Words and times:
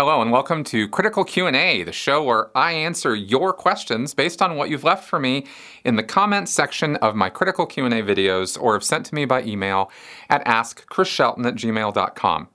Hello 0.00 0.22
and 0.22 0.32
welcome 0.32 0.64
to 0.64 0.88
Critical 0.88 1.24
Q&A, 1.24 1.82
the 1.82 1.92
show 1.92 2.22
where 2.22 2.56
I 2.56 2.72
answer 2.72 3.14
your 3.14 3.52
questions 3.52 4.14
based 4.14 4.40
on 4.40 4.56
what 4.56 4.70
you've 4.70 4.82
left 4.82 5.06
for 5.06 5.18
me 5.18 5.44
in 5.84 5.96
the 5.96 6.02
comments 6.02 6.50
section 6.52 6.96
of 6.96 7.14
my 7.14 7.28
Critical 7.28 7.66
Q&A 7.66 7.90
videos 7.90 8.58
or 8.58 8.72
have 8.72 8.82
sent 8.82 9.04
to 9.04 9.14
me 9.14 9.26
by 9.26 9.42
email 9.42 9.90
at 10.30 10.42
askchrisshelton 10.46 11.44
at 11.44 11.54
gmail.com. 11.54 12.48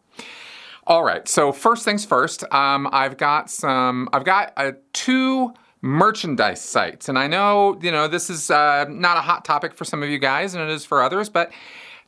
All 0.88 1.03
right, 1.03 1.27
so 1.27 1.52
first 1.52 1.85
things 1.85 2.03
first, 2.03 2.52
um, 2.52 2.89
I've 2.91 3.16
got 3.16 3.52
some, 3.52 4.09
I've 4.12 4.25
got 4.25 4.52
uh, 4.57 4.71
two 4.93 5.53
merchandise 5.84 6.63
sites. 6.63 7.09
And 7.09 7.20
I 7.20 7.27
know, 7.27 7.77
you 7.80 7.91
know, 7.91 8.07
this 8.07 8.31
is 8.31 8.49
uh, 8.49 8.85
not 8.89 9.17
a 9.17 9.21
hot 9.21 9.45
topic 9.45 9.75
for 9.75 9.85
some 9.85 10.02
of 10.02 10.09
you 10.09 10.17
guys 10.17 10.55
and 10.55 10.63
it 10.63 10.73
is 10.73 10.84
for 10.84 11.03
others, 11.03 11.30
but 11.30 11.52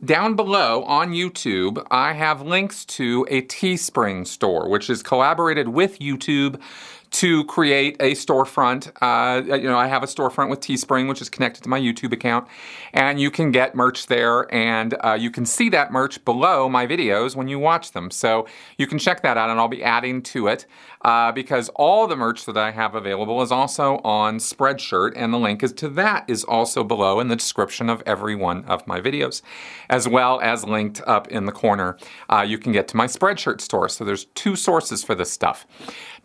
down 0.04 0.36
below 0.36 0.84
on 0.84 1.12
YouTube, 1.12 1.86
I 1.90 2.14
have 2.14 2.42
links 2.42 2.86
to 2.86 3.26
a 3.30 3.42
Teespring 3.44 4.28
store, 4.28 4.70
which 4.70 4.90
is 4.90 5.02
collaborated 5.02 5.70
with 5.70 6.00
YouTube 6.00 6.62
to 7.12 7.44
create 7.46 7.96
a 8.00 8.12
storefront. 8.12 8.92
Uh, 9.02 9.56
you 9.56 9.64
know, 9.64 9.78
I 9.78 9.88
have 9.88 10.04
a 10.04 10.08
storefront 10.08 10.50
with 10.50 10.60
Teespring, 10.60 11.08
which 11.08 11.22
is 11.22 11.30
connected 11.30 11.64
to 11.64 11.70
my 11.70 11.80
YouTube 11.80 12.14
account, 12.14 12.48
and 12.94 13.20
you 13.20 13.32
can 13.32 13.52
get 13.52 13.76
merch 13.76 14.08
there, 14.08 14.54
and 14.54 14.96
uh, 15.04 15.18
you 15.20 15.32
can 15.32 15.46
see 15.46 15.70
that 15.70 15.92
merch 15.92 16.24
below 16.26 16.70
my 16.70 16.86
videos 16.86 17.36
when 17.36 17.48
you 17.48 17.60
watch 17.60 17.92
them. 17.92 18.12
So 18.12 18.48
you 18.78 18.88
can 18.88 19.00
check 19.00 19.22
that 19.22 19.38
out, 19.38 19.50
and 19.50 19.60
I'll 19.60 19.68
be 19.68 19.84
adding 19.84 20.22
to 20.24 20.48
it 20.48 20.66
uh, 21.02 21.32
because 21.32 21.70
all 21.76 22.08
the 22.08 22.16
merch 22.16 22.46
that 22.46 22.58
I 22.58 22.72
have 22.72 22.96
available 22.96 23.42
is 23.42 23.52
also 23.52 23.98
on 24.04 24.38
Spreadshirt, 24.38 25.14
and 25.16 25.34
the 25.34 25.38
link 25.38 25.64
is 25.64 25.74
to 25.74 25.90
that 25.90 26.26
is 26.28 26.44
also 26.44 26.84
below 26.84 27.20
in 27.20 27.28
the 27.28 27.36
description 27.36 27.90
of 27.90 28.04
every 28.06 28.36
one 28.36 28.66
of 28.66 28.86
my 28.88 29.00
videos, 29.00 29.42
as 29.90 30.08
well 30.08 30.40
as 30.42 30.66
linked 30.66 31.02
up 31.08 31.28
in 31.30 31.46
the 31.46 31.52
corner. 31.52 31.98
Uh, 32.30 32.42
you 32.42 32.58
can 32.58 32.72
get 32.72 32.88
to 32.90 32.98
my 32.98 33.08
Spreadshirt 33.08 33.62
store. 33.62 33.90
So 33.90 34.04
there's 34.04 34.26
two 34.36 34.56
sources 34.56 35.04
for 35.04 35.16
this 35.16 35.32
stuff. 35.32 35.66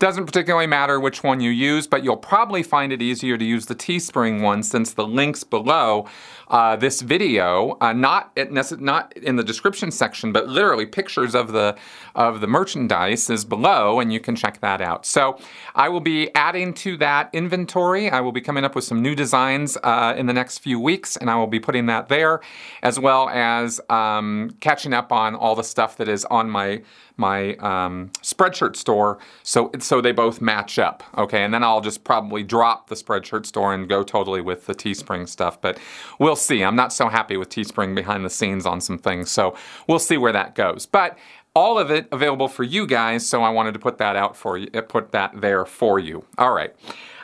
Doesn't 0.03 0.25
particularly 0.25 0.67
matter 0.67 0.99
which 0.99 1.23
one 1.23 1.39
you 1.39 1.49
use, 1.49 1.87
but 1.87 2.03
you'll 2.03 2.17
probably 2.17 2.61
find 2.61 2.91
it 2.91 3.01
easier 3.01 3.37
to 3.37 3.45
use 3.45 3.67
the 3.67 3.73
Teespring 3.73 4.41
one 4.41 4.61
since 4.61 4.91
the 4.91 5.07
links 5.07 5.45
below 5.45 6.09
uh, 6.49 6.75
this 6.75 7.01
video, 7.01 7.77
uh, 7.79 7.93
not 7.93 8.35
nece- 8.35 8.79
not 8.81 9.15
in 9.17 9.37
the 9.37 9.43
description 9.43 9.91
section, 9.91 10.33
but 10.33 10.47
literally 10.49 10.85
pictures 10.85 11.33
of 11.33 11.53
the 11.53 11.75
of 12.15 12.41
the 12.41 12.47
merchandise 12.47 13.29
is 13.29 13.45
below, 13.45 14.01
and 14.01 14.11
you 14.11 14.19
can 14.19 14.35
check 14.35 14.59
that 14.59 14.81
out. 14.81 15.05
So 15.05 15.39
I 15.73 15.87
will 15.87 16.01
be 16.01 16.29
adding 16.35 16.73
to 16.75 16.97
that 16.97 17.29
inventory. 17.31 18.09
I 18.09 18.19
will 18.19 18.33
be 18.33 18.41
coming 18.41 18.65
up 18.65 18.75
with 18.75 18.83
some 18.83 19.01
new 19.01 19.15
designs 19.15 19.77
uh, 19.83 20.15
in 20.17 20.25
the 20.25 20.33
next 20.33 20.59
few 20.59 20.79
weeks, 20.79 21.15
and 21.15 21.29
I 21.29 21.37
will 21.37 21.47
be 21.47 21.61
putting 21.61 21.85
that 21.85 22.09
there, 22.09 22.41
as 22.83 22.99
well 22.99 23.29
as 23.29 23.79
um, 23.89 24.51
catching 24.59 24.93
up 24.93 25.13
on 25.13 25.33
all 25.33 25.55
the 25.55 25.63
stuff 25.63 25.97
that 25.97 26.09
is 26.09 26.25
on 26.25 26.49
my 26.49 26.81
my 27.15 27.55
um, 27.57 28.11
Spreadshirt 28.23 28.75
store, 28.75 29.19
so 29.43 29.69
so 29.93 30.01
they 30.01 30.11
both 30.11 30.41
match 30.41 30.79
up. 30.79 31.03
Okay, 31.19 31.43
and 31.43 31.53
then 31.53 31.63
I'll 31.63 31.79
just 31.79 32.03
probably 32.03 32.41
drop 32.41 32.89
the 32.89 32.95
Spreadshirt 32.95 33.45
store 33.45 33.75
and 33.75 33.87
go 33.87 34.01
totally 34.01 34.41
with 34.41 34.65
the 34.65 34.73
Teespring 34.73 35.29
stuff. 35.29 35.61
But 35.61 35.77
we'll 36.17 36.35
see. 36.35 36.63
I'm 36.63 36.75
not 36.75 36.91
so 36.91 37.09
happy 37.09 37.37
with 37.37 37.49
Teespring 37.49 37.93
behind 37.93 38.25
the 38.25 38.29
scenes 38.31 38.65
on 38.65 38.81
some 38.81 38.97
things, 38.97 39.29
so 39.29 39.55
we'll 39.87 39.99
see 39.99 40.17
where 40.17 40.31
that 40.31 40.55
goes. 40.55 40.87
But 40.87 41.15
all 41.55 41.77
of 41.77 41.91
it 41.91 42.07
available 42.11 42.47
for 42.47 42.63
you 42.63 42.87
guys, 42.87 43.23
so 43.23 43.43
I 43.43 43.51
wanted 43.51 43.73
to 43.73 43.79
put 43.79 43.99
that 43.99 44.15
out 44.15 44.35
for 44.35 44.57
you, 44.57 44.65
put 44.81 45.11
that 45.11 45.39
there 45.39 45.63
for 45.63 45.99
you. 45.99 46.25
All 46.39 46.53
right. 46.53 46.73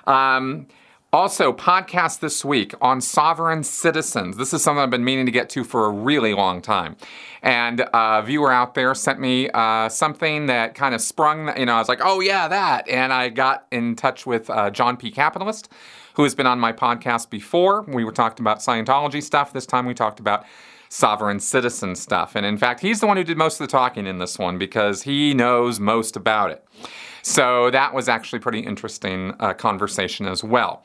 Um, 0.06 0.68
also, 1.12 1.52
podcast 1.52 2.20
this 2.20 2.46
week 2.46 2.76
on 2.82 3.02
sovereign 3.02 3.64
citizens. 3.64 4.38
This 4.38 4.54
is 4.54 4.64
something 4.64 4.84
I've 4.84 4.92
been 4.92 5.04
meaning 5.04 5.26
to 5.26 5.32
get 5.32 5.50
to 5.52 5.64
for 5.64 5.88
a 5.88 5.90
really 5.90 6.36
long 6.36 6.62
time. 6.62 6.98
And 7.42 7.84
a 7.94 8.22
viewer 8.24 8.52
out 8.52 8.76
there 8.76 8.94
sent 8.94 9.20
me 9.20 9.50
uh, 9.50 9.90
something 9.90 10.46
that 10.46 10.76
kind 10.76 10.94
of 10.94 11.02
sprung, 11.02 11.58
you 11.58 11.66
know, 11.66 11.74
I 11.74 11.80
was 11.80 11.90
like, 11.90 12.02
oh, 12.04 12.20
yeah, 12.20 12.48
that. 12.48 12.88
And 12.88 13.12
I 13.12 13.30
got 13.30 13.66
in 13.72 13.96
touch 13.96 14.28
with 14.28 14.52
uh, 14.52 14.70
John 14.70 14.98
P. 14.98 15.10
Capitalist, 15.10 15.70
who 16.14 16.24
has 16.24 16.36
been 16.36 16.46
on 16.46 16.60
my 16.60 16.72
podcast 16.72 17.32
before. 17.32 17.82
We 17.88 18.04
were 18.04 18.12
talking 18.12 18.44
about 18.44 18.60
Scientology 18.60 19.24
stuff. 19.24 19.52
This 19.52 19.66
time 19.66 19.88
we 19.88 19.96
talked 19.96 20.20
about 20.20 20.46
sovereign 20.90 21.40
citizen 21.40 21.96
stuff. 21.96 22.36
And 22.36 22.46
in 22.46 22.58
fact, 22.58 22.82
he's 22.82 23.00
the 23.00 23.08
one 23.08 23.18
who 23.18 23.24
did 23.24 23.38
most 23.38 23.60
of 23.60 23.68
the 23.68 23.72
talking 23.72 24.06
in 24.06 24.20
this 24.20 24.38
one 24.38 24.60
because 24.60 25.04
he 25.04 25.34
knows 25.34 25.80
most 25.80 26.16
about 26.16 26.52
it. 26.52 26.64
So 27.22 27.70
that 27.72 27.94
was 27.94 28.10
actually 28.10 28.40
pretty 28.40 28.60
interesting 28.60 29.34
uh, 29.40 29.54
conversation 29.54 30.26
as 30.28 30.44
well. 30.44 30.84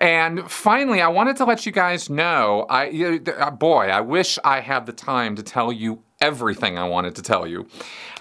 And 0.00 0.48
finally, 0.50 1.00
I 1.00 1.08
wanted 1.08 1.36
to 1.38 1.44
let 1.44 1.66
you 1.66 1.72
guys 1.72 2.08
know, 2.08 2.66
I 2.70 3.20
uh, 3.36 3.50
boy, 3.50 3.86
I 3.86 4.00
wish 4.00 4.38
I 4.44 4.60
had 4.60 4.86
the 4.86 4.92
time 4.92 5.34
to 5.36 5.42
tell 5.42 5.72
you 5.72 6.02
everything 6.20 6.78
I 6.78 6.88
wanted 6.88 7.14
to 7.16 7.22
tell 7.22 7.46
you. 7.46 7.66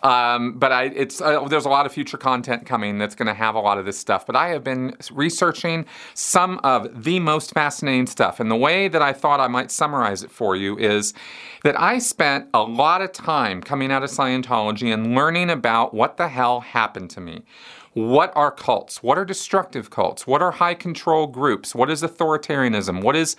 Um, 0.04 0.60
but 0.60 0.72
I, 0.72 0.84
it's 0.86 1.20
uh, 1.20 1.44
there's 1.48 1.66
a 1.66 1.70
lot 1.70 1.86
of 1.86 1.92
future 1.92 2.18
content 2.18 2.66
coming 2.66 2.98
that's 2.98 3.16
going 3.16 3.28
to 3.28 3.34
have 3.34 3.56
a 3.56 3.60
lot 3.60 3.78
of 3.78 3.86
this 3.86 3.98
stuff. 3.98 4.26
But 4.26 4.36
I 4.36 4.50
have 4.50 4.64
been 4.64 4.96
researching 5.12 5.86
some 6.14 6.60
of 6.64 7.04
the 7.04 7.20
most 7.20 7.54
fascinating 7.54 8.06
stuff, 8.06 8.40
and 8.40 8.52
the 8.52 8.56
way 8.56 8.88
that 8.88 9.02
I 9.02 9.14
thought 9.14 9.40
I 9.40 9.48
might 9.48 9.72
summarize 9.72 10.22
it 10.24 10.32
for 10.32 10.56
you 10.56 10.78
is 10.78 11.14
that 11.64 11.80
I 11.80 11.98
spent 11.98 12.48
a 12.54 12.62
lot 12.62 13.02
of 13.02 13.12
time 13.12 13.62
coming 13.62 13.92
out 13.92 14.04
of 14.04 14.10
Scientology 14.10 14.94
and 14.94 15.16
learning 15.16 15.50
about 15.50 15.94
what 15.94 16.18
the 16.18 16.28
hell 16.28 16.60
happened 16.62 17.10
to 17.12 17.22
me. 17.22 17.44
What 17.94 18.32
are 18.36 18.52
cults? 18.52 19.02
What 19.02 19.18
are 19.18 19.26
destructive 19.26 19.90
cults? 19.90 20.28
What 20.28 20.44
are 20.44 20.52
high 20.52 20.76
control 20.76 21.26
groups? 21.26 21.74
What 21.74 21.90
is 21.90 22.04
authoritarianism? 22.04 23.02
What 23.02 23.16
is 23.16 23.36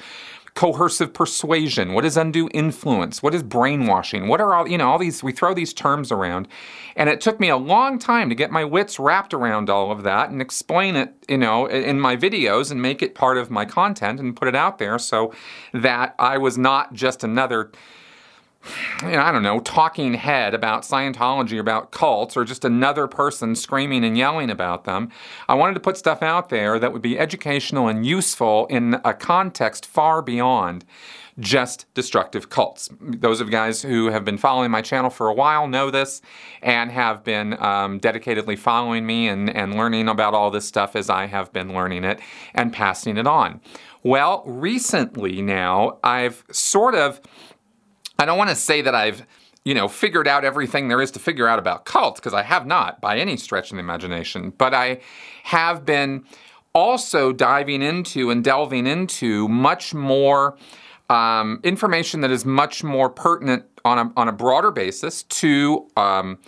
coercive 0.58 1.14
persuasion? 1.14 1.92
What 1.94 2.04
is 2.04 2.16
undue 2.16 2.48
influence? 2.52 3.22
What 3.22 3.32
is 3.32 3.44
brainwashing? 3.44 4.26
What 4.26 4.40
are 4.40 4.56
all, 4.56 4.66
you 4.66 4.76
know, 4.76 4.90
all 4.90 4.98
these, 4.98 5.22
we 5.22 5.30
throw 5.30 5.54
these 5.54 5.72
terms 5.72 6.10
around. 6.10 6.48
And 6.96 7.08
it 7.08 7.20
took 7.20 7.38
me 7.38 7.48
a 7.48 7.56
long 7.56 7.96
time 7.96 8.28
to 8.28 8.34
get 8.34 8.50
my 8.50 8.64
wits 8.64 8.98
wrapped 8.98 9.32
around 9.32 9.70
all 9.70 9.92
of 9.92 10.02
that 10.02 10.30
and 10.30 10.42
explain 10.42 10.96
it, 10.96 11.14
you 11.28 11.38
know, 11.38 11.66
in 11.66 12.00
my 12.00 12.16
videos 12.16 12.72
and 12.72 12.82
make 12.82 13.04
it 13.04 13.14
part 13.14 13.38
of 13.38 13.52
my 13.52 13.64
content 13.64 14.18
and 14.18 14.34
put 14.34 14.48
it 14.48 14.56
out 14.56 14.78
there 14.78 14.98
so 14.98 15.32
that 15.72 16.16
I 16.18 16.38
was 16.38 16.58
not 16.58 16.92
just 16.92 17.22
another 17.22 17.70
know, 19.02 19.20
I 19.20 19.32
don't 19.32 19.42
know, 19.42 19.60
talking 19.60 20.14
head 20.14 20.54
about 20.54 20.82
Scientology, 20.82 21.58
about 21.58 21.90
cults, 21.90 22.36
or 22.36 22.44
just 22.44 22.64
another 22.64 23.06
person 23.06 23.54
screaming 23.54 24.04
and 24.04 24.16
yelling 24.16 24.50
about 24.50 24.84
them. 24.84 25.10
I 25.48 25.54
wanted 25.54 25.74
to 25.74 25.80
put 25.80 25.96
stuff 25.96 26.22
out 26.22 26.48
there 26.48 26.78
that 26.78 26.92
would 26.92 27.02
be 27.02 27.18
educational 27.18 27.88
and 27.88 28.04
useful 28.04 28.66
in 28.66 29.00
a 29.04 29.14
context 29.14 29.86
far 29.86 30.22
beyond 30.22 30.84
just 31.38 31.86
destructive 31.94 32.48
cults. 32.48 32.88
Those 33.00 33.40
of 33.40 33.46
you 33.46 33.52
guys 33.52 33.80
who 33.82 34.06
have 34.10 34.24
been 34.24 34.38
following 34.38 34.70
my 34.70 34.82
channel 34.82 35.10
for 35.10 35.28
a 35.28 35.34
while 35.34 35.68
know 35.68 35.90
this 35.90 36.20
and 36.62 36.90
have 36.90 37.22
been 37.22 37.52
um, 37.62 38.00
dedicatedly 38.00 38.58
following 38.58 39.06
me 39.06 39.28
and, 39.28 39.48
and 39.48 39.76
learning 39.76 40.08
about 40.08 40.34
all 40.34 40.50
this 40.50 40.66
stuff 40.66 40.96
as 40.96 41.08
I 41.08 41.26
have 41.26 41.52
been 41.52 41.72
learning 41.72 42.04
it 42.04 42.18
and 42.54 42.72
passing 42.72 43.16
it 43.16 43.26
on. 43.26 43.60
Well, 44.02 44.42
recently 44.46 45.42
now, 45.42 45.98
I've 46.02 46.44
sort 46.50 46.94
of 46.94 47.20
I 48.18 48.24
don't 48.24 48.36
want 48.36 48.50
to 48.50 48.56
say 48.56 48.82
that 48.82 48.94
I've, 48.94 49.24
you 49.64 49.74
know, 49.74 49.86
figured 49.86 50.26
out 50.26 50.44
everything 50.44 50.88
there 50.88 51.00
is 51.00 51.12
to 51.12 51.20
figure 51.20 51.46
out 51.46 51.58
about 51.60 51.84
cults, 51.84 52.18
because 52.18 52.34
I 52.34 52.42
have 52.42 52.66
not 52.66 53.00
by 53.00 53.18
any 53.18 53.36
stretch 53.36 53.70
of 53.70 53.76
the 53.76 53.80
imagination, 53.80 54.50
but 54.58 54.74
I 54.74 55.00
have 55.44 55.84
been 55.84 56.24
also 56.72 57.32
diving 57.32 57.80
into 57.80 58.30
and 58.30 58.42
delving 58.42 58.86
into 58.86 59.48
much 59.48 59.94
more 59.94 60.56
um, 61.08 61.60
information 61.62 62.20
that 62.22 62.30
is 62.30 62.44
much 62.44 62.82
more 62.82 63.08
pertinent 63.08 63.64
on 63.84 63.98
a, 63.98 64.12
on 64.16 64.28
a 64.28 64.32
broader 64.32 64.70
basis 64.70 65.22
to 65.22 65.88
um, 65.96 66.38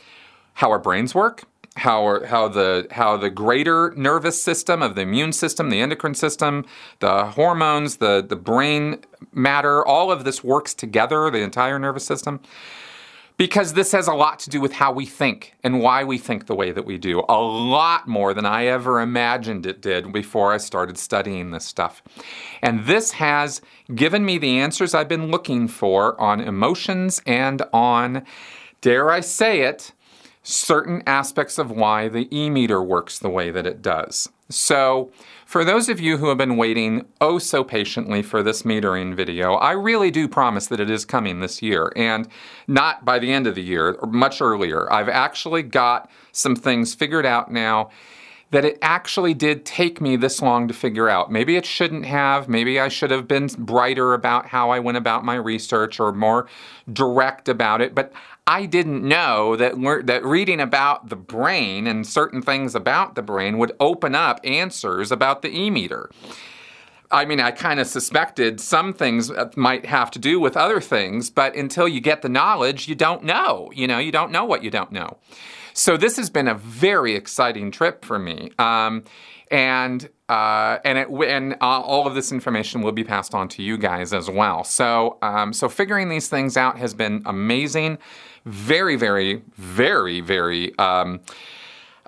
how 0.55 0.71
our 0.71 0.79
brains 0.79 1.15
work, 1.15 1.45
how 1.77 2.25
how 2.25 2.49
the 2.49 2.87
how 2.91 3.17
the 3.17 3.31
greater 3.31 3.93
nervous 3.97 4.43
system 4.43 4.83
of 4.83 4.95
the 4.97 5.03
immune 5.03 5.33
system, 5.33 5.71
the 5.71 5.81
endocrine 5.81 6.15
system, 6.15 6.65
the 6.99 7.27
hormones, 7.27 7.97
the 7.99 8.25
the 8.27 8.37
brain 8.37 8.99
matter, 9.33 9.87
all 9.87 10.11
of 10.11 10.25
this 10.25 10.43
works 10.43 10.75
together, 10.75 11.31
the 11.31 11.41
entire 11.41 11.79
nervous 11.79 12.05
system. 12.05 12.41
Because 13.37 13.73
this 13.73 13.93
has 13.93 14.07
a 14.07 14.13
lot 14.13 14.39
to 14.41 14.51
do 14.51 14.61
with 14.61 14.73
how 14.73 14.93
we 14.93 15.07
think 15.07 15.55
and 15.65 15.81
why 15.81 16.05
we 16.05 16.19
think 16.19 16.45
the 16.45 16.55
way 16.55 16.73
that 16.73 16.85
we 16.85 16.99
do. 16.99 17.25
A 17.27 17.41
lot 17.41 18.07
more 18.07 18.35
than 18.35 18.45
I 18.45 18.67
ever 18.67 19.01
imagined 19.01 19.65
it 19.65 19.81
did 19.81 20.13
before 20.13 20.53
I 20.53 20.59
started 20.59 20.99
studying 20.99 21.51
this 21.51 21.65
stuff. 21.65 22.03
And 22.61 22.85
this 22.85 23.13
has 23.13 23.63
given 23.95 24.27
me 24.27 24.37
the 24.37 24.59
answers 24.59 24.93
I've 24.93 25.09
been 25.09 25.31
looking 25.31 25.69
for 25.69 26.21
on 26.21 26.43
emotions 26.43 27.23
and 27.25 27.63
on, 27.73 28.27
dare 28.83 29.11
I 29.11 29.21
say 29.21 29.63
it, 29.63 29.93
certain 30.43 31.03
aspects 31.07 31.59
of 31.59 31.71
why 31.71 32.09
the 32.09 32.29
e 32.35 32.51
meter 32.51 32.83
works 32.83 33.19
the 33.19 33.29
way 33.29 33.51
that 33.51 33.67
it 33.67 33.83
does. 33.83 34.29
So, 34.49 35.13
for 35.47 35.65
those 35.65 35.89
of 35.89 36.01
you 36.01 36.17
who 36.17 36.29
have 36.29 36.39
been 36.39 36.57
waiting 36.57 37.07
oh 37.21 37.39
so 37.39 37.63
patiently 37.63 38.23
for 38.23 38.43
this 38.43 38.63
metering 38.63 39.15
video, 39.15 39.55
I 39.55 39.73
really 39.73 40.11
do 40.11 40.27
promise 40.27 40.67
that 40.69 40.81
it 40.81 40.91
is 40.91 41.05
coming 41.05 41.41
this 41.41 41.63
year 41.63 41.93
and 41.95 42.29
not 42.67 43.05
by 43.05 43.19
the 43.19 43.33
end 43.33 43.47
of 43.47 43.55
the 43.55 43.63
year, 43.63 43.93
or 44.01 44.09
much 44.09 44.41
earlier. 44.41 44.93
I've 44.93 45.09
actually 45.09 45.63
got 45.63 46.11
some 46.33 46.57
things 46.57 46.95
figured 46.95 47.27
out 47.27 47.51
now 47.53 47.91
that 48.51 48.65
it 48.65 48.79
actually 48.83 49.33
did 49.33 49.65
take 49.65 50.01
me 50.01 50.17
this 50.17 50.43
long 50.43 50.67
to 50.67 50.75
figure 50.75 51.09
out. 51.09 51.31
Maybe 51.31 51.57
it 51.57 51.65
shouldn't 51.65 52.05
have. 52.07 52.49
Maybe 52.49 52.81
I 52.81 52.89
should 52.89 53.13
have 53.13 53.29
been 53.29 53.47
brighter 53.47 54.15
about 54.15 54.47
how 54.47 54.71
I 54.71 54.81
went 54.81 54.99
about 54.99 55.25
my 55.25 55.37
research 55.37 56.01
or 56.01 56.13
more 56.13 56.49
direct 56.93 57.49
about 57.49 57.81
it. 57.81 57.95
But 57.95 58.13
I 58.47 58.67
didn't 58.67 59.07
know 59.07 59.57
that 59.57 59.75
that 60.07 60.25
reading 60.25 60.61
about 60.61 61.09
the 61.09 61.17
brain 61.17 61.87
and 61.87 62.07
certain 62.07 62.43
things 62.43 62.75
about 62.75 63.15
the 63.15 63.23
brain 63.23 63.59
would 63.59 63.73
open 63.79 64.15
up 64.15 64.41
answers 64.45 65.13
about 65.13 65.43
the 65.43 65.49
e-meter. 65.49 66.11
I 67.13 67.25
mean, 67.25 67.41
I 67.41 67.51
kind 67.51 67.81
of 67.81 67.87
suspected 67.87 68.61
some 68.61 68.93
things 68.93 69.33
might 69.57 69.85
have 69.87 70.11
to 70.13 70.19
do 70.19 70.39
with 70.39 70.57
other 70.57 70.81
things, 70.81 71.29
but 71.29 71.57
until 71.57 71.89
you 71.89 72.01
get 72.01 72.23
the 72.23 72.29
knowledge, 72.29 72.87
you 72.87 72.95
don't 72.95 73.25
know. 73.25 73.71
You 73.75 73.89
know, 73.89 73.99
you 73.99 74.13
don't 74.13 74.31
know 74.31 74.45
what 74.45 74.63
you 74.63 74.71
don't 74.71 74.93
know. 74.93 75.19
So 75.73 75.97
this 75.97 76.17
has 76.17 76.31
been 76.31 76.47
a 76.49 76.55
very 76.55 77.15
exciting 77.15 77.71
trip 77.71 78.05
for 78.05 78.19
me. 78.19 78.51
Um, 78.59 79.05
and 79.51 80.09
uh, 80.29 80.79
and 80.85 80.99
it, 80.99 81.09
and 81.09 81.55
uh, 81.55 81.81
all 81.81 82.07
of 82.07 82.15
this 82.15 82.31
information 82.31 82.83
will 82.83 82.93
be 82.93 83.05
passed 83.05 83.35
on 83.35 83.49
to 83.49 83.63
you 83.63 83.77
guys 83.77 84.13
as 84.13 84.31
well. 84.31 84.65
So 84.65 85.19
um, 85.23 85.53
so 85.53 85.69
figuring 85.69 86.09
these 86.09 86.29
things 86.29 86.57
out 86.57 86.79
has 86.79 86.95
been 86.95 87.23
amazing, 87.27 87.99
very 88.45 88.97
very 88.97 89.43
very 89.57 90.21
very. 90.21 90.77
Um, 90.79 91.21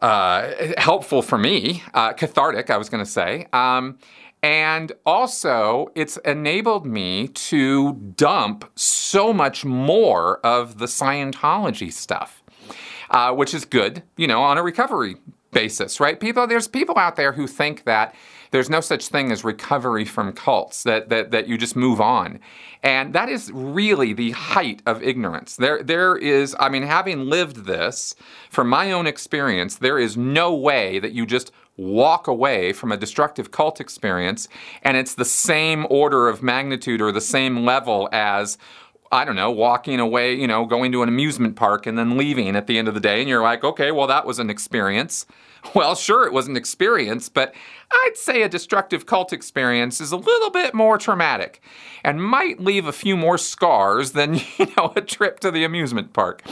uh, 0.00 0.72
helpful 0.78 1.22
for 1.22 1.38
me, 1.38 1.80
uh, 1.94 2.12
cathartic, 2.12 2.70
I 2.70 2.76
was 2.76 2.88
going 2.88 3.04
to 3.04 3.08
say. 3.08 3.46
Um, 3.52 3.98
and 4.42 4.90
also, 5.06 5.92
it's 5.94 6.16
enabled 6.24 6.84
me 6.84 7.28
to 7.28 7.92
dump 8.16 8.68
so 8.74 9.32
much 9.32 9.64
more 9.64 10.44
of 10.44 10.78
the 10.78 10.86
Scientology 10.86 11.92
stuff, 11.92 12.42
uh, 13.10 13.32
which 13.32 13.54
is 13.54 13.64
good, 13.64 14.02
you 14.16 14.26
know, 14.26 14.42
on 14.42 14.58
a 14.58 14.62
recovery 14.64 15.18
basis, 15.52 16.00
right? 16.00 16.18
People, 16.18 16.46
there's 16.46 16.68
people 16.68 16.98
out 16.98 17.16
there 17.16 17.32
who 17.32 17.46
think 17.46 17.84
that 17.84 18.14
there's 18.50 18.68
no 18.68 18.80
such 18.80 19.08
thing 19.08 19.32
as 19.32 19.44
recovery 19.44 20.04
from 20.04 20.32
cults, 20.32 20.82
that, 20.82 21.08
that, 21.08 21.30
that 21.30 21.48
you 21.48 21.56
just 21.56 21.74
move 21.74 22.00
on. 22.00 22.38
And 22.82 23.14
that 23.14 23.28
is 23.28 23.50
really 23.52 24.12
the 24.12 24.32
height 24.32 24.82
of 24.84 25.02
ignorance. 25.02 25.56
There, 25.56 25.82
there 25.82 26.16
is, 26.16 26.54
I 26.60 26.68
mean, 26.68 26.82
having 26.82 27.30
lived 27.30 27.64
this, 27.64 28.14
from 28.50 28.68
my 28.68 28.92
own 28.92 29.06
experience, 29.06 29.76
there 29.76 29.98
is 29.98 30.16
no 30.16 30.54
way 30.54 30.98
that 30.98 31.12
you 31.12 31.24
just 31.24 31.50
walk 31.78 32.26
away 32.26 32.72
from 32.72 32.92
a 32.92 32.96
destructive 32.96 33.50
cult 33.50 33.80
experience 33.80 34.46
and 34.82 34.96
it's 34.96 35.14
the 35.14 35.24
same 35.24 35.86
order 35.88 36.28
of 36.28 36.42
magnitude 36.42 37.00
or 37.00 37.10
the 37.10 37.20
same 37.20 37.64
level 37.64 38.10
as 38.12 38.58
I 39.12 39.26
don't 39.26 39.36
know, 39.36 39.50
walking 39.50 40.00
away, 40.00 40.34
you 40.34 40.46
know, 40.46 40.64
going 40.64 40.90
to 40.92 41.02
an 41.02 41.08
amusement 41.08 41.54
park 41.54 41.86
and 41.86 41.98
then 41.98 42.16
leaving 42.16 42.56
at 42.56 42.66
the 42.66 42.78
end 42.78 42.88
of 42.88 42.94
the 42.94 43.00
day, 43.00 43.20
and 43.20 43.28
you're 43.28 43.42
like, 43.42 43.62
okay, 43.62 43.92
well, 43.92 44.06
that 44.06 44.26
was 44.26 44.38
an 44.38 44.50
experience. 44.50 45.26
Well, 45.76 45.94
sure, 45.94 46.26
it 46.26 46.32
was 46.32 46.48
an 46.48 46.56
experience, 46.56 47.28
but 47.28 47.54
I'd 47.92 48.16
say 48.16 48.42
a 48.42 48.48
destructive 48.48 49.06
cult 49.06 49.32
experience 49.32 50.00
is 50.00 50.10
a 50.10 50.16
little 50.16 50.50
bit 50.50 50.74
more 50.74 50.98
traumatic 50.98 51.62
and 52.02 52.20
might 52.20 52.58
leave 52.58 52.88
a 52.88 52.92
few 52.92 53.16
more 53.16 53.38
scars 53.38 54.10
than, 54.10 54.34
you 54.58 54.66
know, 54.76 54.92
a 54.96 55.00
trip 55.00 55.38
to 55.38 55.52
the 55.52 55.62
amusement 55.62 56.12
park. 56.12 56.42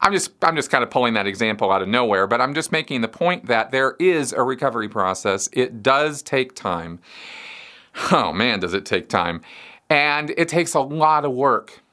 I'm 0.00 0.14
just 0.14 0.32
I'm 0.42 0.56
just 0.56 0.70
kind 0.70 0.82
of 0.82 0.88
pulling 0.88 1.12
that 1.12 1.26
example 1.26 1.70
out 1.70 1.82
of 1.82 1.88
nowhere, 1.88 2.26
but 2.26 2.40
I'm 2.40 2.54
just 2.54 2.72
making 2.72 3.02
the 3.02 3.08
point 3.08 3.46
that 3.46 3.70
there 3.70 3.96
is 3.98 4.32
a 4.32 4.42
recovery 4.42 4.88
process. 4.88 5.48
It 5.52 5.82
does 5.82 6.22
take 6.22 6.54
time. 6.54 7.00
Oh 8.10 8.32
man, 8.32 8.60
does 8.60 8.72
it 8.72 8.86
take 8.86 9.10
time. 9.10 9.42
And 9.90 10.30
it 10.38 10.48
takes 10.48 10.72
a 10.72 10.80
lot 10.80 11.26
of 11.26 11.32
work. 11.32 11.83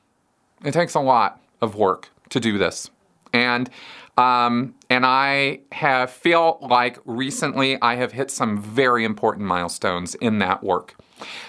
It 0.63 0.71
takes 0.71 0.95
a 0.95 0.99
lot 0.99 1.41
of 1.61 1.75
work 1.75 2.09
to 2.29 2.39
do 2.39 2.57
this. 2.57 2.89
And 3.33 3.69
um, 4.17 4.75
and 4.89 5.05
I 5.05 5.61
have 5.71 6.11
feel 6.11 6.59
like 6.61 6.99
recently 7.05 7.81
I 7.81 7.95
have 7.95 8.11
hit 8.11 8.29
some 8.29 8.61
very 8.61 9.05
important 9.05 9.47
milestones 9.47 10.15
in 10.15 10.39
that 10.39 10.63
work. 10.63 10.95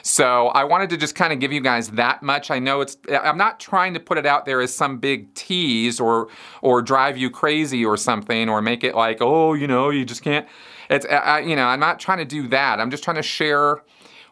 So 0.02 0.48
I 0.48 0.64
wanted 0.64 0.90
to 0.90 0.96
just 0.96 1.14
kind 1.14 1.32
of 1.32 1.40
give 1.40 1.52
you 1.52 1.60
guys 1.60 1.90
that 1.90 2.22
much. 2.22 2.50
I 2.50 2.58
know 2.58 2.80
it's 2.80 2.96
I'm 3.10 3.38
not 3.38 3.58
trying 3.58 3.94
to 3.94 4.00
put 4.00 4.16
it 4.16 4.26
out 4.26 4.44
there 4.44 4.60
as 4.60 4.72
some 4.74 4.98
big 4.98 5.34
tease 5.34 5.98
or 5.98 6.28
or 6.60 6.82
drive 6.82 7.16
you 7.16 7.30
crazy 7.30 7.84
or 7.84 7.96
something 7.96 8.48
or 8.48 8.62
make 8.62 8.84
it 8.84 8.94
like, 8.94 9.18
"Oh, 9.20 9.54
you 9.54 9.66
know, 9.66 9.90
you 9.90 10.04
just 10.04 10.22
can't." 10.22 10.46
It's 10.88 11.06
I, 11.06 11.40
you 11.40 11.56
know, 11.56 11.64
I'm 11.66 11.80
not 11.80 11.98
trying 11.98 12.18
to 12.18 12.24
do 12.24 12.46
that. 12.48 12.80
I'm 12.80 12.90
just 12.90 13.02
trying 13.02 13.16
to 13.16 13.22
share 13.22 13.82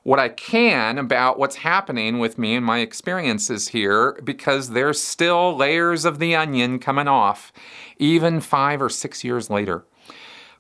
what 0.03 0.19
I 0.19 0.29
can 0.29 0.99
about 0.99 1.39
what's 1.39 1.57
happening 1.57 2.19
with 2.19 2.39
me 2.39 2.55
and 2.55 2.65
my 2.65 2.79
experiences 2.79 3.69
here 3.69 4.19
because 4.25 4.71
there's 4.71 5.01
still 5.01 5.57
layers 5.57 6.05
of 6.05 6.19
the 6.19 6.35
onion 6.35 6.79
coming 6.79 7.09
off, 7.09 7.53
even 7.99 8.41
five 8.41 8.81
or 8.81 8.89
six 8.89 9.23
years 9.23 9.51
later. 9.51 9.85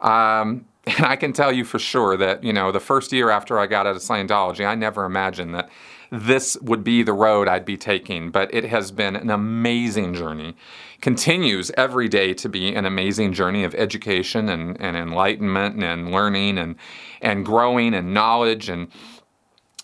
Um, 0.00 0.66
and 0.86 1.06
I 1.06 1.16
can 1.16 1.32
tell 1.32 1.52
you 1.52 1.64
for 1.64 1.78
sure 1.78 2.16
that, 2.16 2.42
you 2.42 2.52
know, 2.52 2.72
the 2.72 2.80
first 2.80 3.12
year 3.12 3.30
after 3.30 3.58
I 3.58 3.66
got 3.66 3.86
out 3.86 3.96
of 3.96 4.02
Scientology, 4.02 4.66
I 4.66 4.74
never 4.74 5.04
imagined 5.04 5.54
that 5.54 5.70
this 6.10 6.56
would 6.60 6.82
be 6.82 7.02
the 7.02 7.12
road 7.12 7.46
I'd 7.46 7.64
be 7.64 7.76
taking. 7.76 8.30
But 8.30 8.52
it 8.52 8.64
has 8.64 8.90
been 8.90 9.14
an 9.14 9.30
amazing 9.30 10.14
journey. 10.14 10.56
Continues 11.00 11.70
every 11.76 12.08
day 12.08 12.34
to 12.34 12.48
be 12.48 12.74
an 12.74 12.84
amazing 12.84 13.32
journey 13.32 13.62
of 13.62 13.74
education 13.74 14.48
and, 14.48 14.80
and 14.80 14.96
enlightenment 14.96 15.82
and 15.82 16.10
learning 16.10 16.58
and, 16.58 16.76
and 17.22 17.44
growing 17.44 17.94
and 17.94 18.12
knowledge 18.12 18.68
and 18.68 18.88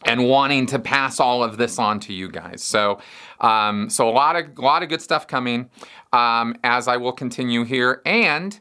and 0.06 0.26
wanting 0.26 0.66
to 0.66 0.78
pass 0.78 1.20
all 1.20 1.44
of 1.44 1.58
this 1.58 1.78
on 1.78 2.00
to 2.00 2.14
you 2.14 2.30
guys. 2.30 2.62
So, 2.62 3.00
um, 3.40 3.90
so 3.90 4.08
a 4.08 4.10
lot 4.10 4.36
of 4.36 4.56
a 4.56 4.62
lot 4.62 4.82
of 4.82 4.88
good 4.88 5.02
stuff 5.02 5.26
coming 5.26 5.68
um, 6.12 6.56
as 6.64 6.88
I 6.88 6.96
will 6.96 7.12
continue 7.12 7.64
here, 7.64 8.00
and 8.06 8.58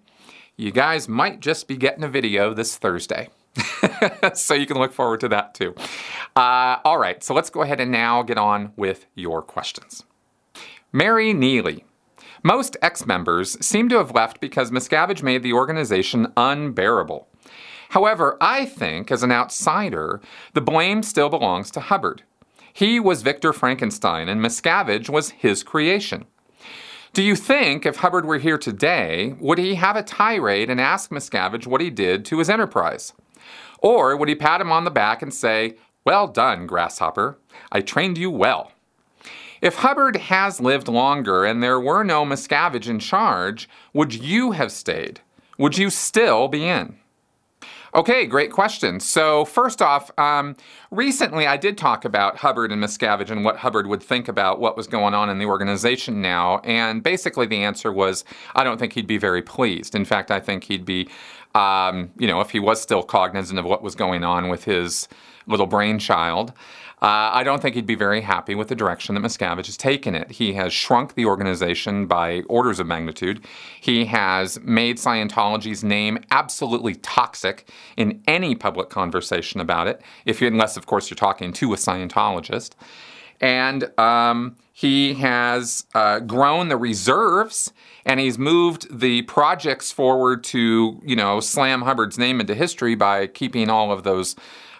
you 0.57 0.71
guys 0.71 1.07
might 1.07 1.39
just 1.39 1.68
be 1.68 1.77
getting 1.77 2.03
a 2.03 2.09
video 2.09 2.53
this 2.53 2.75
Thursday. 2.77 3.30
so 4.33 4.53
you 4.53 4.65
can 4.65 4.77
look 4.77 4.92
forward 4.92 5.21
to 5.21 5.30
that 5.30 5.53
too. 5.53 5.74
Uh, 6.36 6.77
all 6.83 6.97
right, 6.97 7.24
so 7.24 7.33
let's 7.33 7.50
go 7.50 7.62
ahead 7.62 7.80
and 7.80 7.91
now 7.91 8.21
get 8.24 8.38
on 8.38 8.74
with 8.75 9.06
your 9.15 9.41
questions. 9.41 10.03
Mary 10.91 11.33
Neely. 11.33 11.86
Most 12.44 12.77
ex 12.81 13.07
members 13.07 13.57
seem 13.65 13.89
to 13.89 13.98
have 13.98 14.12
left 14.12 14.39
because 14.39 14.69
Miscavige 14.69 15.24
made 15.24 15.41
the 15.41 15.53
organization 15.53 16.31
unbearable. 16.38 17.27
However, 17.95 18.36
I 18.42 18.65
think, 18.65 19.09
as 19.09 19.24
an 19.24 19.31
outsider, 19.31 20.19
the 20.51 20.59
blame 20.59 21.01
still 21.01 21.30
belongs 21.30 21.71
to 21.71 21.80
Hubbard. 21.80 22.24
He 22.74 23.00
was 23.00 23.21
Victor 23.21 23.53
Frankenstein, 23.53 24.27
and 24.27 24.42
Miscavige 24.42 25.07
was 25.09 25.30
his 25.30 25.63
creation. 25.63 26.25
Do 27.13 27.24
you 27.24 27.38
think 27.38 27.86
if 27.86 27.95
Hubbard 27.95 28.25
were 28.25 28.38
here 28.38 28.57
today, 28.57 29.38
would 29.39 29.57
he 29.57 29.75
have 29.75 29.95
a 29.95 30.03
tirade 30.03 30.69
and 30.69 30.81
ask 30.81 31.09
Miscavige 31.09 31.68
what 31.68 31.80
he 31.80 31.89
did 31.89 32.25
to 32.25 32.39
his 32.39 32.50
enterprise? 32.50 33.13
Or 33.80 34.18
would 34.18 34.27
he 34.27 34.36
pat 34.36 34.59
him 34.59 34.74
on 34.74 34.83
the 34.83 34.91
back 34.91 35.21
and 35.21 35.33
say, 35.33 35.75
Well 36.03 36.27
done, 36.27 36.68
Grasshopper. 36.68 37.38
I 37.72 37.79
trained 37.79 38.17
you 38.17 38.29
well. 38.29 38.74
If 39.62 39.75
Hubbard 39.75 40.17
has 40.17 40.60
lived 40.60 40.89
longer 40.89 41.46
and 41.46 41.63
there 41.63 41.79
were 41.79 42.03
no 42.03 42.25
Miscavige 42.25 42.89
in 42.89 43.00
charge, 43.00 43.70
would 43.93 44.13
you 44.13 44.51
have 44.51 44.74
stayed? 44.74 45.22
Would 45.58 45.77
you 45.77 45.89
still 45.89 46.50
be 46.50 46.67
in? 46.67 47.00
Okay, 47.96 48.25
great 48.25 48.52
question. 48.52 49.00
So, 49.00 49.46
first 49.46 49.82
off, 49.82 50.12
um, 50.20 50.58
recently 50.92 51.48
I 51.48 51.56
did 51.56 51.78
talk 51.78 52.04
about 52.04 52.36
Hubbard 52.36 52.74
and 52.74 52.84
Miscavige 52.84 53.32
and 53.32 53.46
what 53.46 53.56
Hubbard 53.56 53.88
would 53.88 54.04
think 54.04 54.28
about 54.28 54.60
what 54.60 54.75
was 54.75 54.86
going 54.86 55.14
on 55.14 55.30
in 55.30 55.40
the 55.40 55.46
organization 55.46 56.22
now. 56.22 56.60
And 56.66 57.02
basically, 57.02 57.46
the 57.46 57.64
answer 57.64 57.94
was 57.94 58.25
I 58.54 58.66
don't 58.66 58.80
think 58.80 58.92
he'd 58.92 59.08
be 59.08 59.18
very 59.18 59.42
pleased. 59.42 59.96
In 59.96 60.04
fact, 60.04 60.30
I 60.30 60.42
think 60.42 60.66
he'd 60.66 60.84
be, 60.84 61.08
um, 61.54 62.12
you 62.20 62.28
know, 62.28 62.42
if 62.42 62.50
he 62.50 62.60
was 62.60 62.82
still 62.82 63.02
cognizant 63.02 63.60
of 63.60 63.64
what 63.64 63.82
was 63.82 63.96
going 63.96 64.25
on 64.25 64.50
with 64.50 64.66
his 64.66 65.08
little 65.48 65.68
brainchild. 65.68 66.52
Uh, 67.02 67.30
I 67.34 67.44
don't 67.44 67.62
think 67.62 67.75
he'd 67.75 67.86
be 67.86 67.96
very 67.96 68.22
happy 68.22 68.56
with 68.56 68.70
the 68.70 68.75
direction 68.75 69.16
that 69.16 69.22
Miscavige 69.22 69.66
has 69.66 69.78
taken 69.78 70.16
it. 70.16 70.32
He 70.32 70.54
has 70.54 70.74
shrunk 70.74 71.16
the 71.16 71.25
organization 71.25 72.08
by 72.08 72.42
orders 72.48 72.80
of 72.80 72.88
magnitude. 72.88 73.46
He 73.80 74.06
has 74.06 74.60
made 74.62 74.98
Scientology's 74.98 75.84
name 75.84 76.20
absolutely 76.32 76.96
toxic 76.96 77.70
in 77.98 78.24
any 78.28 78.56
public 78.56 78.90
conversation 78.90 79.60
about 79.60 79.88
it, 79.88 80.02
if 80.25 80.42
you, 80.42 80.48
unless, 80.48 80.78
of 80.78 80.86
course, 80.86 81.10
you're 81.10 81.16
talking 81.16 81.52
to 81.54 81.74
a 81.74 81.75
Scientologist. 81.75 82.72
And 83.42 83.92
um, 84.00 84.56
he 84.72 85.16
has 85.16 85.86
uh, 85.94 86.20
grown 86.20 86.70
the 86.70 86.78
reserves 86.78 87.74
and 88.06 88.20
he's 88.20 88.38
moved 88.38 89.00
the 89.00 89.24
projects 89.24 89.92
forward 89.92 90.44
to, 90.46 91.02
you 91.06 91.16
know, 91.16 91.40
slam 91.40 91.82
Hubbard's 91.82 92.18
name 92.18 92.40
into 92.40 92.56
history 92.56 92.96
by 92.96 93.28
keeping 93.28 93.70
all 93.70 93.92
of 93.92 94.04
those, 94.04 94.36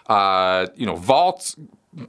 uh, 0.06 0.66
you 0.74 0.86
know, 0.86 0.96
vaults 0.96 1.56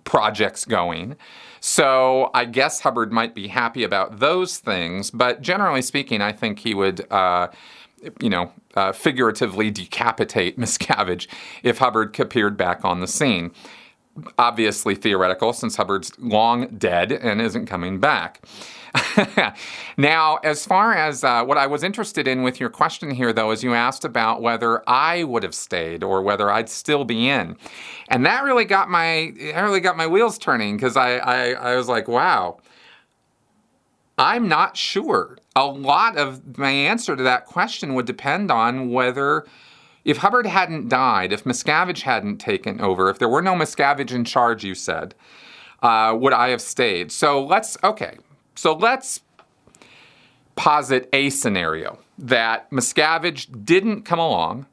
projects 0.04 0.66
going. 0.66 1.16
So 1.60 2.30
I 2.34 2.46
guess 2.46 2.82
Hubbard 2.82 3.12
might 3.12 3.34
be 3.34 3.48
happy 3.48 3.84
about 3.84 4.20
those 4.20 4.58
things, 4.58 5.12
but 5.12 5.42
generally 5.42 5.82
speaking, 5.82 6.22
I 6.22 6.32
think 6.32 6.60
he 6.60 6.74
would. 6.74 7.10
Uh, 7.12 7.50
you 8.22 8.30
know, 8.30 8.52
uh, 8.76 8.92
figuratively 8.92 9.72
decapitate 9.72 10.60
Miscavige 10.60 11.28
if 11.64 11.80
Hubbard 11.80 12.18
appeared 12.20 12.56
back 12.56 12.86
on 12.86 13.00
the 13.00 13.08
scene. 13.08 13.52
Obviously 14.38 14.94
theoretical, 14.94 15.52
since 15.52 15.76
Hubbard's 15.76 16.12
long 16.20 16.68
dead 16.78 17.12
and 17.12 17.42
isn't 17.42 17.66
coming 17.66 18.00
back. 18.00 18.44
now, 19.98 20.38
as 20.38 20.66
far 20.66 20.94
as 20.94 21.24
uh, 21.24 21.44
what 21.44 21.58
I 21.58 21.68
was 21.68 21.84
interested 21.84 22.28
in 22.28 22.44
with 22.44 22.60
your 22.60 22.70
question 22.70 23.12
here, 23.12 23.34
though, 23.34 23.52
is 23.52 23.64
you 23.64 23.74
asked 23.74 24.06
about 24.06 24.42
whether 24.42 24.88
I 24.90 25.24
would 25.24 25.44
have 25.44 25.56
stayed 25.56 26.04
or 26.04 26.22
whether 26.22 26.52
I'd 26.52 26.70
still 26.70 27.06
be 27.06 27.28
in, 27.30 27.58
and 28.10 28.26
that 28.26 28.44
really 28.44 28.66
got 28.66 28.90
my 28.90 29.34
that 29.54 29.62
really 29.62 29.80
got 29.80 29.98
my 29.98 30.08
wheels 30.08 30.38
turning 30.38 30.78
because 30.78 30.96
I, 30.98 31.18
I 31.18 31.50
I 31.52 31.76
was 31.76 31.88
like, 31.88 32.08
wow. 32.08 32.60
I'm 34.20 34.48
not 34.48 34.76
sure. 34.76 35.38
A 35.56 35.66
lot 35.68 36.18
of 36.18 36.58
my 36.58 36.72
answer 36.72 37.16
to 37.16 37.22
that 37.22 37.46
question 37.46 37.94
would 37.94 38.08
depend 38.08 38.50
on 38.50 38.90
whether 38.90 39.46
if 40.08 40.18
Hubbard 40.18 40.46
hadn't 40.46 40.88
died, 40.88 41.34
if 41.34 41.44
Miscavige 41.44 42.02
hadn't 42.02 42.38
taken 42.38 42.80
over, 42.80 43.10
if 43.10 43.20
there 43.20 43.28
were 43.28 43.42
no 43.42 43.54
Miscavige 43.54 44.14
in 44.14 44.24
charge, 44.24 44.64
you 44.64 44.74
said, 44.74 45.14
uh, 45.84 46.16
would 46.18 46.32
I 46.32 46.50
have 46.50 46.62
stayed? 46.62 47.12
So 47.12 47.44
let's, 47.44 47.78
okay, 47.84 48.18
so 48.58 48.74
let's 48.74 49.22
posit 50.56 51.08
a 51.14 51.30
scenario 51.30 52.00
that 52.18 52.70
Miscavige 52.72 53.64
didn't 53.64 54.02
come 54.02 54.20
along. 54.20 54.66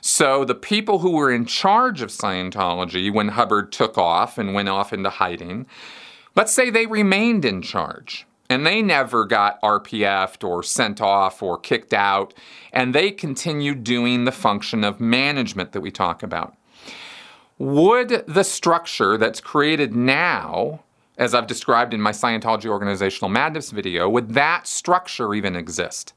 So 0.00 0.44
the 0.44 0.54
people 0.54 0.98
who 0.98 1.12
were 1.12 1.32
in 1.32 1.46
charge 1.46 2.02
of 2.02 2.10
Scientology 2.10 3.12
when 3.12 3.28
Hubbard 3.28 3.72
took 3.72 3.96
off 3.96 4.36
and 4.36 4.52
went 4.52 4.68
off 4.68 4.92
into 4.92 5.08
hiding, 5.08 5.66
let's 6.36 6.52
say 6.52 6.68
they 6.68 6.84
remained 6.84 7.46
in 7.46 7.62
charge 7.62 8.26
and 8.50 8.66
they 8.66 8.82
never 8.82 9.24
got 9.24 9.60
RPF'd 9.62 10.44
or 10.44 10.62
sent 10.62 11.00
off 11.00 11.42
or 11.42 11.58
kicked 11.58 11.94
out, 11.94 12.34
and 12.74 12.94
they 12.94 13.10
continued 13.10 13.82
doing 13.82 14.24
the 14.24 14.32
function 14.32 14.84
of 14.84 15.00
management 15.00 15.72
that 15.72 15.80
we 15.80 15.90
talk 15.90 16.22
about. 16.22 16.54
Would 17.58 18.24
the 18.28 18.44
structure 18.44 19.16
that's 19.16 19.40
created 19.40 19.94
now 19.94 20.80
as 21.16 21.34
I've 21.34 21.46
described 21.46 21.94
in 21.94 22.00
my 22.00 22.12
Scientology 22.12 22.66
Organizational 22.66 23.28
Madness 23.28 23.70
video, 23.70 24.08
would 24.08 24.34
that 24.34 24.66
structure 24.66 25.34
even 25.34 25.54
exist? 25.56 26.12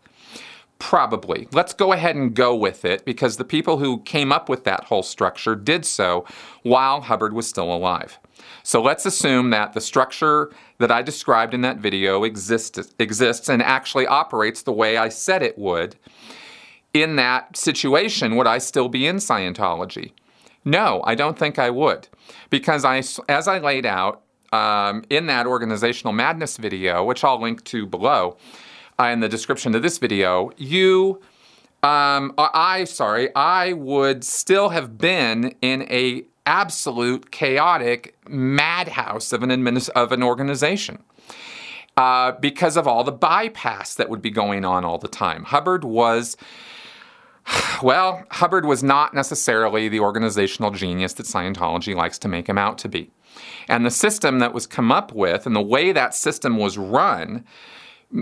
Probably. 0.80 1.48
Let's 1.52 1.74
go 1.74 1.92
ahead 1.92 2.16
and 2.16 2.36
go 2.36 2.56
with 2.56 2.86
it 2.86 3.04
because 3.04 3.38
the 3.38 3.44
people 3.44 3.78
who 3.78 4.02
came 4.02 4.32
up 4.32 4.48
with 4.48 4.64
that 4.66 4.86
whole 4.86 5.04
structure 5.04 5.56
did 5.56 5.86
so 5.86 6.26
while 6.64 7.02
Hubbard 7.02 7.34
was 7.34 7.48
still 7.48 7.74
alive. 7.74 8.20
So 8.62 8.82
let's 8.82 9.06
assume 9.06 9.50
that 9.52 9.74
the 9.74 9.82
structure 9.82 10.52
that 10.78 10.92
I 10.92 11.02
described 11.02 11.54
in 11.54 11.62
that 11.62 11.78
video 11.78 12.24
exists, 12.24 12.94
exists 13.00 13.50
and 13.50 13.64
actually 13.64 14.06
operates 14.06 14.62
the 14.62 14.74
way 14.74 14.98
I 14.98 15.10
said 15.10 15.42
it 15.42 15.58
would. 15.58 15.96
In 16.94 17.16
that 17.16 17.58
situation, 17.58 18.36
would 18.36 18.48
I 18.48 18.60
still 18.60 18.90
be 18.90 19.08
in 19.08 19.18
Scientology? 19.18 20.12
No, 20.64 21.02
I 21.06 21.16
don't 21.16 21.40
think 21.40 21.58
I 21.58 21.70
would. 21.70 22.08
Because 22.50 22.86
I, 22.86 23.02
as 23.30 23.48
I 23.48 23.58
laid 23.58 23.86
out, 23.86 24.22
um, 24.52 25.04
in 25.10 25.28
that 25.28 25.48
organizational 25.48 26.14
madness 26.14 26.58
video, 26.58 27.04
which 27.04 27.24
I'll 27.24 27.42
link 27.42 27.64
to 27.66 27.86
below 27.86 28.38
uh, 29.00 29.06
in 29.06 29.20
the 29.20 29.30
description 29.30 29.76
of 29.76 29.82
this 29.82 29.98
video, 29.98 30.52
you, 30.58 31.22
um, 31.84 32.34
I, 32.38 32.86
sorry, 32.86 33.34
I 33.36 33.74
would 33.74 34.24
still 34.24 34.70
have 34.70 34.98
been 34.98 35.56
in 35.62 35.84
a 35.84 36.24
absolute 36.46 37.30
chaotic 37.30 38.16
madhouse 38.28 39.34
of 39.34 39.44
an 39.44 39.50
administ- 39.50 39.90
of 39.90 40.12
an 40.12 40.24
organization. 40.24 41.04
Uh, 41.98 42.32
because 42.34 42.78
of 42.78 42.88
all 42.88 43.04
the 43.04 43.12
bypass 43.12 43.96
that 43.96 44.08
would 44.08 44.22
be 44.22 44.30
going 44.30 44.64
on 44.64 44.86
all 44.86 45.00
the 45.00 45.08
time. 45.08 45.44
Hubbard 45.46 45.84
was 45.84 46.38
well, 47.82 48.24
Hubbard 48.32 48.66
was 48.66 48.84
not 48.84 49.14
necessarily 49.14 49.90
the 49.90 50.00
organizational 50.00 50.72
genius 50.72 51.14
that 51.14 51.26
Scientology 51.26 51.96
likes 51.96 52.18
to 52.20 52.28
make 52.28 52.48
him 52.48 52.58
out 52.58 52.78
to 52.80 52.90
be. 52.90 53.12
And 53.68 53.86
the 53.86 53.92
system 53.92 54.40
that 54.40 54.54
was 54.54 54.68
come 54.68 54.92
up 54.92 55.14
with 55.14 55.46
and 55.46 55.56
the 55.56 55.62
way 55.62 55.92
that 55.92 56.16
system 56.16 56.58
was 56.58 56.78
run, 56.78 57.46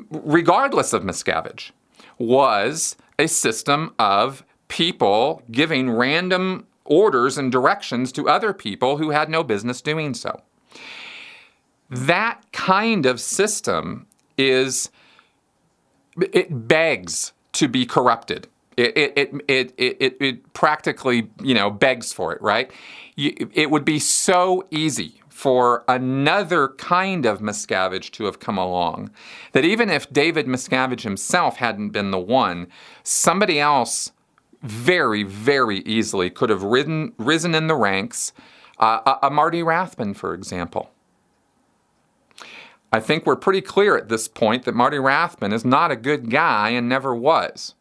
regardless 0.09 0.93
of 0.93 1.03
Miscavige, 1.03 1.71
was 2.17 2.95
a 3.17 3.27
system 3.27 3.93
of 3.99 4.43
people 4.67 5.43
giving 5.51 5.89
random 5.89 6.65
orders 6.85 7.37
and 7.37 7.51
directions 7.51 8.11
to 8.11 8.29
other 8.29 8.53
people 8.53 8.97
who 8.97 9.09
had 9.09 9.29
no 9.29 9.43
business 9.43 9.81
doing 9.81 10.13
so. 10.13 10.41
That 11.89 12.41
kind 12.51 13.05
of 13.05 13.19
system 13.19 14.07
is, 14.37 14.89
it 16.19 16.67
begs 16.67 17.33
to 17.53 17.67
be 17.67 17.85
corrupted. 17.85 18.47
It, 18.77 18.97
it, 18.97 19.33
it, 19.47 19.73
it, 19.77 20.17
it, 20.19 20.53
practically, 20.53 21.29
you 21.41 21.53
know, 21.53 21.69
begs 21.71 22.11
for 22.11 22.33
it, 22.33 22.41
right? 22.41 22.71
it 23.17 23.71
would 23.71 23.85
be 23.85 23.97
so 23.97 24.67
easy 24.71 25.21
for 25.29 25.83
another 25.89 26.69
kind 26.77 27.25
of 27.25 27.39
Miscavige 27.39 28.09
to 28.11 28.23
have 28.23 28.39
come 28.39 28.57
along. 28.57 29.11
That 29.51 29.65
even 29.65 29.89
if 29.89 30.11
David 30.11 30.47
Miscavige 30.47 31.01
himself 31.01 31.57
hadn't 31.57 31.89
been 31.89 32.11
the 32.11 32.19
one, 32.19 32.67
somebody 33.03 33.59
else 33.59 34.13
very, 34.61 35.23
very 35.23 35.79
easily 35.79 36.29
could 36.29 36.49
have 36.49 36.63
ridden, 36.63 37.13
risen 37.17 37.53
in 37.53 37.67
the 37.67 37.75
ranks. 37.75 38.33
Uh, 38.79 39.17
a, 39.21 39.27
a 39.27 39.29
Marty 39.29 39.61
Rathbun, 39.61 40.13
for 40.13 40.33
example. 40.33 40.89
I 42.91 43.01
think 43.01 43.25
we're 43.25 43.35
pretty 43.35 43.61
clear 43.61 43.97
at 43.97 44.07
this 44.07 44.29
point 44.29 44.63
that 44.63 44.73
Marty 44.73 44.99
Rathbun 44.99 45.51
is 45.51 45.65
not 45.65 45.91
a 45.91 45.97
good 45.97 46.31
guy 46.31 46.69
and 46.69 46.87
never 46.87 47.13
was. 47.13 47.74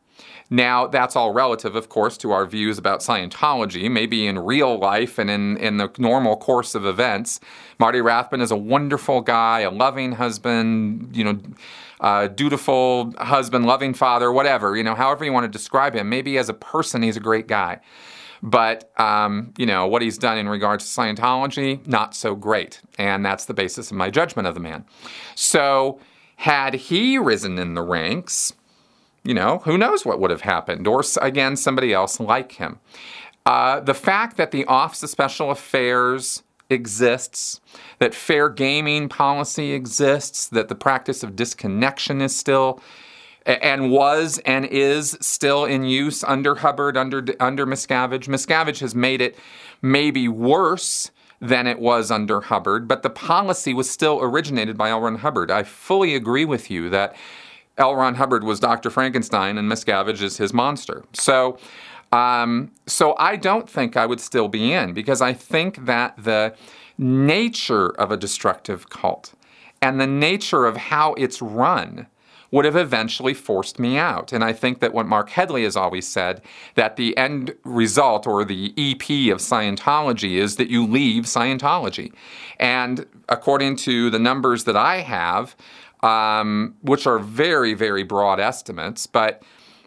Now, 0.50 0.86
that's 0.86 1.16
all 1.16 1.32
relative, 1.32 1.74
of 1.74 1.88
course, 1.88 2.18
to 2.18 2.30
our 2.32 2.46
views 2.46 2.78
about 2.78 3.00
Scientology. 3.00 3.90
Maybe 3.90 4.26
in 4.26 4.38
real 4.38 4.78
life 4.78 5.18
and 5.18 5.30
in, 5.30 5.56
in 5.56 5.78
the 5.78 5.90
normal 5.98 6.36
course 6.36 6.74
of 6.74 6.84
events, 6.84 7.40
Marty 7.78 8.00
Rathbun 8.00 8.40
is 8.40 8.50
a 8.50 8.56
wonderful 8.56 9.20
guy, 9.20 9.60
a 9.60 9.70
loving 9.70 10.12
husband, 10.12 11.16
you 11.16 11.24
know, 11.24 11.38
uh, 12.00 12.26
dutiful 12.28 13.14
husband, 13.18 13.64
loving 13.64 13.94
father, 13.94 14.30
whatever, 14.30 14.76
you 14.76 14.84
know, 14.84 14.94
however 14.94 15.24
you 15.24 15.32
want 15.32 15.44
to 15.44 15.58
describe 15.58 15.94
him. 15.94 16.08
Maybe 16.08 16.36
as 16.36 16.48
a 16.48 16.54
person, 16.54 17.02
he's 17.02 17.16
a 17.16 17.20
great 17.20 17.48
guy. 17.48 17.80
But, 18.42 18.92
um, 19.00 19.54
you 19.56 19.64
know, 19.64 19.86
what 19.86 20.02
he's 20.02 20.18
done 20.18 20.36
in 20.36 20.50
regards 20.50 20.84
to 20.84 21.00
Scientology, 21.00 21.86
not 21.86 22.14
so 22.14 22.34
great. 22.34 22.82
And 22.98 23.24
that's 23.24 23.46
the 23.46 23.54
basis 23.54 23.90
of 23.90 23.96
my 23.96 24.10
judgment 24.10 24.46
of 24.46 24.52
the 24.52 24.60
man. 24.60 24.84
So, 25.34 25.98
had 26.36 26.74
he 26.74 27.16
risen 27.16 27.58
in 27.58 27.72
the 27.72 27.80
ranks, 27.80 28.52
you 29.24 29.34
know, 29.34 29.62
who 29.64 29.78
knows 29.78 30.04
what 30.04 30.20
would 30.20 30.30
have 30.30 30.42
happened, 30.42 30.86
or 30.86 31.02
again, 31.20 31.56
somebody 31.56 31.92
else 31.92 32.20
like 32.20 32.52
him. 32.52 32.78
Uh, 33.46 33.80
the 33.80 33.94
fact 33.94 34.36
that 34.36 34.50
the 34.50 34.64
Office 34.66 35.02
of 35.02 35.10
Special 35.10 35.50
Affairs 35.50 36.42
exists, 36.70 37.60
that 37.98 38.14
fair 38.14 38.48
gaming 38.48 39.08
policy 39.08 39.72
exists, 39.72 40.46
that 40.48 40.68
the 40.68 40.74
practice 40.74 41.22
of 41.22 41.36
disconnection 41.36 42.20
is 42.20 42.34
still 42.34 42.80
and 43.46 43.90
was 43.90 44.40
and 44.46 44.64
is 44.64 45.18
still 45.20 45.66
in 45.66 45.84
use 45.84 46.24
under 46.24 46.54
Hubbard, 46.56 46.96
under 46.96 47.24
under 47.40 47.66
Miscavige. 47.66 48.26
Miscavige 48.26 48.80
has 48.80 48.94
made 48.94 49.20
it 49.20 49.38
maybe 49.82 50.28
worse 50.28 51.10
than 51.40 51.66
it 51.66 51.78
was 51.78 52.10
under 52.10 52.40
Hubbard, 52.40 52.88
but 52.88 53.02
the 53.02 53.10
policy 53.10 53.74
was 53.74 53.90
still 53.90 54.18
originated 54.22 54.78
by 54.78 54.88
L. 54.88 55.02
Ron 55.02 55.16
Hubbard. 55.16 55.50
I 55.50 55.62
fully 55.62 56.14
agree 56.14 56.46
with 56.46 56.70
you 56.70 56.88
that 56.90 57.14
L. 57.78 57.94
Ron 57.96 58.14
Hubbard 58.14 58.44
was 58.44 58.60
Dr. 58.60 58.90
Frankenstein 58.90 59.58
and 59.58 59.70
Miscavige 59.70 60.22
is 60.22 60.36
his 60.36 60.52
monster. 60.52 61.04
So, 61.12 61.58
um, 62.12 62.70
so 62.86 63.14
I 63.18 63.36
don't 63.36 63.68
think 63.68 63.96
I 63.96 64.06
would 64.06 64.20
still 64.20 64.48
be 64.48 64.72
in 64.72 64.92
because 64.92 65.20
I 65.20 65.32
think 65.32 65.84
that 65.86 66.14
the 66.16 66.54
nature 66.96 67.88
of 67.88 68.12
a 68.12 68.16
destructive 68.16 68.88
cult 68.88 69.34
and 69.82 70.00
the 70.00 70.06
nature 70.06 70.64
of 70.64 70.76
how 70.76 71.14
it's 71.14 71.42
run 71.42 72.06
would 72.54 72.64
have 72.64 72.76
eventually 72.76 73.34
forced 73.34 73.80
me 73.80 73.98
out. 73.98 74.32
And 74.32 74.44
I 74.44 74.52
think 74.52 74.78
that 74.78 74.94
what 74.94 75.06
Marc 75.06 75.30
Headley 75.30 75.64
has 75.64 75.76
always 75.76 76.06
said 76.06 76.40
that 76.76 76.94
the 76.94 77.16
end 77.16 77.52
result 77.64 78.28
or 78.28 78.44
the 78.44 78.72
EP 78.78 79.32
of 79.32 79.40
Scientology 79.40 80.36
is 80.36 80.54
that 80.54 80.70
you 80.70 80.86
leave 80.86 81.24
Scientology. 81.24 82.12
And 82.60 83.06
according 83.28 83.74
to 83.78 84.08
the 84.08 84.20
numbers 84.20 84.62
that 84.64 84.76
I 84.76 85.00
have, 85.00 85.56
um, 86.04 86.76
which 86.82 87.06
are 87.06 87.18
very, 87.18 87.72
very 87.72 88.02
broad 88.02 88.38
estimates. 88.38 89.06
But, 89.06 89.42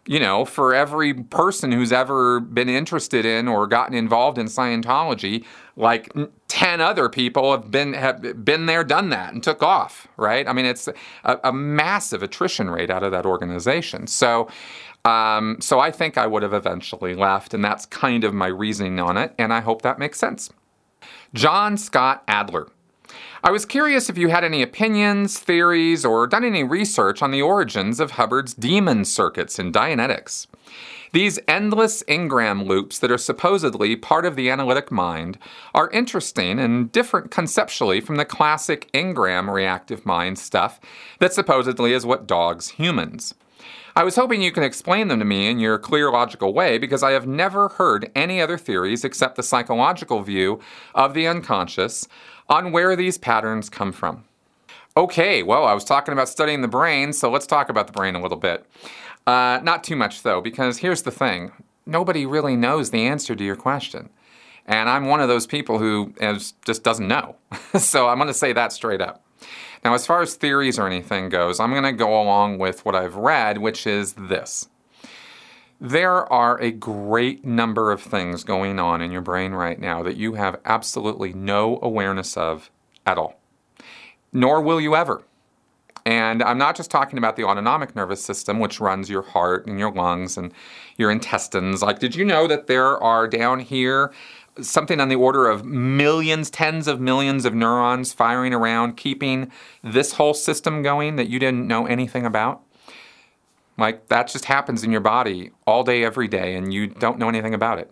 you 0.08 0.20
know, 0.20 0.46
for 0.46 0.74
every 0.74 1.14
person 1.14 1.72
who's 1.72 1.92
ever 1.92 2.40
been 2.40 2.70
interested 2.70 3.24
in 3.24 3.48
or 3.48 3.68
gotten 3.68 3.96
involved 3.96 4.40
in 4.40 4.48
Scientology, 4.48 5.46
like 5.76 6.12
10 6.48 6.82
other 6.82 7.08
people 7.08 7.52
have 7.52 7.70
been 7.70 7.94
have 7.94 8.44
been 8.44 8.66
there 8.66 8.84
done 8.84 9.10
that 9.10 9.32
and 9.32 9.44
took 9.44 9.62
off 9.62 10.08
right? 10.18 10.48
I 10.48 10.54
mean 10.54 10.66
it's 10.66 10.90
a, 11.24 11.40
a 11.44 11.54
massive 11.54 12.24
attrition 12.24 12.72
rate 12.72 12.90
out 12.90 13.04
of 13.04 13.12
that 13.12 13.28
organization. 13.28 14.08
So 14.08 14.50
um, 15.06 15.58
so 15.62 15.80
i 15.80 15.92
think 15.92 16.18
i 16.18 16.26
would 16.26 16.42
have 16.42 16.54
eventually 16.54 17.14
left 17.14 17.54
and 17.54 17.64
that's 17.64 17.86
kind 17.86 18.24
of 18.24 18.34
my 18.34 18.48
reasoning 18.48 19.00
on 19.00 19.16
it 19.18 19.34
and 19.38 19.54
i 19.54 19.62
hope 19.62 19.84
that 19.84 20.00
makes 20.00 20.20
sense. 20.20 20.50
John 21.34 21.78
scott 21.78 22.24
adler 22.28 22.68
I 23.44 23.52
was 23.52 23.66
curious 23.66 24.10
if 24.10 24.18
you 24.18 24.30
had 24.30 24.44
any 24.44 24.62
opinions, 24.62 25.40
theories, 25.40 26.04
or 26.04 26.28
done 26.28 26.44
any 26.44 26.64
research 26.64 27.22
on 27.22 27.32
the 27.32 27.42
origins 27.42 28.00
of 28.00 28.12
Hubbard's 28.12 28.54
demon 28.54 29.06
circuits 29.06 29.60
in 29.60 29.72
Dianetics. 29.72 30.48
These 31.14 31.40
endless 31.48 32.04
engram 32.04 32.66
loops 32.66 33.00
that 33.00 33.12
are 33.12 33.18
supposedly 33.18 33.96
part 33.96 34.26
of 34.26 34.36
the 34.36 34.50
analytic 34.50 34.92
mind 34.92 35.38
are 35.74 35.90
interesting 35.92 36.60
and 36.60 36.92
different 36.92 37.32
conceptually 37.32 38.02
from 38.02 38.18
the 38.18 38.26
classic 38.26 38.92
engram 38.94 39.52
reactive 39.52 40.06
mind 40.06 40.38
stuff 40.38 40.80
that 41.20 41.34
supposedly 41.34 41.94
is 41.94 42.06
what 42.06 42.28
dogs 42.28 42.70
humans. 42.70 43.34
I 43.96 44.04
was 44.04 44.16
hoping 44.16 44.44
you 44.44 44.52
can 44.52 44.62
explain 44.62 45.08
them 45.08 45.18
to 45.18 45.26
me 45.26 45.50
in 45.50 45.60
your 45.60 45.80
clear 45.80 46.12
logical 46.12 46.54
way 46.54 46.78
because 46.78 47.02
I 47.02 47.14
have 47.14 47.26
never 47.26 47.70
heard 47.70 48.12
any 48.14 48.40
other 48.40 48.56
theories 48.56 49.04
except 49.04 49.38
the 49.38 49.42
psychological 49.42 50.22
view 50.22 50.60
of 50.94 51.16
the 51.16 51.26
unconscious 51.26 52.08
on 52.50 52.72
where 52.72 52.96
these 52.96 53.18
patterns 53.18 53.70
come 53.70 53.92
from. 53.92 54.24
Okay, 54.96 55.44
well, 55.44 55.66
I 55.66 55.74
was 55.74 55.84
talking 55.84 56.12
about 56.12 56.30
studying 56.30 56.62
the 56.62 56.68
brain, 56.68 57.14
so 57.14 57.30
let's 57.30 57.46
talk 57.46 57.70
about 57.70 57.88
the 57.88 57.94
brain 57.94 58.16
a 58.16 58.22
little 58.22 58.38
bit. 58.38 58.66
Uh, 59.28 59.60
not 59.62 59.84
too 59.84 59.96
much, 59.96 60.24
though, 60.24 60.42
because 60.42 60.80
here's 60.80 61.04
the 61.04 61.12
thing 61.12 61.52
nobody 61.86 62.26
really 62.26 62.56
knows 62.56 62.90
the 62.90 63.06
answer 63.06 63.36
to 63.36 63.44
your 63.44 63.56
question. 63.56 64.10
And 64.66 64.90
I'm 64.90 65.06
one 65.06 65.22
of 65.22 65.30
those 65.30 65.48
people 65.48 65.80
who 65.80 66.14
is, 66.20 66.54
just 66.66 66.84
doesn't 66.84 67.08
know. 67.08 67.36
so 67.78 68.10
I'm 68.10 68.18
going 68.18 68.28
to 68.28 68.34
say 68.34 68.54
that 68.54 68.74
straight 68.74 69.02
up. 69.02 69.24
Now, 69.84 69.94
as 69.94 70.06
far 70.06 70.22
as 70.22 70.36
theories 70.36 70.78
or 70.78 70.88
anything 70.88 71.30
goes, 71.30 71.60
I'm 71.60 71.72
going 71.72 71.84
to 71.84 71.94
go 71.94 72.22
along 72.22 72.58
with 72.58 72.84
what 72.84 72.96
I've 72.96 73.16
read, 73.16 73.60
which 73.60 73.88
is 73.88 74.14
this. 74.14 74.68
There 75.80 76.32
are 76.34 76.60
a 76.60 76.72
great 76.72 77.46
number 77.46 77.92
of 77.92 78.02
things 78.02 78.44
going 78.44 78.80
on 78.80 79.02
in 79.02 79.12
your 79.12 79.22
brain 79.22 79.54
right 79.54 79.80
now 79.80 80.02
that 80.02 80.18
you 80.18 80.34
have 80.34 80.60
absolutely 80.66 81.34
no 81.34 81.78
awareness 81.84 82.36
of 82.36 82.72
at 83.06 83.20
all, 83.20 83.40
nor 84.34 84.60
will 84.62 84.82
you 84.82 84.96
ever. 84.96 85.22
And 86.04 86.42
I'm 86.42 86.58
not 86.58 86.76
just 86.76 86.90
talking 86.90 87.20
about 87.20 87.36
the 87.36 87.44
autonomic 87.44 87.96
nervous 87.96 88.24
system, 88.24 88.60
which 88.60 88.80
runs 88.80 89.10
your 89.10 89.22
heart 89.22 89.68
and 89.68 89.78
your 89.78 89.92
lungs 89.92 90.38
and 90.38 90.52
your 90.96 91.12
intestines. 91.12 91.84
Like, 91.84 92.00
did 92.00 92.16
you 92.16 92.26
know 92.26 92.48
that 92.48 92.68
there 92.68 92.98
are 92.98 93.28
down 93.28 93.60
here 93.60 94.12
something 94.62 95.00
on 95.00 95.10
the 95.10 95.16
order 95.16 95.48
of 95.48 95.66
millions, 95.66 96.50
tens 96.50 96.88
of 96.88 97.00
millions 97.00 97.46
of 97.46 97.54
neurons 97.54 98.14
firing 98.14 98.54
around, 98.54 98.98
keeping 98.98 99.52
this 99.84 100.14
whole 100.14 100.34
system 100.34 100.82
going 100.82 101.18
that 101.18 101.30
you 101.30 101.40
didn't 101.40 101.68
know 101.68 101.86
anything 101.86 102.26
about? 102.26 102.64
Like, 103.78 104.08
that 104.08 104.28
just 104.28 104.46
happens 104.46 104.84
in 104.84 104.92
your 104.92 105.02
body 105.02 105.52
all 105.66 105.84
day, 105.84 106.04
every 106.04 106.28
day, 106.28 106.56
and 106.56 106.74
you 106.74 106.88
don't 106.88 107.20
know 107.20 107.30
anything 107.30 107.54
about 107.54 107.80
it. 107.80 107.92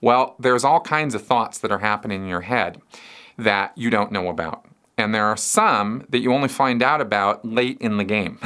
Well, 0.00 0.36
there's 0.38 0.64
all 0.64 0.80
kinds 0.80 1.14
of 1.14 1.26
thoughts 1.26 1.58
that 1.58 1.72
are 1.72 1.80
happening 1.80 2.22
in 2.22 2.28
your 2.28 2.42
head 2.42 2.80
that 3.36 3.76
you 3.76 3.90
don't 3.90 4.12
know 4.12 4.28
about 4.28 4.64
and 4.98 5.14
there 5.14 5.24
are 5.24 5.36
some 5.36 6.04
that 6.10 6.18
you 6.18 6.34
only 6.34 6.48
find 6.48 6.82
out 6.82 7.00
about 7.00 7.44
late 7.44 7.78
in 7.80 7.96
the 7.96 8.04
game. 8.04 8.38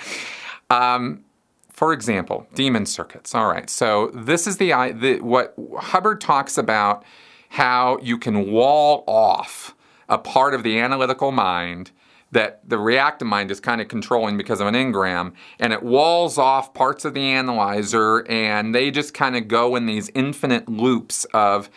um, 0.70 1.24
for 1.70 1.92
example, 1.94 2.46
demon 2.54 2.84
circuits. 2.84 3.34
All 3.34 3.48
right, 3.48 3.68
so 3.70 4.08
this 4.08 4.46
is 4.46 4.58
the, 4.58 4.92
the 4.94 5.20
what 5.20 5.54
Hubbard 5.78 6.20
talks 6.20 6.58
about 6.58 7.02
how 7.48 7.98
you 8.02 8.18
can 8.18 8.52
wall 8.52 9.02
off 9.06 9.74
a 10.08 10.18
part 10.18 10.54
of 10.54 10.62
the 10.62 10.78
analytical 10.78 11.32
mind 11.32 11.90
that 12.32 12.60
the 12.68 12.78
reactive 12.78 13.26
mind 13.26 13.50
is 13.50 13.60
kind 13.60 13.80
of 13.80 13.88
controlling 13.88 14.36
because 14.36 14.60
of 14.60 14.66
an 14.66 14.74
engram, 14.74 15.32
and 15.58 15.72
it 15.72 15.82
walls 15.82 16.38
off 16.38 16.72
parts 16.74 17.04
of 17.04 17.14
the 17.14 17.22
analyzer, 17.22 18.24
and 18.28 18.74
they 18.74 18.90
just 18.90 19.14
kind 19.14 19.36
of 19.36 19.48
go 19.48 19.76
in 19.76 19.86
these 19.86 20.10
infinite 20.14 20.68
loops 20.68 21.24
of 21.34 21.70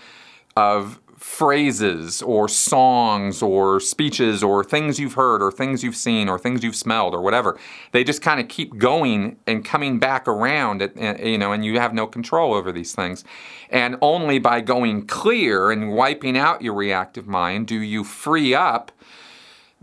of 0.55 0.99
phrases 1.23 2.21
or 2.21 2.49
songs 2.49 3.41
or 3.41 3.79
speeches 3.79 4.43
or 4.43 4.61
things 4.61 4.99
you've 4.99 5.13
heard 5.13 5.41
or 5.41 5.53
things 5.53 5.81
you've 5.81 5.95
seen 5.95 6.27
or 6.27 6.37
things 6.37 6.65
you've 6.65 6.75
smelled 6.75 7.15
or 7.15 7.21
whatever. 7.21 7.57
They 7.93 8.03
just 8.03 8.21
kind 8.21 8.41
of 8.41 8.49
keep 8.49 8.77
going 8.77 9.37
and 9.47 9.63
coming 9.63 9.99
back 9.99 10.27
around, 10.27 10.81
at, 10.81 10.91
eh, 10.97 11.29
you 11.29 11.37
know, 11.37 11.53
and 11.53 11.63
you 11.63 11.79
have 11.79 11.93
no 11.93 12.07
control 12.07 12.53
over 12.53 12.73
these 12.73 12.93
things. 12.93 13.23
And 13.69 13.95
only 14.01 14.37
by 14.37 14.59
going 14.59 15.07
clear 15.07 15.71
and 15.71 15.93
wiping 15.93 16.37
out 16.37 16.61
your 16.61 16.73
reactive 16.73 17.25
mind 17.25 17.67
do 17.67 17.79
you 17.79 18.03
free 18.03 18.53
up 18.53 18.91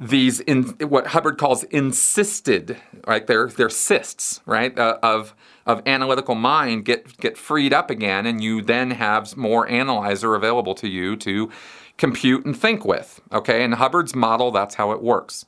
these 0.00 0.40
in 0.40 0.62
what 0.88 1.08
Hubbard 1.08 1.36
calls 1.36 1.62
encysted, 1.64 2.78
right? 3.06 3.26
They're, 3.26 3.48
they're 3.48 3.68
cysts, 3.68 4.40
right, 4.46 4.76
uh, 4.76 4.98
of 5.02 5.34
of 5.66 5.82
analytical 5.86 6.34
mind 6.34 6.86
get 6.86 7.18
get 7.18 7.36
freed 7.36 7.72
up 7.74 7.90
again, 7.90 8.24
and 8.24 8.42
you 8.42 8.62
then 8.62 8.92
have 8.92 9.36
more 9.36 9.68
analyzer 9.68 10.34
available 10.34 10.74
to 10.76 10.88
you 10.88 11.16
to 11.16 11.50
compute 11.98 12.46
and 12.46 12.58
think 12.58 12.84
with. 12.84 13.20
Okay, 13.30 13.62
and 13.62 13.74
Hubbard's 13.74 14.14
model, 14.14 14.50
that's 14.50 14.76
how 14.76 14.90
it 14.92 15.02
works. 15.02 15.44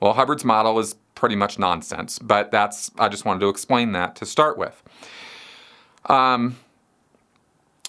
Well, 0.00 0.12
Hubbard's 0.12 0.44
model 0.44 0.78
is 0.78 0.96
pretty 1.14 1.34
much 1.34 1.58
nonsense, 1.58 2.18
but 2.18 2.50
that's 2.50 2.90
I 2.98 3.08
just 3.08 3.24
wanted 3.24 3.40
to 3.40 3.48
explain 3.48 3.92
that 3.92 4.16
to 4.16 4.26
start 4.26 4.58
with. 4.58 4.82
Um, 6.06 6.58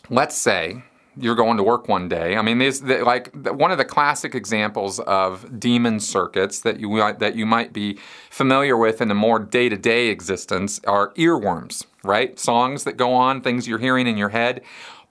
let's 0.10 0.38
say 0.38 0.84
you're 1.18 1.36
going 1.36 1.58
to 1.58 1.64
work 1.64 1.88
one 1.88 2.10
day. 2.10 2.36
I 2.36 2.42
mean, 2.42 2.58
these 2.58 2.82
like 2.84 3.34
one 3.34 3.72
of 3.72 3.78
the 3.78 3.86
classic 3.86 4.36
examples 4.36 5.00
of 5.02 5.60
demon 5.60 6.00
circuits 6.00 6.62
that 6.62 6.80
you 6.80 6.98
that 6.98 7.36
you 7.36 7.46
might 7.46 7.74
be 7.74 7.98
familiar 8.30 8.78
with 8.78 9.02
in 9.02 9.10
a 9.12 9.16
more 9.16 9.40
day-to-day 9.40 10.08
existence 10.08 10.82
are 10.86 11.14
earworms, 11.14 11.86
right? 12.04 12.38
Songs 12.40 12.84
that 12.84 12.98
go 12.98 13.14
on, 13.14 13.42
things 13.42 13.68
you're 13.68 13.80
hearing 13.80 14.08
in 14.08 14.18
your 14.18 14.30
head 14.30 14.62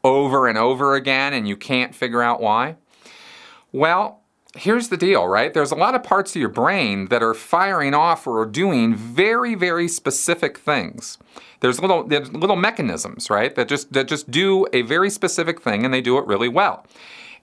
over 0.02 0.46
and 0.46 0.58
over 0.58 0.94
again, 0.94 1.32
and 1.32 1.48
you 1.48 1.56
can't 1.56 1.94
figure 1.94 2.22
out 2.22 2.40
why. 2.40 2.76
Well, 3.72 4.20
here's 4.56 4.88
the 4.88 4.96
deal, 4.96 5.26
right? 5.26 5.52
There's 5.52 5.72
a 5.72 5.76
lot 5.76 5.94
of 5.94 6.02
parts 6.02 6.36
of 6.36 6.40
your 6.40 6.50
brain 6.50 7.06
that 7.06 7.22
are 7.22 7.34
firing 7.34 7.94
off 7.94 8.26
or 8.26 8.44
doing 8.46 8.94
very, 8.94 9.54
very 9.54 9.88
specific 9.88 10.58
things. 10.58 11.18
There's 11.64 11.80
little 11.80 12.04
there's 12.04 12.30
little 12.30 12.56
mechanisms, 12.56 13.30
right, 13.30 13.54
that 13.54 13.68
just 13.68 13.90
that 13.94 14.06
just 14.06 14.30
do 14.30 14.66
a 14.74 14.82
very 14.82 15.08
specific 15.08 15.62
thing 15.62 15.82
and 15.82 15.94
they 15.94 16.02
do 16.02 16.18
it 16.18 16.26
really 16.26 16.46
well. 16.46 16.84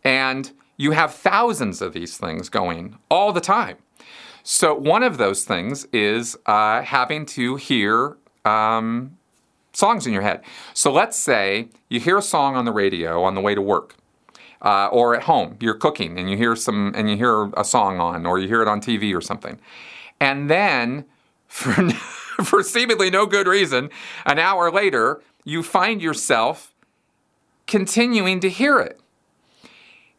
And 0.03 0.51
you 0.77 0.91
have 0.91 1.12
thousands 1.12 1.81
of 1.81 1.93
these 1.93 2.19
things 2.19 2.47
going 2.47 2.99
all 3.10 3.34
the 3.34 3.41
time. 3.41 3.77
So 4.43 4.75
one 4.75 5.01
of 5.01 5.17
those 5.17 5.43
things 5.43 5.86
is 5.86 6.38
uh, 6.45 6.84
having 6.84 7.25
to 7.38 7.55
hear 7.55 8.15
um, 8.45 9.17
songs 9.73 10.05
in 10.05 10.13
your 10.13 10.21
head. 10.21 10.43
So 10.75 10.93
let's 10.93 11.17
say 11.17 11.69
you 11.89 11.99
hear 11.99 12.19
a 12.19 12.21
song 12.21 12.55
on 12.55 12.65
the 12.65 12.71
radio 12.71 13.23
on 13.23 13.34
the 13.34 13.41
way 13.41 13.55
to 13.55 13.62
work 13.63 13.95
uh, 14.62 14.86
or 14.91 15.15
at 15.15 15.23
home 15.23 15.57
you're 15.60 15.73
cooking 15.73 16.19
and 16.19 16.29
you 16.29 16.38
hear 16.38 16.55
some 16.55 16.93
and 16.95 17.10
you 17.10 17.17
hear 17.17 17.49
a 17.57 17.65
song 17.65 17.99
on 17.99 18.27
or 18.27 18.38
you 18.38 18.47
hear 18.47 18.62
it 18.62 18.67
on 18.67 18.81
tv 18.81 19.15
or 19.17 19.21
something 19.21 19.60
and 20.19 20.47
then 20.47 21.05
for, 21.47 21.73
for 22.45 22.63
seemingly 22.63 23.10
no 23.10 23.25
good 23.25 23.47
reason 23.47 23.89
an 24.25 24.39
hour 24.39 24.71
later 24.71 25.21
you 25.43 25.63
find 25.63 26.01
yourself 26.01 26.73
continuing 27.67 28.39
to 28.39 28.49
hear 28.49 28.80
it. 28.80 28.99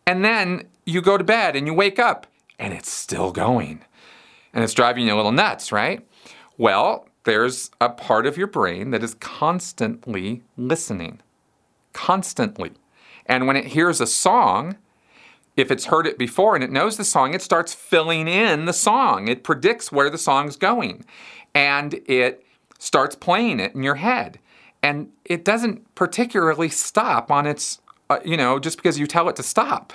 And 0.06 0.24
then 0.24 0.68
you 0.84 1.00
go 1.00 1.16
to 1.16 1.24
bed 1.24 1.54
and 1.54 1.66
you 1.66 1.74
wake 1.74 1.98
up 1.98 2.26
and 2.58 2.72
it's 2.72 2.90
still 2.90 3.30
going. 3.30 3.84
And 4.52 4.64
it's 4.64 4.74
driving 4.74 5.06
you 5.06 5.14
a 5.14 5.16
little 5.16 5.32
nuts 5.32 5.72
right? 5.72 6.06
Well 6.58 7.06
there's 7.24 7.70
a 7.80 7.88
part 7.88 8.26
of 8.26 8.36
your 8.36 8.48
brain 8.48 8.90
that 8.90 9.02
is 9.02 9.14
constantly 9.14 10.42
listening. 10.56 11.20
Constantly. 11.92 12.72
And 13.26 13.46
when 13.46 13.56
it 13.56 13.66
hears 13.66 14.00
a 14.00 14.06
song, 14.06 14.76
if 15.56 15.70
it's 15.70 15.86
heard 15.86 16.06
it 16.06 16.18
before 16.18 16.54
and 16.54 16.64
it 16.64 16.70
knows 16.70 16.96
the 16.96 17.04
song, 17.04 17.34
it 17.34 17.42
starts 17.42 17.74
filling 17.74 18.26
in 18.26 18.64
the 18.64 18.72
song. 18.72 19.28
It 19.28 19.44
predicts 19.44 19.92
where 19.92 20.10
the 20.10 20.18
song's 20.18 20.56
going. 20.56 21.04
And 21.54 21.94
it 22.06 22.44
starts 22.78 23.14
playing 23.14 23.60
it 23.60 23.74
in 23.74 23.82
your 23.82 23.96
head. 23.96 24.38
And 24.82 25.10
it 25.24 25.44
doesn't 25.44 25.94
particularly 25.94 26.68
stop 26.68 27.30
on 27.30 27.46
its, 27.46 27.80
uh, 28.10 28.18
you 28.24 28.36
know, 28.36 28.58
just 28.58 28.76
because 28.76 28.98
you 28.98 29.06
tell 29.06 29.28
it 29.28 29.36
to 29.36 29.42
stop. 29.42 29.92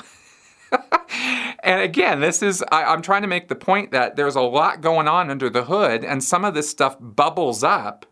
and 1.64 1.82
again, 1.82 2.22
this 2.22 2.42
is, 2.42 2.64
I, 2.72 2.94
am 2.94 3.02
trying 3.02 3.24
to 3.24 3.28
make 3.28 3.50
the 3.50 3.56
point 3.56 3.92
that 3.92 4.16
there's 4.16 4.36
a 4.36 4.42
lot 4.42 4.82
going 4.82 5.08
on 5.08 5.30
under 5.30 5.50
the 5.50 5.66
hood, 5.66 6.04
and 6.06 6.24
some 6.24 6.46
of 6.46 6.54
this 6.54 6.70
stuff 6.70 6.96
bubbles 7.00 7.64
up 7.64 8.06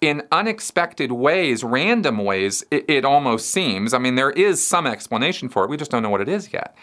in 0.00 0.22
unexpected 0.32 1.12
ways, 1.12 1.62
random 1.62 2.18
ways, 2.18 2.64
it, 2.70 2.84
it, 2.88 3.04
almost 3.04 3.50
seems. 3.50 3.92
I 3.92 3.98
mean, 3.98 4.14
there 4.14 4.30
is 4.30 4.64
some 4.64 4.86
explanation 4.86 5.48
for 5.48 5.64
it. 5.64 5.70
We 5.70 5.76
just 5.76 5.90
don't 5.90 6.02
know 6.02 6.10
what 6.10 6.22
it 6.22 6.28
is 6.28 6.52
yet. 6.52 6.74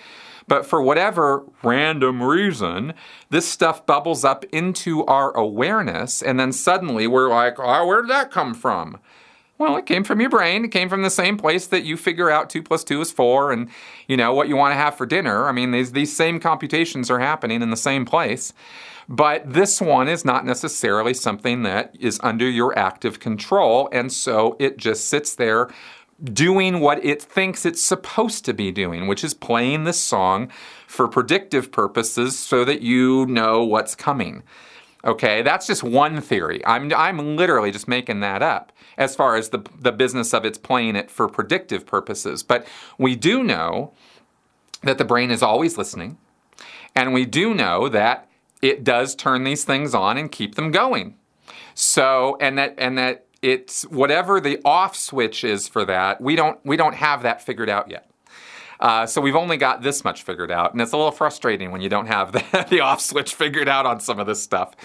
But 0.47 0.65
for 0.65 0.81
whatever 0.81 1.43
random 1.61 2.23
reason, 2.23 2.93
this 3.29 3.47
stuff 3.47 3.85
bubbles 3.85 4.23
up 4.23 4.45
into 4.45 5.05
our 5.05 5.35
awareness, 5.35 6.21
and 6.21 6.39
then 6.39 6.53
suddenly 6.53 7.05
we're 7.05 7.29
like, 7.29 7.59
oh, 7.59 7.85
where 7.85 8.01
did 8.01 8.09
that 8.11 8.31
come 8.31 8.53
from? 8.53 8.97
Well, 9.57 9.75
it 9.75 9.87
came 9.87 10.03
from 10.03 10.21
your 10.21 10.29
brain. 10.29 10.65
It 10.65 10.71
came 10.71 10.87
from 10.87 11.01
the 11.01 11.09
same 11.09 11.35
place 11.35 11.65
that 11.67 11.83
you 11.83 11.97
figure 11.97 12.29
out 12.29 12.49
two 12.49 12.61
plus 12.61 12.83
two 12.83 13.01
is 13.01 13.11
four, 13.11 13.51
and 13.51 13.69
you 14.07 14.15
know 14.15 14.33
what 14.33 14.47
you 14.47 14.55
want 14.55 14.71
to 14.71 14.77
have 14.77 14.95
for 14.95 15.05
dinner. 15.05 15.47
I 15.47 15.51
mean, 15.51 15.71
these 15.71 15.91
these 15.93 16.15
same 16.15 16.39
computations 16.39 17.09
are 17.09 17.19
happening 17.19 17.61
in 17.61 17.71
the 17.71 17.77
same 17.77 18.05
place. 18.05 18.53
But 19.09 19.53
this 19.53 19.81
one 19.81 20.09
is 20.09 20.25
not 20.25 20.45
necessarily 20.45 21.13
something 21.13 21.63
that 21.63 21.95
is 21.97 22.19
under 22.21 22.47
your 22.47 22.77
active 22.77 23.19
control, 23.19 23.89
and 23.91 24.11
so 24.13 24.57
it 24.59 24.77
just 24.77 25.05
sits 25.09 25.33
there 25.33 25.69
doing 26.23 26.79
what 26.79 27.03
it 27.05 27.21
thinks 27.21 27.65
it's 27.65 27.81
supposed 27.81 28.45
to 28.45 28.53
be 28.53 28.71
doing, 28.71 29.07
which 29.07 29.23
is 29.23 29.33
playing 29.33 29.83
this 29.83 29.99
song 29.99 30.51
for 30.87 31.07
predictive 31.07 31.71
purposes 31.71 32.37
so 32.37 32.65
that 32.65 32.81
you 32.81 33.25
know 33.27 33.63
what's 33.63 33.95
coming. 33.95 34.43
Okay, 35.05 35.41
that's 35.41 35.67
just 35.67 35.83
one 35.83 36.19
theory. 36.21 36.65
I'm, 36.65 36.91
I'm 36.93 37.37
literally 37.37 37.71
just 37.71 37.87
making 37.87 38.19
that 38.21 38.41
up 38.41 38.71
as 38.97 39.15
far 39.15 39.35
as 39.35 39.49
the, 39.49 39.59
the 39.79 39.91
business 39.91 40.33
of 40.33 40.43
its 40.43 40.57
playing 40.57 40.95
it 40.95 41.11
for 41.11 41.27
predictive 41.27 41.85
purposes. 41.85 42.41
But 42.41 42.67
we 42.97 43.15
do 43.15 43.43
know 43.43 43.93
that 44.81 44.97
the 44.97 45.05
brain 45.05 45.29
is 45.29 45.43
always 45.43 45.77
listening, 45.77 46.17
and 46.95 47.13
we 47.13 47.25
do 47.25 47.53
know 47.53 47.89
that 47.89 48.27
it 48.61 48.83
does 48.83 49.15
turn 49.15 49.43
these 49.43 49.63
things 49.63 49.93
on 49.93 50.17
and 50.17 50.31
keep 50.31 50.55
them 50.55 50.71
going. 50.71 51.15
So, 51.75 52.37
and 52.41 52.57
that, 52.57 52.73
and 52.79 52.97
that 52.97 53.26
it's 53.41 53.83
whatever 53.83 54.39
the 54.39 54.59
off 54.65 54.95
switch 54.95 55.43
is 55.43 55.67
for 55.67 55.85
that, 55.85 56.21
we 56.21 56.35
don't, 56.35 56.59
we 56.65 56.77
don't 56.77 56.95
have 56.95 57.23
that 57.23 57.41
figured 57.41 57.69
out 57.69 57.89
yet. 57.89 58.09
Uh, 58.79 59.05
so 59.05 59.19
we've 59.19 59.35
only 59.35 59.57
got 59.57 59.81
this 59.81 60.03
much 60.03 60.23
figured 60.23 60.51
out, 60.51 60.71
and 60.71 60.81
it's 60.81 60.91
a 60.91 60.97
little 60.97 61.11
frustrating 61.11 61.71
when 61.71 61.81
you 61.81 61.89
don't 61.89 62.07
have 62.07 62.31
the, 62.31 62.65
the, 62.69 62.79
off 62.79 63.01
switch 63.01 63.33
figured 63.33 63.67
out 63.67 63.85
on 63.85 63.99
some 63.99 64.19
of 64.19 64.27
this 64.27 64.41
stuff. 64.41 64.75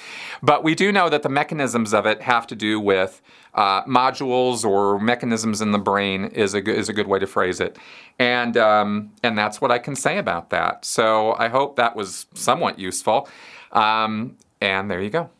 But 0.43 0.65
we 0.65 0.75
do 0.75 0.93
know 0.93 1.09
that 1.09 1.23
the 1.23 1.29
mechanisms 1.29 1.93
of 1.93 2.07
it 2.07 2.23
have 2.23 2.47
to 2.49 2.55
do 2.55 2.81
with 2.81 3.21
uh, 3.55 3.85
modules 3.85 4.65
or 4.65 4.99
mechanisms 4.99 5.61
in 5.61 5.73
the 5.73 5.79
brain 5.79 6.27
is 6.27 6.55
a 6.55 6.61
good, 6.61 6.77
is 6.77 6.89
a 6.89 6.93
good 6.93 7.07
way 7.07 7.19
to 7.19 7.27
phrase 7.27 7.61
it, 7.61 7.79
and 8.19 8.57
um, 8.57 9.13
and 9.23 9.37
that's 9.37 9.61
what 9.61 9.71
I 9.71 9.79
can 9.79 9.95
say 9.95 10.19
about 10.19 10.51
that. 10.51 10.85
So 10.85 11.35
I 11.35 11.49
hope 11.49 11.77
that 11.77 11.95
was 11.95 12.27
somewhat 12.35 12.79
useful. 12.79 13.29
Um, 13.73 14.37
and 14.61 14.91
there 14.91 15.03
you 15.03 15.11
go. 15.11 15.31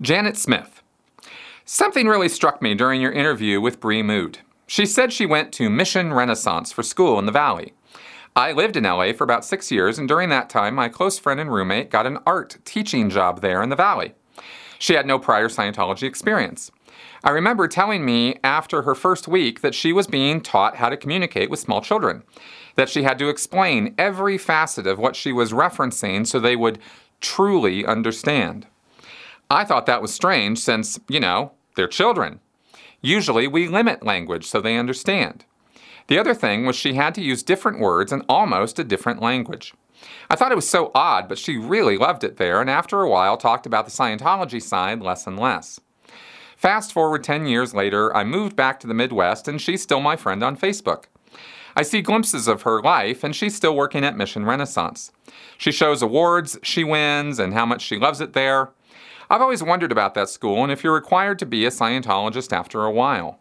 Janet 0.00 0.36
Smith. 0.36 0.79
Something 1.72 2.08
really 2.08 2.28
struck 2.28 2.60
me 2.60 2.74
during 2.74 3.00
your 3.00 3.12
interview 3.12 3.60
with 3.60 3.78
Bree 3.78 4.02
Mood. 4.02 4.40
She 4.66 4.84
said 4.84 5.12
she 5.12 5.24
went 5.24 5.52
to 5.52 5.70
Mission 5.70 6.12
Renaissance 6.12 6.72
for 6.72 6.82
school 6.82 7.16
in 7.16 7.26
the 7.26 7.32
Valley. 7.32 7.74
I 8.34 8.50
lived 8.50 8.76
in 8.76 8.82
LA 8.82 9.12
for 9.12 9.22
about 9.22 9.44
six 9.44 9.70
years, 9.70 9.96
and 9.96 10.08
during 10.08 10.30
that 10.30 10.50
time, 10.50 10.74
my 10.74 10.88
close 10.88 11.16
friend 11.16 11.38
and 11.38 11.52
roommate 11.52 11.88
got 11.88 12.08
an 12.08 12.18
art 12.26 12.58
teaching 12.64 13.08
job 13.08 13.40
there 13.40 13.62
in 13.62 13.68
the 13.68 13.76
Valley. 13.76 14.14
She 14.80 14.94
had 14.94 15.06
no 15.06 15.16
prior 15.16 15.46
Scientology 15.46 16.02
experience. 16.02 16.72
I 17.22 17.30
remember 17.30 17.68
telling 17.68 18.04
me 18.04 18.40
after 18.42 18.82
her 18.82 18.96
first 18.96 19.28
week 19.28 19.60
that 19.60 19.76
she 19.76 19.92
was 19.92 20.08
being 20.08 20.40
taught 20.40 20.74
how 20.74 20.88
to 20.88 20.96
communicate 20.96 21.50
with 21.50 21.60
small 21.60 21.80
children, 21.80 22.24
that 22.74 22.88
she 22.88 23.04
had 23.04 23.16
to 23.20 23.28
explain 23.28 23.94
every 23.96 24.38
facet 24.38 24.88
of 24.88 24.98
what 24.98 25.14
she 25.14 25.30
was 25.32 25.52
referencing 25.52 26.26
so 26.26 26.40
they 26.40 26.56
would 26.56 26.80
truly 27.20 27.86
understand. 27.86 28.66
I 29.48 29.64
thought 29.64 29.86
that 29.86 30.02
was 30.02 30.12
strange 30.12 30.58
since, 30.58 30.98
you 31.08 31.20
know, 31.20 31.52
they're 31.80 31.88
children. 31.88 32.40
Usually, 33.00 33.48
we 33.48 33.66
limit 33.66 34.04
language 34.04 34.44
so 34.44 34.60
they 34.60 34.76
understand. 34.76 35.46
The 36.08 36.18
other 36.18 36.34
thing 36.34 36.66
was 36.66 36.76
she 36.76 36.92
had 36.92 37.14
to 37.14 37.22
use 37.22 37.42
different 37.42 37.80
words 37.80 38.12
in 38.12 38.22
almost 38.28 38.78
a 38.78 38.84
different 38.84 39.22
language. 39.22 39.72
I 40.28 40.36
thought 40.36 40.52
it 40.52 40.56
was 40.56 40.68
so 40.68 40.90
odd, 40.94 41.26
but 41.26 41.38
she 41.38 41.56
really 41.56 41.96
loved 41.96 42.22
it 42.22 42.36
there, 42.36 42.60
and 42.60 42.68
after 42.68 43.00
a 43.00 43.08
while 43.08 43.38
talked 43.38 43.64
about 43.64 43.86
the 43.86 43.90
Scientology 43.90 44.60
side 44.60 45.00
less 45.00 45.26
and 45.26 45.38
less. 45.38 45.80
Fast 46.54 46.92
forward 46.92 47.24
10 47.24 47.46
years 47.46 47.72
later, 47.72 48.14
I 48.14 48.24
moved 48.24 48.56
back 48.56 48.78
to 48.80 48.86
the 48.86 48.92
Midwest, 48.92 49.48
and 49.48 49.58
she's 49.58 49.82
still 49.82 50.02
my 50.02 50.16
friend 50.16 50.42
on 50.42 50.58
Facebook. 50.58 51.04
I 51.74 51.80
see 51.80 52.02
glimpses 52.02 52.46
of 52.46 52.62
her 52.62 52.82
life, 52.82 53.24
and 53.24 53.34
she's 53.34 53.54
still 53.54 53.74
working 53.74 54.04
at 54.04 54.18
Mission 54.18 54.44
Renaissance. 54.44 55.12
She 55.56 55.72
shows 55.72 56.02
awards 56.02 56.58
she 56.62 56.84
wins 56.84 57.38
and 57.38 57.54
how 57.54 57.64
much 57.64 57.80
she 57.80 57.96
loves 57.96 58.20
it 58.20 58.34
there. 58.34 58.68
I've 59.30 59.40
always 59.40 59.62
wondered 59.62 59.92
about 59.92 60.14
that 60.14 60.28
school 60.28 60.64
and 60.64 60.72
if 60.72 60.82
you're 60.82 60.92
required 60.92 61.38
to 61.38 61.46
be 61.46 61.64
a 61.64 61.70
Scientologist 61.70 62.52
after 62.52 62.84
a 62.84 62.90
while. 62.90 63.38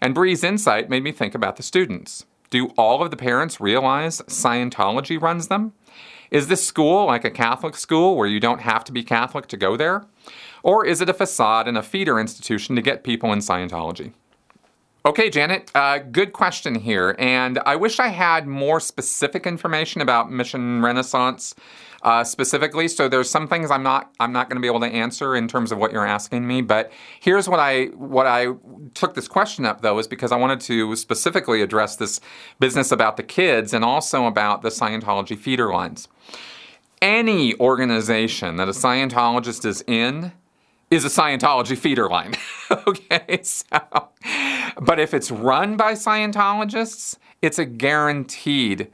And 0.00 0.12
Bree's 0.12 0.42
insight 0.42 0.90
made 0.90 1.04
me 1.04 1.12
think 1.12 1.36
about 1.36 1.54
the 1.54 1.62
students. 1.62 2.26
Do 2.50 2.72
all 2.76 3.00
of 3.00 3.12
the 3.12 3.16
parents 3.16 3.60
realize 3.60 4.20
Scientology 4.22 5.22
runs 5.22 5.46
them? 5.46 5.72
Is 6.32 6.48
this 6.48 6.66
school 6.66 7.06
like 7.06 7.24
a 7.24 7.30
Catholic 7.30 7.76
school 7.76 8.16
where 8.16 8.26
you 8.26 8.40
don't 8.40 8.62
have 8.62 8.82
to 8.84 8.92
be 8.92 9.04
Catholic 9.04 9.46
to 9.48 9.56
go 9.56 9.76
there? 9.76 10.04
Or 10.64 10.84
is 10.84 11.00
it 11.00 11.08
a 11.08 11.14
facade 11.14 11.68
and 11.68 11.78
a 11.78 11.82
feeder 11.82 12.18
institution 12.18 12.74
to 12.74 12.82
get 12.82 13.04
people 13.04 13.32
in 13.32 13.38
Scientology? 13.38 14.12
Okay, 15.06 15.30
Janet, 15.30 15.70
uh, 15.74 15.98
good 15.98 16.32
question 16.32 16.74
here. 16.74 17.16
And 17.18 17.58
I 17.64 17.76
wish 17.76 17.98
I 17.98 18.08
had 18.08 18.46
more 18.46 18.80
specific 18.80 19.46
information 19.46 20.02
about 20.02 20.30
Mission 20.30 20.82
Renaissance 20.82 21.54
uh, 22.02 22.24
specifically. 22.24 22.88
So 22.88 23.08
there's 23.08 23.30
some 23.30 23.46
things 23.46 23.70
I'm 23.70 23.82
not 23.82 24.14
I'm 24.20 24.32
not 24.32 24.48
going 24.48 24.56
to 24.56 24.60
be 24.60 24.68
able 24.68 24.80
to 24.80 24.86
answer 24.86 25.36
in 25.36 25.48
terms 25.48 25.72
of 25.72 25.78
what 25.78 25.92
you're 25.92 26.06
asking 26.06 26.46
me. 26.46 26.62
But 26.62 26.90
here's 27.20 27.48
what 27.48 27.60
I 27.60 27.86
what 27.86 28.26
I 28.26 28.48
took 28.94 29.14
this 29.14 29.28
question 29.28 29.64
up 29.64 29.82
though 29.82 29.98
is 29.98 30.06
because 30.06 30.32
I 30.32 30.36
wanted 30.36 30.60
to 30.62 30.96
specifically 30.96 31.62
address 31.62 31.96
this 31.96 32.20
business 32.58 32.90
about 32.90 33.16
the 33.16 33.22
kids 33.22 33.74
and 33.74 33.84
also 33.84 34.26
about 34.26 34.62
the 34.62 34.70
Scientology 34.70 35.38
feeder 35.38 35.72
lines. 35.72 36.08
Any 37.02 37.58
organization 37.58 38.56
that 38.56 38.68
a 38.68 38.72
Scientologist 38.72 39.64
is 39.64 39.82
in 39.86 40.32
is 40.90 41.04
a 41.04 41.08
Scientology 41.08 41.78
feeder 41.78 42.08
line. 42.08 42.34
okay, 42.86 43.40
so 43.42 43.64
but 44.80 44.98
if 44.98 45.14
it's 45.14 45.30
run 45.30 45.76
by 45.76 45.92
Scientologists, 45.92 47.16
it's 47.42 47.58
a 47.58 47.64
guaranteed 47.64 48.90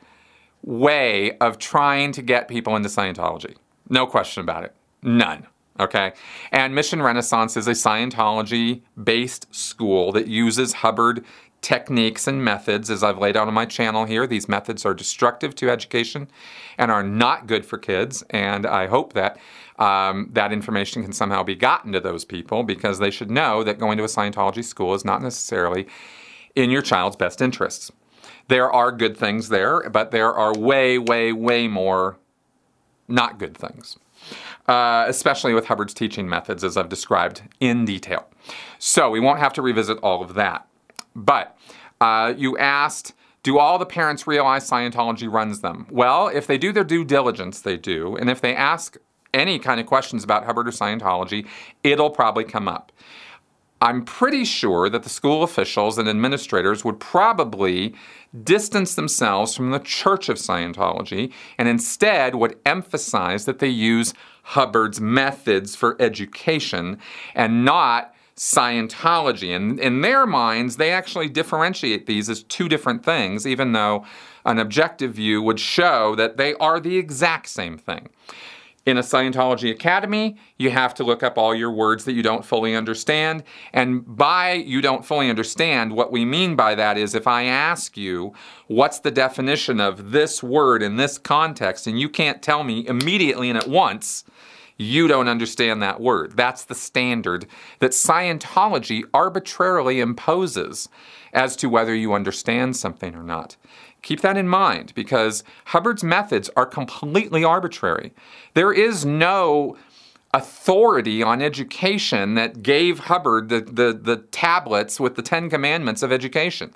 way 0.66 1.38
of 1.38 1.58
trying 1.58 2.12
to 2.12 2.20
get 2.20 2.48
people 2.48 2.76
into 2.76 2.90
Scientology. 2.90 3.56
No 3.88 4.06
question 4.06 4.42
about 4.42 4.64
it. 4.64 4.74
None. 5.02 5.46
Okay? 5.78 6.12
And 6.52 6.74
Mission 6.74 7.00
Renaissance 7.00 7.56
is 7.56 7.68
a 7.68 7.72
Scientology 7.72 8.82
based 9.02 9.54
school 9.54 10.12
that 10.12 10.26
uses 10.26 10.74
Hubbard 10.74 11.24
techniques 11.62 12.26
and 12.26 12.44
methods, 12.44 12.90
as 12.90 13.02
I've 13.02 13.18
laid 13.18 13.36
out 13.36 13.48
on 13.48 13.54
my 13.54 13.64
channel 13.64 14.04
here. 14.04 14.26
These 14.26 14.48
methods 14.48 14.84
are 14.84 14.94
destructive 14.94 15.54
to 15.56 15.70
education 15.70 16.28
and 16.78 16.90
are 16.90 17.02
not 17.02 17.46
good 17.46 17.64
for 17.64 17.78
kids. 17.78 18.22
And 18.30 18.66
I 18.66 18.86
hope 18.86 19.14
that 19.14 19.38
um, 19.78 20.30
that 20.32 20.52
information 20.52 21.02
can 21.02 21.12
somehow 21.12 21.42
be 21.42 21.54
gotten 21.54 21.92
to 21.92 22.00
those 22.00 22.24
people 22.24 22.62
because 22.62 22.98
they 22.98 23.10
should 23.10 23.30
know 23.30 23.62
that 23.62 23.78
going 23.78 23.98
to 23.98 24.04
a 24.04 24.08
Scientology 24.08 24.64
school 24.64 24.94
is 24.94 25.04
not 25.04 25.22
necessarily 25.22 25.86
in 26.54 26.70
your 26.70 26.82
child's 26.82 27.16
best 27.16 27.42
interests. 27.42 27.92
There 28.48 28.70
are 28.70 28.92
good 28.92 29.16
things 29.16 29.48
there, 29.48 29.88
but 29.90 30.10
there 30.10 30.32
are 30.32 30.56
way, 30.56 30.98
way, 30.98 31.32
way 31.32 31.68
more 31.68 32.16
not 33.08 33.38
good 33.38 33.56
things. 33.56 33.98
Uh, 34.68 35.04
especially 35.06 35.54
with 35.54 35.66
Hubbard's 35.66 35.94
teaching 35.94 36.28
methods, 36.28 36.64
as 36.64 36.76
I've 36.76 36.88
described 36.88 37.42
in 37.60 37.84
detail. 37.84 38.28
So 38.80 39.10
we 39.10 39.20
won't 39.20 39.38
have 39.38 39.52
to 39.54 39.62
revisit 39.62 39.98
all 40.02 40.22
of 40.22 40.34
that. 40.34 40.66
But 41.14 41.56
uh, 42.00 42.34
you 42.36 42.58
asked, 42.58 43.14
do 43.44 43.58
all 43.58 43.78
the 43.78 43.86
parents 43.86 44.26
realize 44.26 44.68
Scientology 44.68 45.32
runs 45.32 45.60
them? 45.60 45.86
Well, 45.88 46.26
if 46.26 46.48
they 46.48 46.58
do 46.58 46.72
their 46.72 46.82
due 46.82 47.04
diligence, 47.04 47.60
they 47.60 47.76
do. 47.76 48.16
And 48.16 48.28
if 48.28 48.40
they 48.40 48.56
ask 48.56 48.96
any 49.32 49.60
kind 49.60 49.78
of 49.78 49.86
questions 49.86 50.24
about 50.24 50.44
Hubbard 50.46 50.66
or 50.66 50.72
Scientology, 50.72 51.46
it'll 51.84 52.10
probably 52.10 52.42
come 52.42 52.66
up. 52.66 52.90
I'm 53.80 54.04
pretty 54.04 54.44
sure 54.44 54.88
that 54.88 55.02
the 55.02 55.10
school 55.10 55.42
officials 55.42 55.98
and 55.98 56.08
administrators 56.08 56.84
would 56.84 56.98
probably 56.98 57.94
distance 58.42 58.94
themselves 58.94 59.54
from 59.54 59.70
the 59.70 59.78
Church 59.78 60.28
of 60.28 60.38
Scientology 60.38 61.32
and 61.58 61.68
instead 61.68 62.34
would 62.34 62.58
emphasize 62.64 63.44
that 63.44 63.58
they 63.58 63.68
use 63.68 64.14
Hubbard's 64.42 65.00
methods 65.00 65.76
for 65.76 66.00
education 66.00 66.98
and 67.34 67.64
not 67.64 68.14
Scientology. 68.36 69.54
And 69.54 69.80
in 69.80 70.02
their 70.02 70.26
minds, 70.26 70.76
they 70.76 70.92
actually 70.92 71.28
differentiate 71.28 72.06
these 72.06 72.28
as 72.28 72.42
two 72.42 72.68
different 72.68 73.04
things, 73.04 73.46
even 73.46 73.72
though 73.72 74.04
an 74.44 74.58
objective 74.58 75.14
view 75.14 75.42
would 75.42 75.58
show 75.58 76.14
that 76.16 76.36
they 76.36 76.54
are 76.54 76.78
the 76.78 76.96
exact 76.96 77.48
same 77.48 77.76
thing. 77.78 78.08
In 78.86 78.98
a 78.98 79.02
Scientology 79.02 79.72
academy, 79.72 80.36
you 80.58 80.70
have 80.70 80.94
to 80.94 81.02
look 81.02 81.24
up 81.24 81.36
all 81.36 81.52
your 81.52 81.72
words 81.72 82.04
that 82.04 82.12
you 82.12 82.22
don't 82.22 82.44
fully 82.44 82.76
understand. 82.76 83.42
And 83.72 84.16
by 84.16 84.52
you 84.52 84.80
don't 84.80 85.04
fully 85.04 85.28
understand, 85.28 85.92
what 85.92 86.12
we 86.12 86.24
mean 86.24 86.54
by 86.54 86.76
that 86.76 86.96
is 86.96 87.12
if 87.12 87.26
I 87.26 87.42
ask 87.42 87.96
you, 87.96 88.32
what's 88.68 89.00
the 89.00 89.10
definition 89.10 89.80
of 89.80 90.12
this 90.12 90.40
word 90.40 90.84
in 90.84 90.96
this 90.96 91.18
context, 91.18 91.88
and 91.88 91.98
you 91.98 92.08
can't 92.08 92.40
tell 92.40 92.62
me 92.62 92.86
immediately 92.86 93.50
and 93.50 93.58
at 93.58 93.68
once, 93.68 94.22
you 94.78 95.08
don't 95.08 95.28
understand 95.28 95.82
that 95.82 96.00
word. 96.00 96.36
That's 96.36 96.64
the 96.64 96.74
standard 96.74 97.46
that 97.80 97.90
Scientology 97.90 99.02
arbitrarily 99.12 99.98
imposes 99.98 100.88
as 101.32 101.56
to 101.56 101.68
whether 101.68 101.94
you 101.94 102.12
understand 102.12 102.76
something 102.76 103.16
or 103.16 103.22
not. 103.22 103.56
Keep 104.06 104.20
that 104.20 104.36
in 104.36 104.46
mind 104.46 104.92
because 104.94 105.42
Hubbard's 105.64 106.04
methods 106.04 106.48
are 106.56 106.64
completely 106.64 107.42
arbitrary. 107.42 108.12
There 108.54 108.72
is 108.72 109.04
no 109.04 109.76
authority 110.32 111.24
on 111.24 111.42
education 111.42 112.34
that 112.34 112.62
gave 112.62 113.00
Hubbard 113.00 113.48
the, 113.48 113.62
the, 113.62 113.98
the 114.00 114.18
tablets 114.30 115.00
with 115.00 115.16
the 115.16 115.22
Ten 115.22 115.50
Commandments 115.50 116.04
of 116.04 116.12
education. 116.12 116.72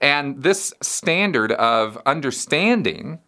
And 0.00 0.42
this 0.42 0.74
standard 0.82 1.52
of 1.52 1.98
understanding 2.04 3.20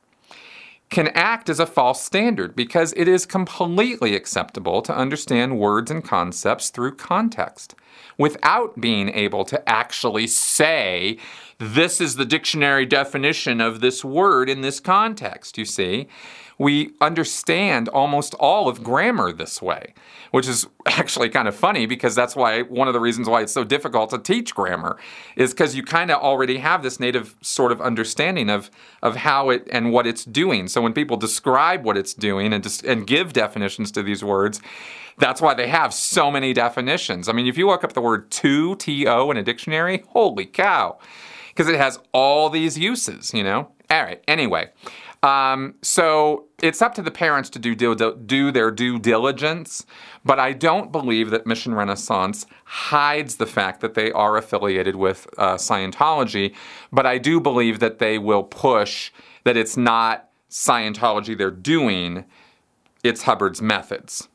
can 0.90 1.09
act 1.09 1.48
as 1.48 1.61
a 1.61 1.66
false 1.66 2.03
standard 2.03 2.57
because 2.57 2.94
it 2.96 3.07
is 3.07 3.27
completely 3.27 4.14
acceptable 4.14 4.81
to 4.83 4.96
understand 4.96 5.59
words 5.59 5.90
and 5.90 6.05
concepts 6.05 6.70
through 6.70 6.94
context 6.94 7.74
without 8.16 8.81
being 8.81 9.09
able 9.11 9.44
to 9.44 9.68
actually 9.68 10.27
say 10.27 11.18
this 11.59 12.01
is 12.01 12.16
the 12.16 12.24
dictionary 12.24 12.87
definition 12.87 13.61
of 13.61 13.81
this 13.81 14.05
word 14.05 14.48
in 14.48 14.61
this 14.61 14.81
context, 14.81 15.59
you 15.59 15.64
see. 15.64 16.09
We 16.59 16.90
understand 17.01 17.88
almost 17.88 18.35
all 18.35 18.68
of 18.68 18.83
grammar 18.83 19.33
this 19.33 19.62
way, 19.62 19.94
which 20.33 20.49
is 20.49 20.66
actually 20.87 21.29
kind 21.29 21.47
of 21.47 21.55
funny 21.55 21.87
because 21.87 22.14
that's 22.14 22.35
why 22.35 22.62
one 22.62 22.88
of 22.88 22.94
the 22.94 23.01
reasons 23.01 23.29
why 23.29 23.42
it's 23.42 23.53
so 23.53 23.64
difficult 23.64 24.11
to 24.11 24.18
teach 24.18 24.55
grammar 24.55 24.99
is 25.37 25.53
because 25.53 25.77
you 25.77 25.83
kind 25.83 26.11
of 26.11 26.21
already 26.21 26.59
have 26.59 26.83
this 26.83 26.99
native 26.99 27.37
sort 27.40 27.71
of 27.71 27.81
understanding 27.81 28.51
of, 28.51 28.71
of 29.03 29.16
how 29.16 29.51
it 29.51 29.68
and 29.71 29.92
what 29.92 30.07
it's 30.07 30.25
doing. 30.25 30.68
So 30.68 30.83
when 30.83 30.92
people 30.92 31.16
describe 31.16 31.85
what 31.85 31.97
it's 31.97 32.14
doing 32.14 32.53
and, 32.53 32.62
just, 32.62 32.85
and 32.85 33.07
give 33.07 33.33
definitions 33.33 33.92
to 33.92 34.03
these 34.03 34.25
words, 34.25 34.61
that's 35.18 35.40
why 35.40 35.55
they 35.55 35.68
have 35.68 35.92
so 35.92 36.31
many 36.31 36.53
definitions. 36.53 37.29
I 37.29 37.33
mean, 37.33 37.47
if 37.47 37.59
you 37.59 37.66
look 37.66 37.85
up 37.85 37.92
the 37.92 38.01
word 38.01 38.31
to, 38.31 38.77
T 38.77 39.07
O, 39.07 39.31
in 39.31 39.37
a 39.37 39.42
dictionary, 39.42 40.05
holy 40.09 40.47
cow, 40.47 40.99
because 41.49 41.68
it 41.68 41.77
has 41.77 41.99
all 42.12 42.49
these 42.51 42.79
uses, 42.79 43.35
you 43.35 43.42
know? 43.42 43.68
All 43.90 44.03
right, 44.03 44.23
anyway. 44.29 44.71
Um, 45.23 45.75
so 45.83 46.45
it's 46.63 46.81
up 46.81 46.95
to 46.95 47.03
the 47.03 47.11
parents 47.11 47.51
to 47.51 47.59
do, 47.59 47.75
do, 47.75 48.15
do 48.27 48.53
their 48.53 48.71
due 48.71 48.99
diligence, 48.99 49.85
but 50.25 50.39
I 50.39 50.53
don't 50.53 50.93
believe 50.93 51.31
that 51.31 51.47
Mission 51.47 51.75
Renaissance 51.75 52.47
hides 52.65 53.37
the 53.37 53.47
fact 53.47 53.81
that 53.81 53.95
they 53.95 54.13
are 54.13 54.37
affiliated 54.37 54.95
with 54.95 55.27
uh, 55.37 55.55
Scientology, 55.55 56.55
but 56.93 57.05
I 57.05 57.19
do 57.19 57.41
believe 57.41 57.81
that 57.81 57.99
they 57.99 58.19
will 58.19 58.45
push 58.45 59.11
that 59.45 59.57
it's 59.57 59.77
not 59.77 60.29
Scientology 60.51 61.37
they're 61.37 61.51
doing, 61.51 62.25
it's 63.03 63.23
Hubbard's 63.23 63.61
methods. 63.61 64.29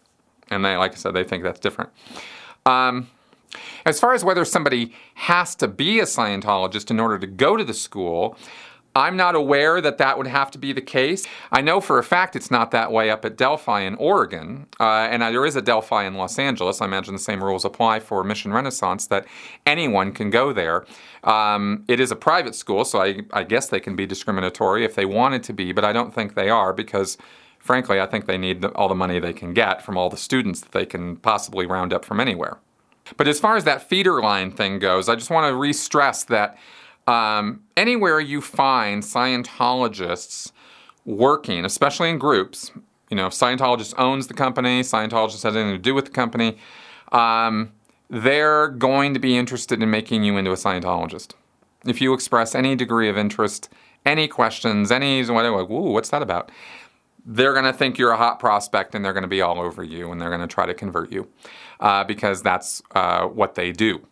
And 0.50 0.66
they, 0.66 0.76
like 0.76 0.92
I 0.92 0.96
said, 0.96 1.14
they 1.14 1.24
think 1.24 1.44
that's 1.44 1.60
different. 1.60 1.92
Um, 2.66 3.10
as 3.86 4.00
far 4.00 4.14
as 4.14 4.24
whether 4.24 4.46
somebody 4.46 4.94
has 5.16 5.56
to 5.56 5.68
be 5.68 6.00
a 6.00 6.04
Scientologist 6.04 6.92
in 6.92 7.00
order 7.00 7.18
to 7.20 7.28
go 7.28 7.56
to 7.56 7.64
the 7.64 7.74
school, 7.74 8.38
I'm 8.96 9.18
not 9.18 9.34
aware 9.34 9.82
that 9.82 9.98
that 9.98 10.18
would 10.18 10.28
have 10.28 10.52
to 10.52 10.58
be 10.58 10.72
the 10.72 10.82
case. 10.82 11.26
I 11.52 11.62
know 11.62 11.82
for 11.82 11.98
a 11.98 12.04
fact 12.04 12.36
it's 12.36 12.52
not 12.52 12.72
that 12.72 12.92
way 12.92 13.10
up 13.10 13.26
at 13.26 13.38
Delphi 13.38 13.82
in 13.82 13.96
Oregon, 13.96 14.68
uh, 14.80 15.08
and 15.10 15.22
there 15.22 15.46
is 15.46 15.56
a 15.56 15.62
Delphi 15.62 16.06
in 16.06 16.14
Los 16.14 16.38
Angeles. 16.38 16.82
I 16.82 16.86
imagine 16.86 17.14
the 17.14 17.20
same 17.20 17.44
rules 17.44 17.66
apply 17.66 18.00
for 18.02 18.24
Mission 18.24 18.54
Renaissance 18.54 19.08
that 19.08 19.26
anyone 19.66 20.12
can 20.12 20.30
go 20.30 20.54
there. 20.54 20.86
Um, 21.24 21.86
it 21.88 22.00
is 22.00 22.12
a 22.12 22.16
private 22.16 22.54
school, 22.54 22.86
so 22.86 23.02
I, 23.02 23.22
I 23.32 23.44
guess 23.44 23.68
they 23.68 23.80
can 23.80 23.96
be 23.96 24.06
discriminatory 24.06 24.86
if 24.86 24.94
they 24.94 25.06
wanted 25.06 25.44
to 25.44 25.54
be, 25.54 25.72
but 25.72 25.84
I 25.84 25.92
don't 25.92 26.14
think 26.14 26.36
they 26.36 26.50
are 26.50 26.72
because 26.72 27.18
frankly, 27.64 28.00
I 28.02 28.06
think 28.06 28.26
they 28.26 28.38
need 28.38 28.64
all 28.66 28.90
the 28.90 28.96
money 28.96 29.20
they 29.20 29.32
can 29.32 29.54
get 29.54 29.82
from 29.82 29.98
all 29.98 30.10
the 30.10 30.18
students 30.18 30.60
that 30.60 30.74
they 30.74 30.86
can 30.86 31.16
possibly 31.16 31.66
round 31.66 31.94
up 31.94 32.04
from 32.04 32.20
anywhere. 32.20 32.58
But 33.16 33.28
as 33.28 33.40
far 33.40 33.56
as 33.56 33.64
that 33.64 33.88
feeder 33.88 34.22
line 34.22 34.52
thing 34.52 34.80
goes, 34.80 35.08
I 35.10 35.16
just 35.16 35.30
want 35.30 35.50
to 35.50 35.56
re 35.56 35.74
stress 35.74 36.24
that 36.26 36.58
um, 37.08 37.64
anywhere 37.76 38.20
you 38.20 38.42
find 38.42 39.04
Scientologists 39.04 40.52
working, 41.06 41.66
especially 41.66 42.10
in 42.10 42.18
groups, 42.18 42.72
you 43.10 43.18
know, 43.18 43.28
Scientologist 43.28 43.94
owns 43.98 44.28
the 44.28 44.34
company, 44.34 44.82
Scientologist 44.82 45.44
has 45.44 45.56
anything 45.56 45.74
to 45.74 45.78
do 45.78 45.94
with 45.94 46.06
the 46.06 46.12
company, 46.12 46.58
um, 47.12 47.72
they're 48.10 48.70
going 48.70 49.14
to 49.14 49.20
be 49.20 49.38
interested 49.38 49.82
in 49.84 49.90
making 49.90 50.24
you 50.24 50.38
into 50.38 50.52
a 50.52 50.56
Scientologist. 50.56 51.34
If 51.86 52.00
you 52.02 52.14
express 52.14 52.56
any 52.56 52.76
degree 52.76 53.10
of 53.10 53.18
interest, 53.18 53.70
any 54.06 54.28
questions, 54.28 54.92
any 54.92 55.24
like, 55.24 55.70
ooh, 55.70 55.92
what's 55.92 56.10
that 56.10 56.22
about? 56.22 56.52
They're 57.26 57.54
going 57.54 57.66
to 57.66 57.74
think 57.74 57.98
you're 57.98 58.12
a 58.12 58.18
hot 58.18 58.40
prospect 58.40 58.96
and 58.96 59.04
they're 59.04 59.14
going 59.14 59.24
to 59.24 59.30
be 59.30 59.42
all 59.42 59.60
over 59.60 59.84
you 59.84 60.12
and 60.12 60.20
they're 60.20 60.30
going 60.30 60.42
to 60.42 60.48
try 60.48 60.66
to 60.66 60.74
convert 60.74 61.12
you 61.12 61.28
uh, 61.80 62.04
because 62.04 62.42
that's 62.42 62.82
uh, 62.96 63.26
what 63.26 63.56
they 63.56 63.72
do. 63.72 64.06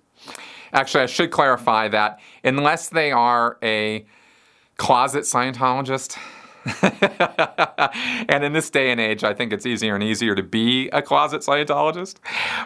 Actually, 0.73 1.03
I 1.03 1.07
should 1.07 1.31
clarify 1.31 1.87
that 1.89 2.19
unless 2.43 2.89
they 2.89 3.11
are 3.11 3.57
a 3.61 4.05
closet 4.77 5.23
Scientologist, 5.23 6.17
and 8.29 8.43
in 8.43 8.53
this 8.53 8.69
day 8.69 8.91
and 8.91 8.99
age, 8.99 9.23
I 9.23 9.33
think 9.33 9.51
it's 9.51 9.65
easier 9.65 9.95
and 9.95 10.03
easier 10.03 10.35
to 10.35 10.43
be 10.43 10.89
a 10.89 11.01
closet 11.01 11.41
Scientologist. 11.41 12.17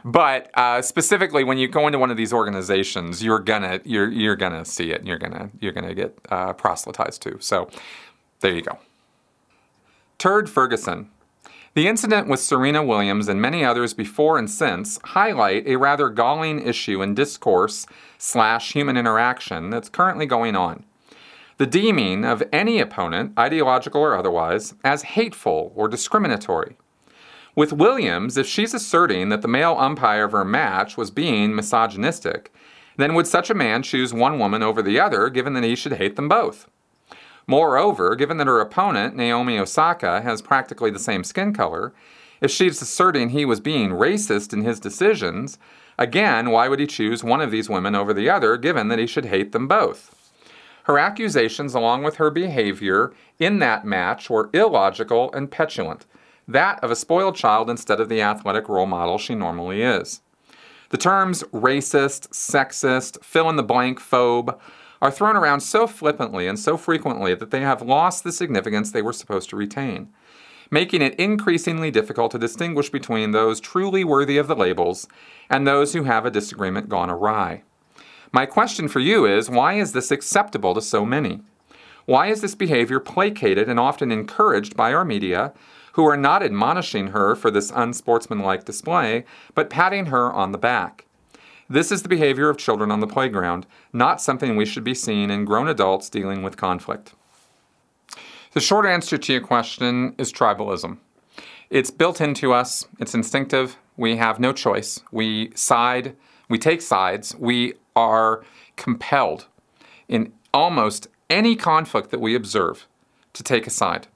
But 0.04 0.50
uh, 0.56 0.82
specifically, 0.82 1.44
when 1.44 1.58
you 1.58 1.68
go 1.68 1.88
into 1.88 2.00
one 2.00 2.12
of 2.12 2.18
these 2.18 2.34
organizations, 2.34 3.24
you're 3.24 3.39
gonna 3.39 3.80
you're 3.86 4.12
you're 4.12 4.36
gonna 4.36 4.65
see 4.65 4.91
it, 4.91 5.00
and 5.00 5.08
you're 5.08 5.18
gonna 5.18 5.50
you're 5.62 5.72
gonna 5.72 5.94
get 5.94 6.18
uh, 6.30 6.54
proselytized 6.54 7.22
too. 7.22 7.38
So 7.39 7.70
there 8.41 8.54
you 8.54 8.62
go. 8.62 8.78
Turd 10.18 10.50
Ferguson. 10.50 11.10
The 11.75 11.89
incident 11.89 12.29
with 12.29 12.39
Serena 12.39 12.81
Williams 12.81 13.27
and 13.27 13.41
many 13.41 13.65
others 13.65 13.93
before 13.93 14.38
and 14.38 14.49
since 14.49 14.97
highlight 15.03 15.67
a 15.67 15.75
rather 15.75 16.07
galling 16.07 16.65
issue 16.65 17.01
in 17.01 17.13
discourse 17.13 17.85
slash 18.17 18.71
human 18.71 18.95
interaction 18.95 19.71
that's 19.71 19.89
currently 19.89 20.25
going 20.25 20.55
on. 20.55 20.85
The 21.57 21.65
deeming 21.65 22.23
of 22.23 22.41
any 22.53 22.79
opponent, 22.79 23.38
ideological 23.38 24.01
or 24.01 24.17
otherwise, 24.17 24.73
as 24.85 25.01
hateful 25.01 25.73
or 25.75 25.89
discriminatory. 25.89 26.77
With 27.57 27.73
Williams, 27.73 28.38
if 28.38 28.47
she's 28.47 28.73
asserting 28.73 29.27
that 29.27 29.41
the 29.41 29.49
male 29.49 29.75
umpire 29.77 30.23
of 30.23 30.31
her 30.31 30.45
match 30.45 30.95
was 30.95 31.11
being 31.11 31.53
misogynistic, 31.53 32.53
then 32.95 33.13
would 33.15 33.27
such 33.27 33.49
a 33.49 33.53
man 33.53 33.83
choose 33.83 34.13
one 34.13 34.39
woman 34.39 34.63
over 34.63 34.81
the 34.81 35.01
other 35.01 35.27
given 35.29 35.51
that 35.55 35.65
he 35.65 35.75
should 35.75 35.93
hate 35.93 36.15
them 36.15 36.29
both? 36.29 36.69
Moreover, 37.47 38.15
given 38.15 38.38
that 38.38 38.47
her 38.47 38.60
opponent, 38.60 39.15
Naomi 39.15 39.60
Osaka, 39.60 40.21
has 40.21 40.41
practically 40.41 40.91
the 40.91 40.99
same 40.99 41.23
skin 41.23 41.53
color, 41.53 41.93
if 42.41 42.51
she's 42.51 42.81
asserting 42.81 43.29
he 43.29 43.45
was 43.45 43.60
being 43.60 43.91
racist 43.91 44.51
in 44.51 44.63
his 44.63 44.79
decisions, 44.79 45.58
again, 45.97 46.49
why 46.49 46.67
would 46.67 46.79
he 46.79 46.88
choose 46.88 47.23
one 47.23 47.41
of 47.41 47.51
these 47.51 47.69
women 47.69 47.95
over 47.95 48.13
the 48.13 48.29
other, 48.29 48.58
given 48.58 48.88
that 48.89 48.99
he 48.99 49.08
should 49.08 49.25
hate 49.25 49.51
them 49.51 49.67
both? 49.67 50.15
Her 50.84 50.99
accusations, 50.99 51.73
along 51.73 52.03
with 52.03 52.17
her 52.17 52.29
behavior 52.29 53.13
in 53.39 53.60
that 53.60 53.86
match, 53.86 54.29
were 54.29 54.49
illogical 54.53 55.31
and 55.34 55.49
petulant, 55.49 56.05
that 56.47 56.84
of 56.84 56.91
a 56.91 56.95
spoiled 56.95 57.36
child 57.36 57.69
instead 57.69 57.99
of 57.99 58.10
the 58.10 58.21
athletic 58.21 58.69
role 58.69 58.86
model 58.86 59.17
she 59.17 59.34
normally 59.34 59.81
is. 59.81 60.21
The 60.89 60.97
terms 60.97 61.43
racist, 61.51 62.29
sexist, 62.29 63.23
fill 63.23 63.49
in 63.49 63.55
the 63.55 63.63
blank 63.63 63.99
phobe 63.99 64.60
are 65.06 65.12
thrown 65.12 65.36
around 65.36 65.60
so 65.60 65.86
flippantly 65.86 66.48
and 66.48 66.58
so 66.58 66.76
frequently 66.78 67.36
that 67.36 67.52
they 67.52 67.62
have 67.62 67.84
lost 67.84 68.24
the 68.24 68.32
significance 68.32 68.89
they 68.91 69.04
were 69.04 69.13
supposed 69.13 69.48
to 69.48 69.56
retain, 69.56 70.10
making 70.72 71.00
it 71.00 71.13
increasingly 71.20 71.91
difficult 71.91 72.32
to 72.32 72.39
distinguish 72.39 72.89
between 72.89 73.30
those 73.30 73.60
truly 73.60 74.04
worthy 74.04 74.39
of 74.39 74.48
the 74.48 74.56
labels 74.56 75.08
and 75.48 75.68
those 75.68 75.94
who 75.94 76.06
have 76.06 76.26
a 76.26 76.32
disagreement 76.32 76.89
gone 76.89 77.12
awry. 77.12 77.62
My 78.32 78.48
question 78.48 78.88
for 78.88 79.00
you 79.00 79.28
is 79.28 79.48
why 79.48 79.74
is 79.74 79.91
this 79.91 80.10
acceptable 80.10 80.74
to 80.74 80.82
so 80.82 81.06
many? 81.06 81.41
Why 82.06 82.28
is 82.28 82.41
this 82.41 82.56
behavior 82.56 83.00
placated 83.00 83.70
and 83.70 83.80
often 83.80 84.12
encouraged 84.12 84.76
by 84.76 84.91
our 84.91 85.06
media, 85.06 85.54
who 85.94 86.06
are 86.06 86.18
not 86.18 86.41
admonishing 86.41 87.08
her 87.08 87.36
for 87.36 87.52
this 87.52 87.72
unsportsmanlike 87.76 88.65
display, 88.65 89.24
but 89.54 89.70
patting 89.70 90.08
her 90.08 90.34
on 90.34 90.52
the 90.52 90.58
back? 90.58 91.05
This 91.67 91.91
is 91.91 92.04
the 92.04 92.10
behavior 92.10 92.49
of 92.49 92.58
children 92.58 92.91
on 92.91 92.99
the 92.99 93.08
playground, 93.08 93.65
not 93.91 94.21
something 94.21 94.56
we 94.56 94.65
should 94.65 94.84
be 94.84 94.93
seeing 94.93 95.32
in 95.32 95.45
grown 95.45 95.67
adults 95.67 96.10
dealing 96.10 96.43
with 96.43 96.58
conflict. 96.58 97.13
The 98.54 98.62
short 98.62 98.86
answer 98.86 99.17
to 99.17 99.34
your 99.34 99.41
question 99.41 100.13
is 100.17 100.32
tribalism. 100.32 100.97
It's 101.71 101.89
built 101.89 102.21
into 102.21 102.54
us, 102.54 102.88
it's 102.99 103.15
instinctive, 103.15 103.78
we 103.97 104.17
have 104.17 104.39
no 104.39 104.54
choice. 104.54 105.01
We 105.12 105.51
side, 105.56 106.15
we 106.49 106.60
take 106.60 106.82
sides, 106.82 107.36
we 107.39 107.73
are 107.95 108.43
compelled 108.75 109.47
in 110.08 110.34
almost 110.54 111.08
any 111.30 111.56
conflict 111.56 112.12
that 112.12 112.21
we 112.21 112.36
observe 112.36 112.88
to 113.34 113.41
take 113.41 113.65
a 113.65 113.71
side. 113.71 114.08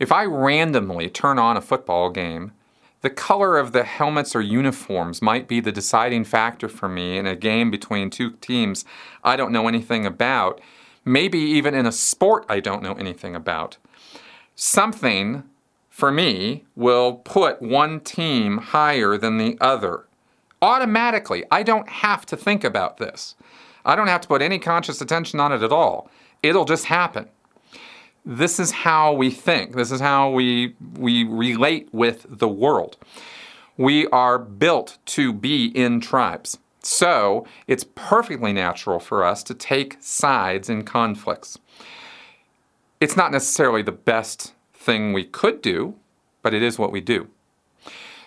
If 0.00 0.10
I 0.10 0.24
randomly 0.24 1.08
turn 1.08 1.38
on 1.38 1.56
a 1.56 1.62
football 1.62 2.10
game 2.10 2.52
the 3.02 3.10
color 3.10 3.58
of 3.58 3.72
the 3.72 3.84
helmets 3.84 4.34
or 4.34 4.40
uniforms 4.40 5.20
might 5.20 5.46
be 5.46 5.60
the 5.60 5.72
deciding 5.72 6.24
factor 6.24 6.68
for 6.68 6.88
me 6.88 7.18
in 7.18 7.26
a 7.26 7.36
game 7.36 7.70
between 7.70 8.10
two 8.10 8.30
teams 8.40 8.84
I 9.22 9.36
don't 9.36 9.52
know 9.52 9.68
anything 9.68 10.06
about, 10.06 10.60
maybe 11.04 11.38
even 11.38 11.74
in 11.74 11.84
a 11.84 11.92
sport 11.92 12.46
I 12.48 12.60
don't 12.60 12.82
know 12.82 12.94
anything 12.94 13.34
about. 13.34 13.76
Something, 14.54 15.42
for 15.90 16.12
me, 16.12 16.64
will 16.76 17.14
put 17.14 17.60
one 17.60 18.00
team 18.00 18.58
higher 18.58 19.18
than 19.18 19.38
the 19.38 19.58
other. 19.60 20.06
Automatically, 20.60 21.44
I 21.50 21.64
don't 21.64 21.88
have 21.88 22.24
to 22.26 22.36
think 22.36 22.62
about 22.62 22.98
this. 22.98 23.34
I 23.84 23.96
don't 23.96 24.06
have 24.06 24.20
to 24.20 24.28
put 24.28 24.42
any 24.42 24.60
conscious 24.60 25.00
attention 25.00 25.40
on 25.40 25.52
it 25.52 25.62
at 25.62 25.72
all. 25.72 26.08
It'll 26.40 26.64
just 26.64 26.84
happen 26.84 27.28
this 28.24 28.60
is 28.60 28.70
how 28.70 29.12
we 29.12 29.30
think. 29.30 29.74
This 29.74 29.90
is 29.90 30.00
how 30.00 30.30
we, 30.30 30.74
we 30.98 31.24
relate 31.24 31.88
with 31.92 32.26
the 32.28 32.48
world. 32.48 32.96
We 33.76 34.06
are 34.08 34.38
built 34.38 34.98
to 35.06 35.32
be 35.32 35.66
in 35.66 36.00
tribes. 36.00 36.58
So 36.82 37.46
it's 37.66 37.84
perfectly 37.84 38.52
natural 38.52 39.00
for 39.00 39.24
us 39.24 39.42
to 39.44 39.54
take 39.54 39.96
sides 40.00 40.68
in 40.68 40.84
conflicts. 40.84 41.58
It's 43.00 43.16
not 43.16 43.32
necessarily 43.32 43.82
the 43.82 43.92
best 43.92 44.54
thing 44.74 45.12
we 45.12 45.24
could 45.24 45.62
do, 45.62 45.94
but 46.42 46.54
it 46.54 46.62
is 46.62 46.78
what 46.78 46.92
we 46.92 47.00
do. 47.00 47.28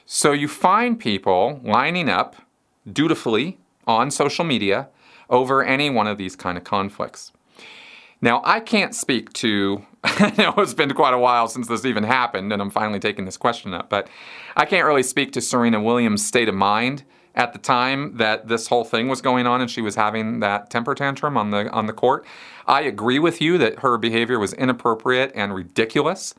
So 0.05 0.31
you 0.31 0.47
find 0.47 0.99
people 0.99 1.59
lining 1.63 2.09
up 2.09 2.35
dutifully 2.91 3.57
on 3.87 4.11
social 4.11 4.45
media 4.45 4.87
over 5.29 5.63
any 5.63 5.89
one 5.89 6.07
of 6.07 6.17
these 6.17 6.35
kind 6.35 6.57
of 6.57 6.63
conflicts. 6.63 7.31
Now, 8.25 8.41
I 8.43 8.59
can't 8.59 8.95
speak 8.95 9.31
to, 9.33 9.85
I 10.03 10.33
know 10.35 10.55
it's 10.57 10.73
been 10.73 10.91
quite 10.95 11.13
a 11.13 11.19
while 11.19 11.47
since 11.47 11.67
this 11.67 11.85
even 11.85 12.03
happened, 12.03 12.51
and 12.51 12.59
I'm 12.59 12.71
finally 12.71 12.99
taking 12.99 13.25
this 13.25 13.37
question 13.37 13.71
up, 13.71 13.87
but 13.87 14.07
I 14.55 14.65
can't 14.65 14.87
really 14.87 15.03
speak 15.03 15.31
to 15.33 15.41
Serena 15.41 15.79
Williams' 15.79 16.25
state 16.25 16.49
of 16.49 16.55
mind 16.55 17.03
at 17.35 17.53
the 17.53 17.59
time 17.59 18.17
that 18.17 18.47
this 18.47 18.65
whole 18.67 18.83
thing 18.83 19.09
was 19.09 19.21
going 19.21 19.45
on 19.45 19.61
and 19.61 19.69
she 19.69 19.79
was 19.79 19.93
having 19.93 20.39
that 20.39 20.71
temper 20.71 20.95
tantrum 20.95 21.37
on 21.37 21.51
the 21.51 21.69
on 21.69 21.85
the 21.85 21.93
court. 21.93 22.25
I 22.65 22.81
agree 22.81 23.19
with 23.19 23.41
you 23.41 23.59
that 23.59 23.79
her 23.79 23.95
behavior 23.99 24.39
was 24.39 24.53
inappropriate 24.53 25.31
and 25.35 25.53
ridiculous. 25.53 26.33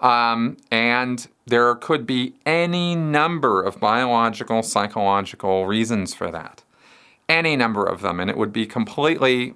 Um, 0.00 0.58
and 0.70 1.26
there 1.46 1.74
could 1.76 2.06
be 2.06 2.34
any 2.44 2.94
number 2.94 3.62
of 3.62 3.80
biological, 3.80 4.62
psychological 4.62 5.66
reasons 5.66 6.12
for 6.12 6.30
that. 6.32 6.64
Any 7.30 7.56
number 7.56 7.86
of 7.86 8.02
them. 8.02 8.20
And 8.20 8.28
it 8.28 8.36
would 8.36 8.52
be 8.52 8.66
completely 8.66 9.54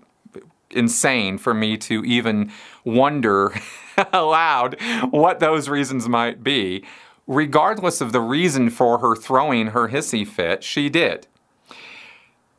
insane 0.71 1.39
for 1.39 1.55
me 1.55 1.77
to 1.77 2.05
even 2.05 2.53
wonder 2.85 3.53
aloud 4.13 4.77
what 5.11 5.41
those 5.41 5.69
reasons 5.69 6.09
might 6.09 6.43
be. 6.43 6.85
Regardless 7.27 8.01
of 8.01 8.13
the 8.13 8.21
reason 8.21 8.71
for 8.71 8.99
her 8.99 9.15
throwing 9.15 9.69
her 9.69 9.89
hissy 9.89 10.27
fit, 10.27 10.65
she 10.65 10.89
did. 10.89 11.27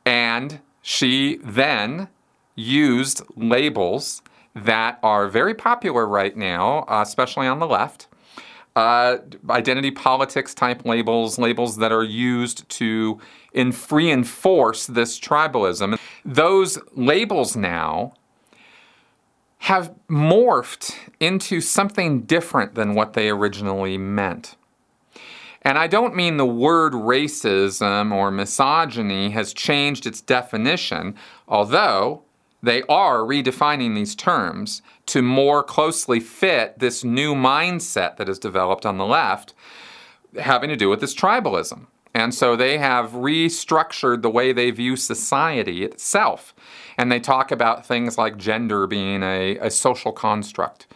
And 0.05 0.59
she 0.81 1.39
then 1.43 2.07
used 2.55 3.21
labels 3.35 4.21
that 4.53 4.99
are 5.01 5.27
very 5.27 5.53
popular 5.53 6.05
right 6.05 6.35
now, 6.35 6.79
uh, 6.87 7.01
especially 7.01 7.47
on 7.47 7.59
the 7.59 7.67
left. 7.67 8.07
Uh, 8.79 9.19
identity 9.49 9.91
politics 9.91 10.53
type 10.53 10.85
labels, 10.85 11.37
labels 11.37 11.75
that 11.75 11.91
are 11.91 12.05
used 12.05 12.57
to 12.69 13.19
in 13.51 13.75
reinforce 13.91 14.87
this 14.87 15.19
tribalism. 15.19 15.99
Those 16.23 16.79
labels 16.95 17.57
now 17.57 18.13
have 19.57 19.93
morphed 20.09 20.95
into 21.19 21.59
something 21.59 22.21
different 22.21 22.75
than 22.75 22.95
what 22.95 23.15
they 23.15 23.27
originally 23.27 23.97
meant. 23.97 24.55
And 25.61 25.77
I 25.77 25.87
don't 25.87 26.15
mean 26.15 26.37
the 26.37 26.45
word 26.45 26.93
racism 26.93 28.13
or 28.13 28.31
misogyny 28.31 29.31
has 29.31 29.53
changed 29.53 30.05
its 30.05 30.21
definition, 30.21 31.15
although 31.49 32.23
they 32.61 32.81
are 32.83 33.19
redefining 33.19 33.95
these 33.95 34.15
terms 34.15 34.81
to 35.07 35.21
more 35.21 35.63
closely 35.63 36.19
fit 36.19 36.79
this 36.79 37.03
new 37.03 37.33
mindset 37.33 38.17
that 38.17 38.27
has 38.27 38.39
developed 38.39 38.85
on 38.85 38.97
the 38.97 39.05
left 39.05 39.53
having 40.39 40.69
to 40.69 40.75
do 40.75 40.89
with 40.89 41.01
this 41.01 41.15
tribalism. 41.15 41.87
And 42.13 42.33
so 42.33 42.55
they 42.55 42.77
have 42.77 43.11
restructured 43.11 44.21
the 44.21 44.29
way 44.29 44.51
they 44.51 44.71
view 44.71 44.95
society 44.95 45.83
itself. 45.83 46.53
And 46.97 47.11
they 47.11 47.19
talk 47.19 47.51
about 47.51 47.85
things 47.85 48.17
like 48.17 48.37
gender 48.37 48.87
being 48.87 49.23
a, 49.23 49.57
a 49.59 49.71
social 49.71 50.11
construct. 50.11 50.87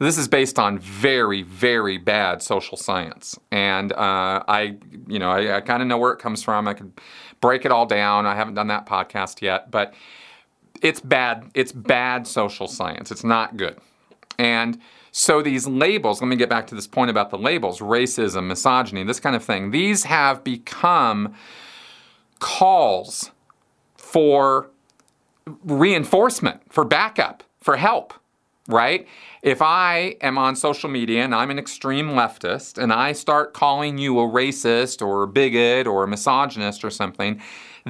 This 0.00 0.18
is 0.18 0.28
based 0.28 0.58
on 0.58 0.78
very, 0.78 1.42
very 1.42 1.98
bad 1.98 2.42
social 2.42 2.76
science. 2.76 3.38
And 3.50 3.92
uh, 3.92 4.44
I, 4.46 4.76
you 5.08 5.18
know, 5.18 5.30
I, 5.30 5.56
I 5.56 5.60
kind 5.60 5.82
of 5.82 5.88
know 5.88 5.98
where 5.98 6.12
it 6.12 6.18
comes 6.18 6.42
from. 6.42 6.68
I 6.68 6.74
could 6.74 6.92
break 7.40 7.64
it 7.64 7.72
all 7.72 7.86
down. 7.86 8.26
I 8.26 8.34
haven't 8.34 8.54
done 8.54 8.68
that 8.68 8.86
podcast 8.86 9.42
yet, 9.42 9.70
but 9.70 9.94
it's 10.82 11.00
bad. 11.00 11.50
It's 11.54 11.72
bad 11.72 12.26
social 12.26 12.68
science. 12.68 13.10
It's 13.10 13.24
not 13.24 13.56
good. 13.56 13.78
And 14.38 14.78
so 15.10 15.42
these 15.42 15.66
labels, 15.66 16.20
let 16.20 16.28
me 16.28 16.36
get 16.36 16.48
back 16.48 16.66
to 16.68 16.74
this 16.74 16.86
point 16.86 17.10
about 17.10 17.30
the 17.30 17.38
labels 17.38 17.80
racism, 17.80 18.46
misogyny, 18.46 19.02
this 19.04 19.20
kind 19.20 19.34
of 19.34 19.44
thing, 19.44 19.70
these 19.70 20.04
have 20.04 20.44
become 20.44 21.34
calls 22.38 23.30
for 23.96 24.70
reinforcement, 25.64 26.60
for 26.72 26.84
backup, 26.84 27.42
for 27.60 27.76
help, 27.76 28.14
right? 28.68 29.08
If 29.42 29.62
I 29.62 30.16
am 30.20 30.38
on 30.38 30.56
social 30.56 30.88
media 30.88 31.24
and 31.24 31.34
I'm 31.34 31.50
an 31.50 31.58
extreme 31.58 32.10
leftist 32.10 32.80
and 32.80 32.92
I 32.92 33.12
start 33.12 33.54
calling 33.54 33.98
you 33.98 34.18
a 34.20 34.22
racist 34.22 35.04
or 35.04 35.22
a 35.22 35.28
bigot 35.28 35.86
or 35.86 36.04
a 36.04 36.08
misogynist 36.08 36.84
or 36.84 36.90
something, 36.90 37.40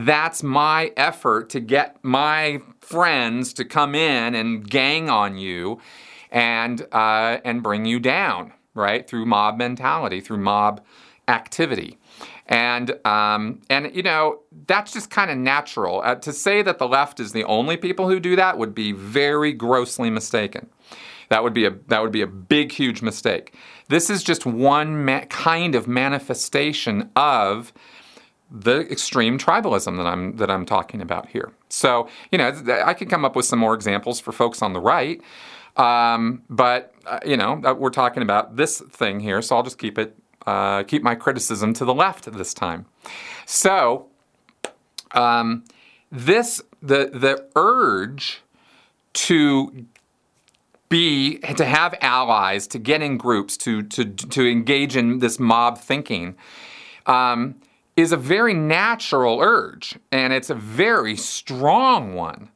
that's 0.06 0.42
my 0.42 0.92
effort 0.96 1.50
to 1.50 1.60
get 1.60 1.96
my 2.02 2.60
friends 2.80 3.52
to 3.54 3.64
come 3.64 3.94
in 3.94 4.34
and 4.34 4.68
gang 4.68 5.08
on 5.08 5.36
you 5.38 5.80
and 6.30 6.86
uh, 6.92 7.38
and 7.44 7.62
bring 7.62 7.84
you 7.84 7.98
down, 7.98 8.52
right? 8.74 9.08
Through 9.08 9.26
mob 9.26 9.58
mentality, 9.58 10.20
through 10.20 10.38
mob 10.38 10.84
activity. 11.26 11.98
And 12.46 12.94
um, 13.06 13.60
and 13.68 13.94
you 13.94 14.02
know 14.02 14.40
that's 14.66 14.92
just 14.92 15.10
kind 15.10 15.30
of 15.30 15.36
natural. 15.36 16.00
Uh, 16.02 16.14
to 16.16 16.32
say 16.32 16.62
that 16.62 16.78
the 16.78 16.88
left 16.88 17.20
is 17.20 17.32
the 17.32 17.44
only 17.44 17.76
people 17.76 18.08
who 18.08 18.20
do 18.20 18.36
that 18.36 18.56
would 18.58 18.74
be 18.74 18.92
very 18.92 19.52
grossly 19.52 20.10
mistaken. 20.10 20.68
That 21.28 21.42
would 21.42 21.52
be 21.52 21.66
a 21.66 21.70
that 21.88 22.02
would 22.02 22.12
be 22.12 22.22
a 22.22 22.26
big, 22.26 22.72
huge 22.72 23.02
mistake. 23.02 23.54
This 23.88 24.08
is 24.08 24.22
just 24.22 24.46
one 24.46 25.04
ma- 25.04 25.24
kind 25.26 25.74
of 25.74 25.86
manifestation 25.86 27.10
of 27.16 27.72
the 28.50 28.80
extreme 28.90 29.38
tribalism 29.38 29.96
that 29.96 30.06
I'm 30.06 30.36
that 30.36 30.50
I'm 30.50 30.64
talking 30.64 31.00
about 31.00 31.28
here. 31.28 31.52
So 31.68 32.08
you 32.32 32.38
know 32.38 32.52
I 32.84 32.94
could 32.94 33.10
come 33.10 33.24
up 33.24 33.36
with 33.36 33.46
some 33.46 33.58
more 33.58 33.74
examples 33.74 34.20
for 34.20 34.32
folks 34.32 34.62
on 34.62 34.72
the 34.72 34.80
right. 34.80 35.20
Um, 35.78 36.42
but 36.50 36.92
uh, 37.06 37.20
you 37.24 37.36
know, 37.36 37.62
uh, 37.64 37.72
we're 37.72 37.90
talking 37.90 38.22
about 38.22 38.56
this 38.56 38.80
thing 38.80 39.20
here, 39.20 39.40
so 39.40 39.56
I'll 39.56 39.62
just 39.62 39.78
keep 39.78 39.96
it 39.96 40.16
uh, 40.46 40.82
keep 40.82 41.02
my 41.02 41.14
criticism 41.14 41.72
to 41.74 41.84
the 41.84 41.94
left 41.94 42.30
this 42.32 42.52
time. 42.52 42.86
So 43.46 44.08
um, 45.12 45.64
this 46.10 46.60
the 46.82 47.10
the 47.12 47.48
urge 47.54 48.42
to 49.12 49.86
be 50.88 51.38
to 51.38 51.64
have 51.64 51.94
allies, 52.00 52.66
to 52.68 52.78
get 52.78 53.00
in 53.00 53.16
groups, 53.16 53.56
to 53.58 53.82
to 53.84 54.04
to 54.04 54.50
engage 54.50 54.96
in 54.96 55.20
this 55.20 55.38
mob 55.38 55.78
thinking. 55.78 56.36
Um, 57.06 57.56
is 57.98 58.12
a 58.12 58.16
very 58.16 58.54
natural 58.54 59.40
urge, 59.40 59.98
and 60.12 60.32
it's 60.32 60.50
a 60.50 60.54
very 60.54 61.16
strong 61.16 62.14
one. 62.14 62.48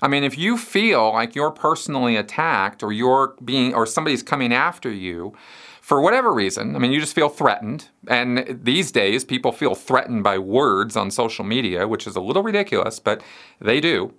I 0.00 0.08
mean, 0.08 0.24
if 0.24 0.38
you 0.38 0.56
feel 0.56 1.12
like 1.12 1.34
you're 1.34 1.50
personally 1.50 2.16
attacked 2.16 2.82
or 2.82 2.92
you're 2.92 3.34
being 3.44 3.74
or 3.74 3.84
somebody's 3.84 4.22
coming 4.22 4.54
after 4.54 4.90
you 4.90 5.34
for 5.82 6.00
whatever 6.00 6.32
reason, 6.32 6.74
I 6.74 6.78
mean, 6.78 6.92
you 6.92 7.00
just 7.00 7.14
feel 7.14 7.28
threatened. 7.28 7.90
And 8.08 8.58
these 8.62 8.90
days, 8.90 9.22
people 9.22 9.52
feel 9.52 9.74
threatened 9.74 10.24
by 10.24 10.38
words 10.38 10.96
on 10.96 11.10
social 11.10 11.44
media, 11.44 11.86
which 11.86 12.06
is 12.06 12.16
a 12.16 12.20
little 12.22 12.42
ridiculous, 12.42 12.98
but 12.98 13.22
they 13.60 13.80
do. 13.80 14.14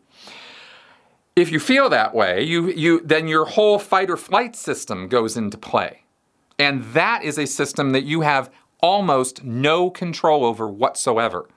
If 1.35 1.51
you 1.51 1.59
feel 1.59 1.89
that 1.89 2.13
way, 2.13 2.43
you, 2.43 2.69
you, 2.69 3.01
then 3.01 3.27
your 3.27 3.45
whole 3.45 3.79
fight 3.79 4.11
or 4.11 4.17
flight 4.17 4.55
system 4.55 5.07
goes 5.07 5.35
into 5.37 5.57
play. 5.57 6.03
And 6.59 6.83
that 6.93 7.23
is 7.23 7.39
a 7.39 7.47
system 7.47 7.91
that 7.91 8.03
you 8.03 8.21
have 8.21 8.51
almost 8.81 9.43
no 9.43 9.89
control 9.89 10.45
over 10.45 10.67
whatsoever. 10.67 11.47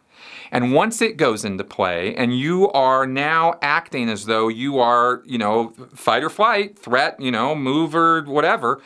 And 0.52 0.72
once 0.72 1.00
it 1.00 1.16
goes 1.16 1.44
into 1.44 1.64
play 1.64 2.14
and 2.14 2.36
you 2.38 2.70
are 2.72 3.06
now 3.06 3.54
acting 3.62 4.08
as 4.08 4.26
though 4.26 4.48
you 4.48 4.78
are, 4.78 5.22
you 5.24 5.38
know, 5.38 5.72
fight 5.94 6.24
or 6.24 6.30
flight, 6.30 6.78
threat, 6.78 7.20
you 7.20 7.30
know, 7.30 7.54
move 7.54 7.94
or 7.94 8.22
whatever, 8.22 8.80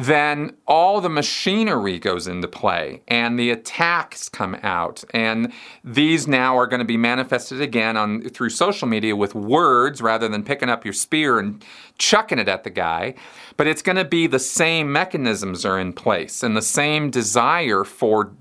then 0.00 0.56
all 0.66 1.00
the 1.00 1.08
machinery 1.08 1.98
goes 1.98 2.26
into 2.26 2.48
play 2.48 3.02
and 3.06 3.38
the 3.38 3.50
attacks 3.50 4.28
come 4.28 4.56
out. 4.62 5.04
And 5.12 5.52
these 5.84 6.26
now 6.26 6.56
are 6.56 6.66
going 6.66 6.78
to 6.78 6.86
be 6.86 6.96
manifested 6.96 7.60
again 7.60 7.96
on 7.96 8.22
through 8.30 8.50
social 8.50 8.88
media 8.88 9.14
with 9.14 9.34
words 9.34 10.00
rather 10.00 10.28
than 10.28 10.42
picking 10.42 10.70
up 10.70 10.84
your 10.84 10.94
spear 10.94 11.38
and 11.38 11.62
chucking 11.98 12.38
it 12.38 12.48
at 12.48 12.64
the 12.64 12.70
guy. 12.70 13.14
But 13.56 13.66
it's 13.66 13.82
going 13.82 13.96
to 13.96 14.04
be 14.04 14.26
the 14.26 14.38
same 14.38 14.90
mechanisms 14.90 15.64
are 15.64 15.78
in 15.78 15.92
place 15.92 16.42
and 16.42 16.56
the 16.56 16.62
same 16.62 17.10
desire 17.10 17.84
for 17.84 18.32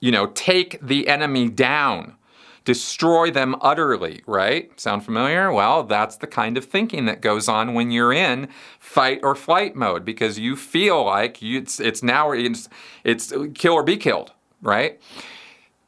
you 0.00 0.10
know, 0.10 0.26
take 0.28 0.80
the 0.80 1.08
enemy 1.08 1.48
down, 1.48 2.14
destroy 2.64 3.30
them 3.30 3.56
utterly, 3.60 4.22
right? 4.26 4.78
Sound 4.78 5.04
familiar? 5.04 5.52
Well, 5.52 5.82
that's 5.84 6.16
the 6.16 6.26
kind 6.26 6.56
of 6.56 6.64
thinking 6.64 7.06
that 7.06 7.20
goes 7.20 7.48
on 7.48 7.74
when 7.74 7.90
you're 7.90 8.12
in 8.12 8.48
fight 8.78 9.20
or 9.22 9.34
flight 9.34 9.76
mode 9.76 10.04
because 10.04 10.38
you 10.38 10.56
feel 10.56 11.04
like 11.04 11.40
you, 11.42 11.58
it's, 11.58 11.80
it's 11.80 12.02
now 12.02 12.32
it's, 12.32 12.68
it's 13.04 13.32
kill 13.54 13.74
or 13.74 13.82
be 13.82 13.96
killed, 13.96 14.32
right? 14.62 15.00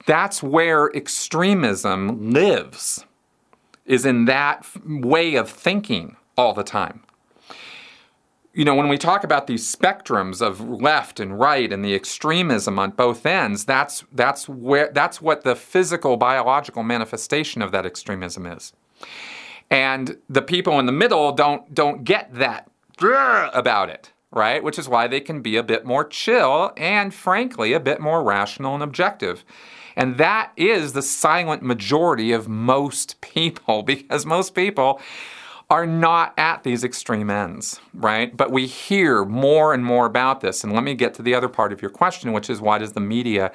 That's 0.06 0.42
where 0.42 0.90
extremism 0.96 2.32
lives, 2.32 3.04
is 3.84 4.06
in 4.06 4.26
that 4.26 4.66
way 4.86 5.34
of 5.34 5.50
thinking 5.50 6.16
all 6.36 6.54
the 6.54 6.64
time 6.64 7.02
you 8.54 8.64
know, 8.64 8.74
when 8.74 8.88
we 8.88 8.98
talk 8.98 9.24
about 9.24 9.46
these 9.46 9.74
spectrums 9.74 10.42
of 10.42 10.60
left 10.60 11.20
and 11.20 11.38
right 11.38 11.72
and 11.72 11.84
the 11.84 11.94
extremism 11.94 12.78
on 12.78 12.90
both 12.90 13.24
ends, 13.24 13.64
that's 13.64 14.04
that's 14.12 14.48
where 14.48 14.90
that's 14.92 15.22
what 15.22 15.42
the 15.42 15.56
physical 15.56 16.16
biological 16.16 16.82
manifestation 16.82 17.62
of 17.62 17.72
that 17.72 17.86
extremism 17.86 18.46
is. 18.46 18.72
And 19.70 20.18
the 20.28 20.42
people 20.42 20.78
in 20.78 20.86
the 20.86 20.92
middle 20.92 21.32
don't 21.32 21.72
don't 21.72 22.04
get 22.04 22.34
that 22.34 22.70
about 23.00 23.88
it, 23.88 24.12
right? 24.30 24.62
Which 24.62 24.78
is 24.78 24.88
why 24.88 25.08
they 25.08 25.20
can 25.20 25.40
be 25.40 25.56
a 25.56 25.62
bit 25.62 25.86
more 25.86 26.04
chill 26.04 26.72
and 26.76 27.14
frankly 27.14 27.72
a 27.72 27.80
bit 27.80 28.00
more 28.00 28.22
rational 28.22 28.74
and 28.74 28.82
objective. 28.82 29.44
And 29.96 30.18
that 30.18 30.52
is 30.56 30.92
the 30.92 31.02
silent 31.02 31.62
majority 31.62 32.32
of 32.32 32.48
most 32.48 33.20
people 33.22 33.82
because 33.82 34.26
most 34.26 34.54
people 34.54 35.00
are 35.72 35.86
not 35.86 36.34
at 36.36 36.64
these 36.64 36.84
extreme 36.84 37.30
ends, 37.30 37.80
right? 37.94 38.36
But 38.36 38.52
we 38.52 38.66
hear 38.66 39.24
more 39.24 39.72
and 39.72 39.82
more 39.82 40.04
about 40.04 40.42
this. 40.42 40.62
And 40.62 40.74
let 40.74 40.84
me 40.84 40.92
get 40.92 41.14
to 41.14 41.22
the 41.22 41.34
other 41.34 41.48
part 41.48 41.72
of 41.72 41.80
your 41.80 41.90
question, 41.90 42.34
which 42.34 42.50
is 42.50 42.60
why 42.60 42.76
does 42.76 42.92
the 42.92 43.00
media 43.00 43.50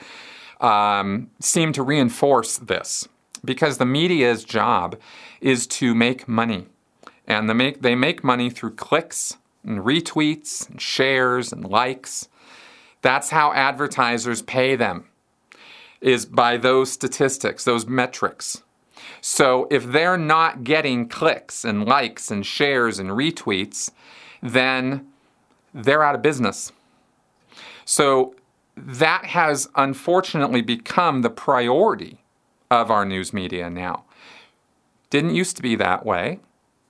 um, 0.59 1.29
seem 1.39 1.73
to 1.73 1.83
reinforce 1.83 2.57
this? 2.57 3.07
Because 3.45 3.77
the 3.77 3.85
media's 3.85 4.43
job 4.43 4.97
is 5.41 5.67
to 5.67 5.93
make 5.93 6.27
money. 6.27 6.65
And 7.27 7.47
they 7.47 7.53
make, 7.53 7.83
they 7.83 7.93
make 7.93 8.23
money 8.23 8.49
through 8.49 8.73
clicks 8.73 9.37
and 9.63 9.81
retweets 9.81 10.67
and 10.67 10.81
shares 10.81 11.53
and 11.53 11.65
likes. 11.65 12.29
That's 13.03 13.29
how 13.29 13.53
advertisers 13.53 14.41
pay 14.41 14.75
them, 14.75 15.05
is 16.01 16.25
by 16.25 16.57
those 16.57 16.91
statistics, 16.91 17.63
those 17.63 17.85
metrics. 17.85 18.63
So 19.29 19.67
if 19.69 19.85
they're 19.85 20.17
not 20.17 20.63
getting 20.63 21.09
clicks 21.09 21.65
and 21.65 21.83
likes 21.83 22.31
and 22.31 22.45
shares 22.45 22.97
and 22.97 23.09
retweets, 23.09 23.91
then 24.41 25.05
they're 25.73 26.01
out 26.01 26.15
of 26.15 26.21
business. 26.21 26.71
So 27.83 28.35
that 28.77 29.25
has 29.25 29.67
unfortunately 29.75 30.61
become 30.61 31.23
the 31.23 31.29
priority 31.29 32.23
of 32.71 32.89
our 32.89 33.03
news 33.03 33.33
media 33.33 33.69
now. 33.69 34.05
Didn't 35.09 35.35
used 35.35 35.57
to 35.57 35.61
be 35.61 35.75
that 35.75 36.05
way 36.05 36.39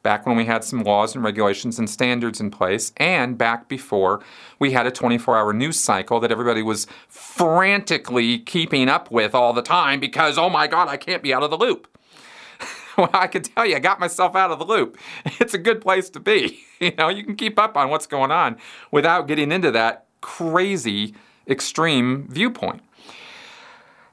back 0.04 0.28
when 0.28 0.38
we 0.38 0.46
had 0.46 0.64
some 0.64 0.84
laws 0.84 1.16
and 1.16 1.24
regulations 1.24 1.80
and 1.80 1.90
standards 1.90 2.40
in 2.40 2.52
place, 2.52 2.94
and 2.98 3.36
back 3.36 3.68
before 3.68 4.22
we 4.60 4.74
had 4.74 4.86
a 4.86 4.92
24 4.92 5.36
hour 5.36 5.54
news 5.54 5.80
cycle 5.80 6.20
that 6.20 6.32
everybody 6.32 6.62
was 6.62 6.86
frantically 7.08 8.38
keeping 8.38 8.90
up 8.90 9.10
with 9.10 9.34
all 9.34 9.54
the 9.54 9.64
time 9.64 10.00
because, 10.00 10.38
oh 10.38 10.52
my 10.52 10.68
God, 10.68 10.88
I 10.88 10.98
can't 10.98 11.24
be 11.24 11.34
out 11.34 11.42
of 11.42 11.50
the 11.50 11.58
loop. 11.58 11.88
well, 13.00 13.10
I 13.14 13.28
can 13.28 13.44
tell 13.44 13.66
you, 13.66 13.76
I 13.76 13.80
got 13.80 14.00
myself 14.00 14.36
out 14.36 14.52
of 14.52 14.60
the 14.60 14.66
loop. 14.66 14.98
It's 15.40 15.54
a 15.54 15.60
good 15.60 15.82
place 15.82 16.10
to 16.12 16.20
be. 16.20 16.60
You 16.80 16.92
know, 16.96 17.10
you 17.10 17.24
can 17.24 17.36
keep 17.36 17.58
up 17.58 17.76
on 17.76 17.90
what's 17.90 18.06
going 18.06 18.30
on 18.30 18.56
without 18.92 19.28
getting 19.28 19.52
into 19.52 19.72
that 19.72 20.06
crazy, 20.22 21.16
extreme 21.48 22.28
viewpoint. 22.30 22.84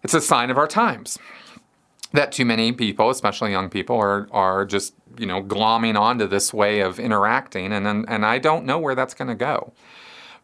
It's 0.02 0.14
a 0.14 0.20
sign 0.22 0.48
of 0.50 0.56
our 0.56 0.66
times 0.66 1.18
that 2.14 2.32
too 2.32 2.46
many 2.46 2.72
people, 2.72 3.10
especially 3.10 3.50
young 3.50 3.68
people, 3.68 3.96
are 3.96 4.28
are 4.32 4.64
just 4.64 4.94
you 5.18 5.26
know 5.26 5.42
glomming 5.42 6.00
onto 6.00 6.26
this 6.26 6.54
way 6.54 6.80
of 6.80 6.98
interacting, 6.98 7.70
and 7.70 7.86
and, 7.86 8.06
and 8.08 8.24
I 8.24 8.38
don't 8.38 8.64
know 8.64 8.78
where 8.78 8.94
that's 8.94 9.12
going 9.12 9.28
to 9.28 9.34
go. 9.34 9.74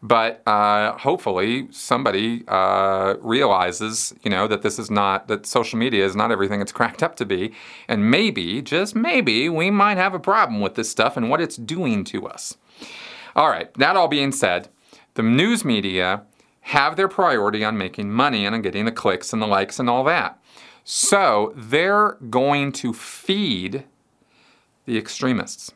But 0.03 0.41
uh, 0.47 0.97
hopefully, 0.97 1.67
somebody 1.69 2.43
uh, 2.47 3.15
realizes, 3.21 4.15
you 4.23 4.31
know, 4.31 4.47
that 4.47 4.63
this 4.63 4.79
is 4.79 4.89
not 4.89 5.27
that 5.27 5.45
social 5.45 5.77
media 5.77 6.03
is 6.03 6.15
not 6.15 6.31
everything 6.31 6.59
it's 6.59 6.71
cracked 6.71 7.03
up 7.03 7.15
to 7.17 7.25
be, 7.25 7.53
and 7.87 8.09
maybe, 8.09 8.63
just 8.63 8.95
maybe, 8.95 9.47
we 9.47 9.69
might 9.69 9.97
have 9.97 10.15
a 10.15 10.19
problem 10.19 10.59
with 10.59 10.73
this 10.73 10.89
stuff 10.89 11.17
and 11.17 11.29
what 11.29 11.39
it's 11.39 11.55
doing 11.55 12.03
to 12.05 12.27
us. 12.27 12.57
All 13.35 13.49
right. 13.49 13.71
That 13.75 13.95
all 13.95 14.07
being 14.07 14.31
said, 14.31 14.69
the 15.13 15.23
news 15.23 15.63
media 15.63 16.23
have 16.61 16.95
their 16.95 17.07
priority 17.07 17.63
on 17.63 17.77
making 17.77 18.11
money 18.11 18.45
and 18.45 18.55
on 18.55 18.61
getting 18.61 18.85
the 18.85 18.91
clicks 18.91 19.33
and 19.33 19.41
the 19.41 19.47
likes 19.47 19.79
and 19.79 19.89
all 19.89 20.03
that. 20.05 20.39
So 20.83 21.53
they're 21.55 22.17
going 22.29 22.71
to 22.73 22.93
feed 22.93 23.83
the 24.85 24.97
extremists 24.97 25.73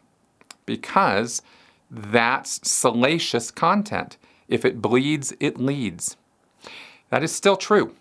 because 0.65 1.41
that's 1.89 2.67
salacious 2.69 3.51
content. 3.51 4.17
If 4.47 4.65
it 4.65 4.81
bleeds, 4.81 5.33
it 5.39 5.57
leads. 5.59 6.17
That 7.09 7.23
is 7.23 7.33
still 7.33 7.57
true. 7.57 7.95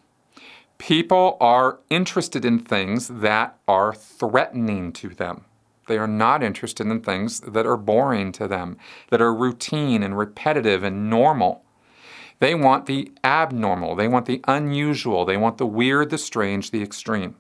People 0.79 1.37
are 1.41 1.79
interested 1.89 2.45
in 2.45 2.59
things 2.59 3.09
that 3.09 3.59
are 3.69 3.95
threatening 3.95 4.93
to 4.93 5.09
them. 5.09 5.45
They 5.87 5.99
are 5.99 6.09
not 6.09 6.43
interested 6.43 6.87
in 6.87 7.01
things 7.01 7.41
that 7.41 7.67
are 7.67 7.77
boring 7.77 8.33
to 8.33 8.49
them, 8.49 8.79
that 9.11 9.21
are 9.21 9.35
routine 9.35 10.03
and 10.03 10.17
repetitive 10.17 10.83
and 10.83 11.11
normal. 11.11 11.63
They 12.41 12.55
want 12.55 12.87
the 12.87 13.13
abnormal, 13.23 13.95
they 13.95 14.09
want 14.09 14.27
the 14.27 14.41
unusual, 14.49 15.25
they 15.25 15.37
want 15.37 15.59
the 15.59 15.67
weird, 15.67 16.11
the 16.11 16.19
strange, 16.19 16.71
the 16.71 16.83
extreme. 16.83 17.37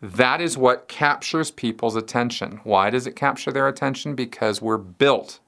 That 0.00 0.40
is 0.40 0.58
what 0.58 0.88
captures 0.88 1.50
people's 1.50 1.96
attention. 1.96 2.60
Why 2.62 2.90
does 2.90 3.06
it 3.06 3.16
capture 3.16 3.50
their 3.50 3.68
attention? 3.68 4.14
Because 4.14 4.60
we're 4.60 4.78
built 4.78 5.40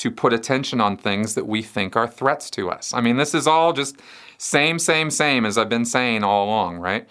to 0.00 0.10
put 0.10 0.32
attention 0.32 0.80
on 0.80 0.96
things 0.96 1.34
that 1.34 1.46
we 1.46 1.60
think 1.60 1.94
are 1.94 2.08
threats 2.08 2.48
to 2.48 2.70
us. 2.70 2.94
I 2.94 3.02
mean, 3.02 3.18
this 3.18 3.34
is 3.34 3.46
all 3.46 3.74
just 3.74 3.96
same, 4.38 4.78
same, 4.78 5.10
same 5.10 5.44
as 5.44 5.58
I've 5.58 5.68
been 5.68 5.84
saying 5.84 6.24
all 6.24 6.46
along, 6.46 6.78
right? 6.78 7.06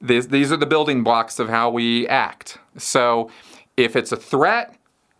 These, 0.00 0.26
these 0.26 0.50
are 0.50 0.56
the 0.56 0.66
building 0.66 1.04
blocks 1.04 1.38
of 1.38 1.48
how 1.48 1.70
we 1.70 2.08
act. 2.08 2.58
So 2.76 3.30
if 3.76 3.94
it's 3.94 4.10
a 4.10 4.16
threat, 4.16 4.74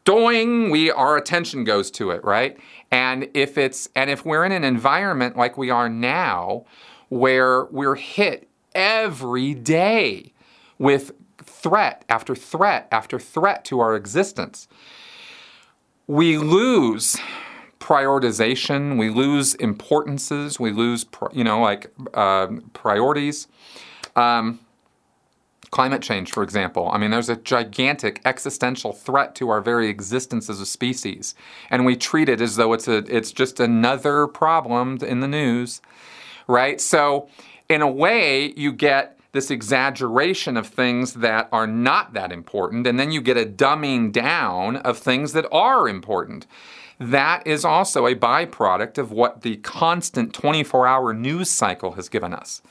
doing, 0.05 0.69
we 0.69 0.91
our 0.91 1.17
attention 1.17 1.63
goes 1.63 1.93
to 1.93 2.11
it, 2.11 2.25
right? 2.25 2.59
And 2.91 3.29
if 3.35 3.57
it's 3.57 3.89
and 3.95 4.11
if 4.11 4.25
we're 4.25 4.45
in 4.45 4.51
an 4.51 4.65
environment 4.65 5.37
like 5.37 5.57
we 5.57 5.71
are 5.71 5.89
now, 5.89 6.65
where 7.09 7.67
we're 7.67 7.95
hit 7.95 8.49
every 8.75 9.55
day 9.55 10.33
with 10.77 11.13
threat 11.39 12.05
after 12.09 12.35
threat 12.35 12.89
after 12.91 13.21
threat 13.21 13.65
to 13.67 13.79
our 13.79 13.95
existence, 13.95 14.67
we 16.07 16.39
lose 16.39 17.17
prioritization, 17.81 18.99
we 18.99 19.11
lose 19.11 19.55
importances, 19.55 20.59
we 20.59 20.73
lose, 20.73 21.07
you 21.33 21.45
know, 21.45 21.61
like 21.61 21.93
uh, 22.15 22.49
priorities. 22.73 23.49
Um, 24.15 24.61
Climate 25.73 26.01
change, 26.01 26.31
for 26.33 26.43
example. 26.43 26.89
I 26.93 26.97
mean, 26.97 27.11
there's 27.11 27.29
a 27.29 27.37
gigantic 27.37 28.23
existential 28.25 28.93
threat 28.93 29.35
to 29.35 29.51
our 29.51 29.61
very 29.61 29.89
existence 29.89 30.49
as 30.49 30.61
a 30.61 30.65
species, 30.65 31.35
and 31.71 31.85
we 31.85 31.97
treat 31.97 32.29
it 32.29 32.41
as 32.41 32.55
though 32.55 32.73
it's 32.73 32.87
a 32.87 32.99
it's 33.15 33.33
just 33.33 33.59
another 33.59 34.29
problem 34.29 34.99
in 35.03 35.21
the 35.21 35.29
news, 35.29 35.83
right? 36.47 36.81
So, 36.81 37.29
in 37.69 37.83
a 37.83 37.91
way, 37.91 38.55
you 38.57 38.73
get 38.73 39.16
this 39.37 39.51
exaggeration 39.51 40.57
of 40.57 40.67
things 40.67 41.13
that 41.13 41.49
are 41.53 41.67
not 41.67 42.15
that 42.15 42.33
important, 42.33 42.87
and 42.87 42.99
then 42.99 43.13
you 43.13 43.21
get 43.21 43.37
a 43.37 43.45
dumbing 43.45 44.11
down 44.11 44.77
of 44.79 44.99
things 44.99 45.35
that 45.35 45.47
are 45.53 45.87
important. 45.89 46.47
That 46.99 47.47
is 47.47 47.63
also 47.63 48.07
a 48.07 48.15
byproduct 48.15 48.97
of 48.97 49.13
what 49.13 49.43
the 49.43 49.57
constant 49.59 50.33
24 50.33 50.87
hour 50.87 51.13
news 51.13 51.51
cycle 51.51 51.93
has 51.93 52.09
given 52.09 52.33
us. 52.33 52.63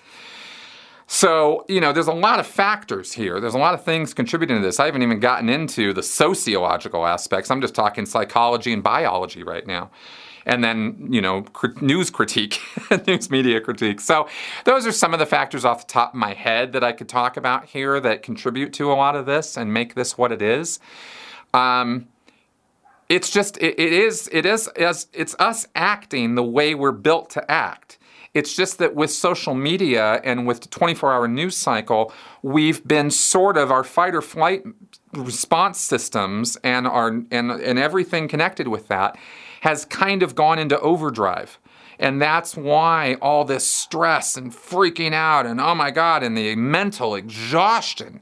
So, 1.05 1.65
you 1.69 1.79
know, 1.79 1.93
there's 1.93 2.07
a 2.07 2.13
lot 2.13 2.39
of 2.39 2.47
factors 2.47 3.13
here. 3.13 3.39
There's 3.39 3.53
a 3.53 3.59
lot 3.59 3.75
of 3.75 3.83
things 3.83 4.15
contributing 4.15 4.57
to 4.57 4.63
this. 4.63 4.79
I 4.79 4.87
haven't 4.87 5.03
even 5.03 5.19
gotten 5.19 5.49
into 5.49 5.93
the 5.93 6.01
sociological 6.01 7.05
aspects. 7.05 7.51
I'm 7.51 7.61
just 7.61 7.75
talking 7.75 8.07
psychology 8.07 8.73
and 8.73 8.81
biology 8.81 9.43
right 9.43 9.67
now. 9.67 9.91
And 10.45 10.63
then, 10.63 11.07
you 11.09 11.21
know, 11.21 11.41
cr- 11.41 11.79
news 11.81 12.09
critique, 12.09 12.59
news 13.07 13.31
media 13.31 13.59
critique. 13.59 13.99
So, 13.99 14.27
those 14.63 14.85
are 14.85 14.91
some 14.91 15.13
of 15.13 15.19
the 15.19 15.25
factors 15.25 15.65
off 15.65 15.87
the 15.87 15.91
top 15.91 16.13
of 16.13 16.19
my 16.19 16.33
head 16.33 16.73
that 16.73 16.83
I 16.83 16.91
could 16.91 17.09
talk 17.09 17.35
about 17.35 17.65
here 17.65 17.99
that 17.99 18.21
contribute 18.21 18.71
to 18.73 18.91
a 18.91 18.93
lot 18.93 19.15
of 19.15 19.25
this 19.25 19.57
and 19.57 19.73
make 19.73 19.95
this 19.95 20.17
what 20.17 20.31
it 20.31 20.41
is. 20.41 20.79
Um, 21.53 22.07
it's 23.09 23.29
just, 23.29 23.57
it, 23.57 23.79
it 23.79 23.93
is, 23.93 24.29
it 24.31 24.45
is, 24.45 24.69
it's 24.75 25.35
us 25.39 25.67
acting 25.75 26.35
the 26.35 26.43
way 26.43 26.75
we're 26.75 26.91
built 26.91 27.29
to 27.31 27.51
act. 27.51 27.97
It's 28.33 28.53
just 28.53 28.79
that 28.79 28.95
with 28.95 29.11
social 29.11 29.55
media 29.55 30.19
and 30.23 30.45
with 30.45 30.61
the 30.61 30.67
24 30.67 31.13
hour 31.13 31.27
news 31.27 31.55
cycle, 31.55 32.11
we've 32.41 32.85
been 32.85 33.09
sort 33.09 33.57
of 33.57 33.71
our 33.71 33.83
fight 33.83 34.13
or 34.13 34.21
flight 34.21 34.63
response 35.13 35.79
systems 35.79 36.57
and, 36.57 36.85
our, 36.85 37.07
and, 37.07 37.51
and 37.51 37.79
everything 37.79 38.27
connected 38.27 38.67
with 38.67 38.89
that 38.89 39.17
has 39.65 39.85
kind 39.85 40.23
of 40.23 40.33
gone 40.33 40.57
into 40.57 40.79
overdrive. 40.79 41.59
And 41.99 42.21
that's 42.21 42.55
why 42.57 43.15
all 43.21 43.45
this 43.45 43.67
stress 43.67 44.35
and 44.35 44.51
freaking 44.51 45.13
out 45.13 45.45
and 45.45 45.61
oh 45.61 45.75
my 45.75 45.91
God, 45.91 46.23
and 46.23 46.37
the 46.37 46.55
mental 46.55 47.15
exhaustion 47.15 48.21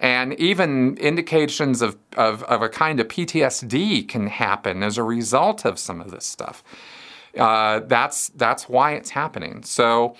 and 0.00 0.34
even 0.34 0.96
indications 0.98 1.82
of, 1.82 1.96
of, 2.16 2.42
of 2.44 2.62
a 2.62 2.68
kind 2.68 3.00
of 3.00 3.08
PTSD 3.08 4.06
can 4.08 4.28
happen 4.28 4.82
as 4.82 4.98
a 4.98 5.02
result 5.02 5.64
of 5.64 5.78
some 5.78 6.00
of 6.00 6.10
this 6.10 6.24
stuff 6.24 6.62
uh, 7.36 7.80
that's 7.80 8.28
that's 8.30 8.68
why 8.68 8.92
it's 8.92 9.10
happening. 9.10 9.62
So 9.62 10.16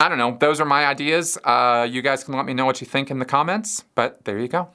I 0.00 0.08
don't 0.08 0.18
know. 0.18 0.36
Those 0.38 0.60
are 0.60 0.64
my 0.64 0.86
ideas. 0.86 1.38
Uh, 1.44 1.86
you 1.88 2.02
guys 2.02 2.24
can 2.24 2.34
let 2.34 2.46
me 2.46 2.54
know 2.54 2.64
what 2.64 2.80
you 2.80 2.86
think 2.86 3.10
in 3.10 3.18
the 3.18 3.24
comments. 3.24 3.84
But 3.94 4.24
there 4.24 4.38
you 4.38 4.48
go. 4.48 4.68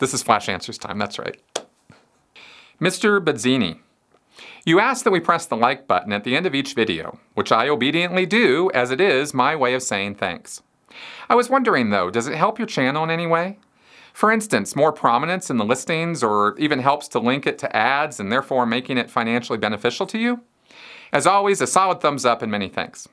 This 0.00 0.14
is 0.14 0.22
Flash 0.22 0.48
Answers 0.48 0.78
time. 0.78 0.98
That's 0.98 1.18
right. 1.18 1.38
Mr. 2.80 3.22
Bazzini. 3.22 3.80
You 4.64 4.80
asked 4.80 5.04
that 5.04 5.10
we 5.10 5.20
press 5.20 5.44
the 5.44 5.58
like 5.58 5.86
button 5.86 6.10
at 6.12 6.24
the 6.24 6.34
end 6.34 6.46
of 6.46 6.54
each 6.54 6.72
video, 6.72 7.18
which 7.34 7.52
I 7.52 7.68
obediently 7.68 8.24
do 8.24 8.70
as 8.72 8.90
it 8.90 9.00
is 9.00 9.34
my 9.34 9.54
way 9.54 9.74
of 9.74 9.82
saying 9.82 10.14
thanks. 10.14 10.62
I 11.28 11.34
was 11.34 11.50
wondering 11.50 11.90
though, 11.90 12.08
does 12.08 12.26
it 12.26 12.34
help 12.34 12.58
your 12.58 12.66
channel 12.66 13.04
in 13.04 13.10
any 13.10 13.26
way? 13.26 13.58
For 14.14 14.32
instance, 14.32 14.74
more 14.74 14.90
prominence 14.90 15.50
in 15.50 15.58
the 15.58 15.66
listings 15.66 16.22
or 16.22 16.56
even 16.58 16.78
helps 16.78 17.06
to 17.08 17.18
link 17.18 17.46
it 17.46 17.58
to 17.58 17.76
ads 17.76 18.18
and 18.18 18.32
therefore 18.32 18.64
making 18.64 18.96
it 18.96 19.10
financially 19.10 19.58
beneficial 19.58 20.06
to 20.06 20.18
you? 20.18 20.40
As 21.12 21.26
always, 21.26 21.60
a 21.60 21.66
solid 21.66 22.00
thumbs 22.00 22.24
up 22.24 22.40
and 22.40 22.50
many 22.50 22.70
thanks. 22.70 23.06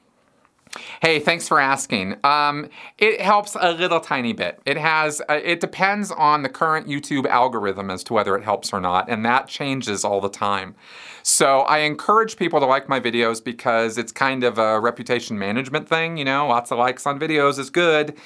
Hey, 1.01 1.19
thanks 1.19 1.47
for 1.47 1.59
asking. 1.59 2.17
Um, 2.23 2.69
it 2.97 3.21
helps 3.21 3.55
a 3.59 3.71
little 3.71 3.99
tiny 3.99 4.33
bit. 4.33 4.59
It 4.65 4.77
has. 4.77 5.21
Uh, 5.29 5.39
it 5.43 5.59
depends 5.59 6.11
on 6.11 6.43
the 6.43 6.49
current 6.49 6.87
YouTube 6.87 7.25
algorithm 7.25 7.89
as 7.89 8.03
to 8.05 8.13
whether 8.13 8.35
it 8.35 8.43
helps 8.43 8.73
or 8.73 8.79
not, 8.79 9.09
and 9.09 9.25
that 9.25 9.47
changes 9.47 10.03
all 10.03 10.21
the 10.21 10.29
time. 10.29 10.75
So 11.23 11.59
I 11.61 11.79
encourage 11.79 12.37
people 12.37 12.59
to 12.61 12.65
like 12.65 12.87
my 12.87 12.99
videos 12.99 13.43
because 13.43 13.97
it's 13.97 14.11
kind 14.11 14.43
of 14.43 14.57
a 14.57 14.79
reputation 14.79 15.37
management 15.37 15.89
thing. 15.89 16.17
You 16.17 16.25
know, 16.25 16.47
lots 16.47 16.71
of 16.71 16.77
likes 16.77 17.05
on 17.05 17.19
videos 17.19 17.59
is 17.59 17.69
good. 17.69 18.17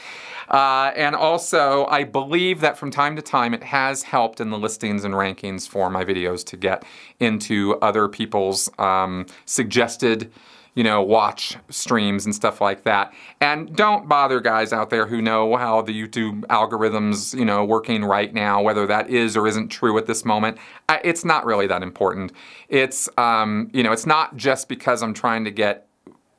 Uh, 0.51 0.91
and 0.95 1.15
also, 1.15 1.85
I 1.85 2.03
believe 2.03 2.59
that 2.59 2.77
from 2.77 2.91
time 2.91 3.15
to 3.15 3.21
time 3.21 3.53
it 3.53 3.63
has 3.63 4.03
helped 4.03 4.41
in 4.41 4.49
the 4.49 4.57
listings 4.57 5.05
and 5.05 5.13
rankings 5.13 5.67
for 5.67 5.89
my 5.89 6.03
videos 6.03 6.45
to 6.47 6.57
get 6.57 6.83
into 7.19 7.77
other 7.81 8.09
people's 8.09 8.69
um, 8.77 9.25
suggested 9.45 10.31
you 10.73 10.83
know, 10.83 11.01
watch 11.01 11.57
streams 11.69 12.25
and 12.25 12.33
stuff 12.33 12.61
like 12.61 12.83
that. 12.83 13.13
And 13.41 13.75
don't 13.75 14.07
bother 14.07 14.39
guys 14.39 14.71
out 14.71 14.89
there 14.89 15.05
who 15.05 15.21
know 15.21 15.57
how 15.57 15.81
the 15.81 15.91
YouTube 15.91 16.41
algorithms, 16.45 17.37
you 17.37 17.43
know, 17.43 17.65
working 17.65 18.05
right 18.05 18.33
now, 18.33 18.61
whether 18.61 18.87
that 18.87 19.09
is 19.09 19.35
or 19.35 19.47
isn't 19.47 19.67
true 19.67 19.97
at 19.97 20.05
this 20.05 20.23
moment. 20.23 20.57
It's 21.03 21.25
not 21.25 21.45
really 21.45 21.67
that 21.67 21.83
important. 21.83 22.31
It's, 22.69 23.09
um, 23.17 23.69
you 23.73 23.83
know, 23.83 23.91
it's 23.91 24.05
not 24.05 24.37
just 24.37 24.69
because 24.69 25.03
I'm 25.03 25.13
trying 25.13 25.43
to 25.43 25.51
get 25.51 25.87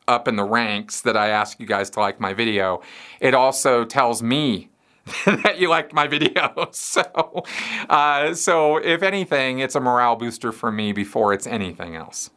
up 0.09 0.27
in 0.27 0.37
the 0.37 0.45
ranks 0.45 1.03
that 1.03 1.17
I 1.17 1.29
ask 1.29 1.61
you 1.61 1.67
guys 1.67 1.91
to 1.91 2.01
like 2.01 2.19
my 2.19 2.33
video. 2.33 2.81
It 3.21 3.35
also 3.35 3.85
tells 3.85 4.23
me 4.23 4.71
that 5.27 5.59
you 5.59 5.69
liked 5.69 5.93
my 5.93 6.07
video. 6.07 6.71
So, 6.73 7.45
uh, 7.89 8.35
so 8.35 8.77
if 8.79 9.03
anything, 9.03 9.59
it's 9.59 9.75
a 9.75 9.81
morale 9.81 10.17
booster 10.17 10.53
for 10.53 10.73
me 10.73 10.93
before 10.93 11.33
it's 11.33 11.47
anything 11.47 11.97
else. 11.97 12.31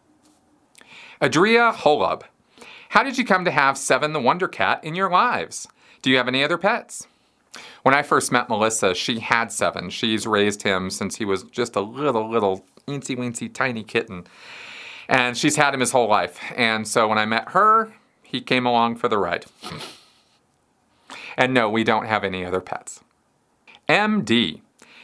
Adria 1.21 1.71
Holub. 1.71 2.23
How 2.89 3.03
did 3.03 3.17
you 3.17 3.25
come 3.25 3.45
to 3.45 3.51
have 3.51 3.77
Seven 3.77 4.13
the 4.13 4.19
Wonder 4.19 4.47
Cat 4.47 4.83
in 4.83 4.95
your 4.95 5.09
lives? 5.09 5.67
Do 6.01 6.09
you 6.09 6.17
have 6.17 6.27
any 6.27 6.43
other 6.43 6.57
pets? 6.57 7.07
When 7.83 7.95
I 7.95 8.03
first 8.03 8.31
met 8.31 8.49
Melissa, 8.49 8.93
she 8.93 9.19
had 9.19 9.51
Seven. 9.51 9.89
She's 9.89 10.27
raised 10.27 10.63
him 10.63 10.89
since 10.89 11.15
he 11.15 11.25
was 11.25 11.43
just 11.43 11.75
a 11.75 11.81
little, 11.81 12.29
little, 12.29 12.65
eensy 12.87 13.17
weensy, 13.17 13.53
tiny 13.53 13.83
kitten. 13.83 14.27
And 15.07 15.37
she's 15.37 15.55
had 15.55 15.73
him 15.73 15.79
his 15.79 15.91
whole 15.91 16.07
life. 16.07 16.39
And 16.55 16.87
so 16.87 17.07
when 17.07 17.17
I 17.17 17.25
met 17.25 17.49
her, 17.49 17.93
he 18.23 18.41
came 18.41 18.65
along 18.65 18.97
for 18.97 19.07
the 19.07 19.17
ride. 19.17 19.45
and 21.37 21.53
no, 21.53 21.69
we 21.69 21.83
don't 21.83 22.07
have 22.07 22.23
any 22.23 22.43
other 22.43 22.59
pets. 22.59 23.01
MD. 23.87 24.61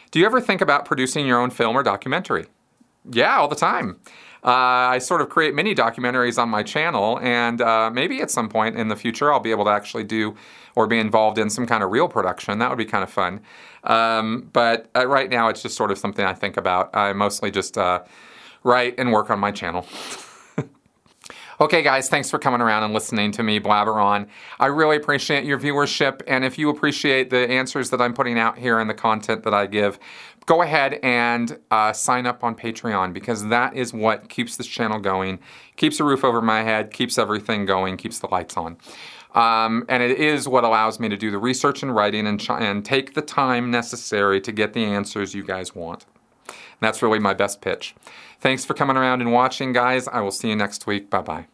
Do 0.09 0.19
you 0.19 0.25
ever 0.25 0.41
think 0.41 0.59
about 0.59 0.85
producing 0.85 1.25
your 1.25 1.39
own 1.39 1.51
film 1.51 1.75
or 1.77 1.83
documentary? 1.83 2.47
Yeah, 3.09 3.37
all 3.37 3.47
the 3.47 3.55
time. 3.55 3.99
Uh, 4.43 4.95
I 4.95 4.97
sort 4.97 5.21
of 5.21 5.29
create 5.29 5.53
mini 5.53 5.75
documentaries 5.75 6.41
on 6.41 6.49
my 6.49 6.63
channel, 6.63 7.19
and 7.21 7.61
uh, 7.61 7.91
maybe 7.91 8.21
at 8.21 8.31
some 8.31 8.49
point 8.49 8.75
in 8.75 8.87
the 8.87 8.95
future 8.95 9.31
I'll 9.31 9.39
be 9.39 9.51
able 9.51 9.65
to 9.65 9.71
actually 9.71 10.03
do 10.03 10.35
or 10.75 10.87
be 10.87 10.97
involved 10.97 11.37
in 11.37 11.49
some 11.49 11.67
kind 11.67 11.83
of 11.83 11.91
real 11.91 12.07
production. 12.07 12.59
That 12.59 12.69
would 12.69 12.77
be 12.77 12.85
kind 12.85 13.03
of 13.03 13.09
fun. 13.09 13.41
Um, 13.83 14.49
but 14.53 14.89
uh, 14.95 15.05
right 15.05 15.29
now 15.29 15.49
it's 15.49 15.61
just 15.61 15.75
sort 15.75 15.91
of 15.91 15.97
something 15.97 16.25
I 16.25 16.33
think 16.33 16.57
about. 16.57 16.95
I 16.95 17.13
mostly 17.13 17.51
just 17.51 17.77
write 18.63 18.95
and 18.97 19.11
work 19.11 19.29
on 19.29 19.39
my 19.39 19.51
channel. 19.51 19.85
Okay, 21.61 21.83
guys, 21.83 22.09
thanks 22.09 22.27
for 22.27 22.39
coming 22.39 22.59
around 22.59 22.81
and 22.81 22.91
listening 22.91 23.31
to 23.33 23.43
me 23.43 23.59
blabber 23.59 23.99
on. 23.99 24.25
I 24.59 24.65
really 24.65 24.97
appreciate 24.97 25.45
your 25.45 25.59
viewership, 25.59 26.23
and 26.25 26.43
if 26.43 26.57
you 26.57 26.71
appreciate 26.71 27.29
the 27.29 27.47
answers 27.51 27.91
that 27.91 28.01
I'm 28.01 28.15
putting 28.15 28.39
out 28.39 28.57
here 28.57 28.79
and 28.79 28.89
the 28.89 28.95
content 28.95 29.43
that 29.43 29.53
I 29.53 29.67
give, 29.67 29.99
go 30.45 30.61
ahead 30.61 30.99
and 31.03 31.59
uh, 31.69 31.93
sign 31.93 32.25
up 32.25 32.43
on 32.43 32.55
Patreon 32.55 33.13
because 33.13 33.47
that 33.47 33.75
is 33.75 33.93
what 33.93 34.29
keeps 34.29 34.57
this 34.57 34.67
channel 34.67 34.99
going, 34.99 35.39
keeps 35.75 35.99
a 35.99 36.03
roof 36.03 36.23
over 36.23 36.41
my 36.41 36.63
head, 36.63 36.91
keeps 36.91 37.17
everything 37.17 37.65
going, 37.65 37.97
keeps 37.97 38.19
the 38.19 38.27
lights 38.27 38.57
on. 38.57 38.77
Um, 39.33 39.85
and 39.87 40.03
it 40.03 40.19
is 40.19 40.47
what 40.47 40.63
allows 40.63 40.99
me 40.99 41.07
to 41.09 41.15
do 41.15 41.31
the 41.31 41.37
research 41.37 41.83
and 41.83 41.95
writing 41.95 42.27
and, 42.27 42.45
and 42.49 42.83
take 42.83 43.13
the 43.13 43.21
time 43.21 43.71
necessary 43.71 44.41
to 44.41 44.51
get 44.51 44.73
the 44.73 44.83
answers 44.83 45.33
you 45.33 45.43
guys 45.43 45.73
want. 45.73 46.05
And 46.47 46.55
that's 46.81 47.01
really 47.01 47.19
my 47.19 47.33
best 47.33 47.61
pitch. 47.61 47.95
Thanks 48.39 48.65
for 48.65 48.73
coming 48.73 48.97
around 48.97 49.21
and 49.21 49.31
watching, 49.31 49.71
guys. 49.71 50.07
I 50.07 50.21
will 50.21 50.31
see 50.31 50.49
you 50.49 50.55
next 50.55 50.87
week. 50.87 51.09
Bye 51.09 51.21
bye. 51.21 51.50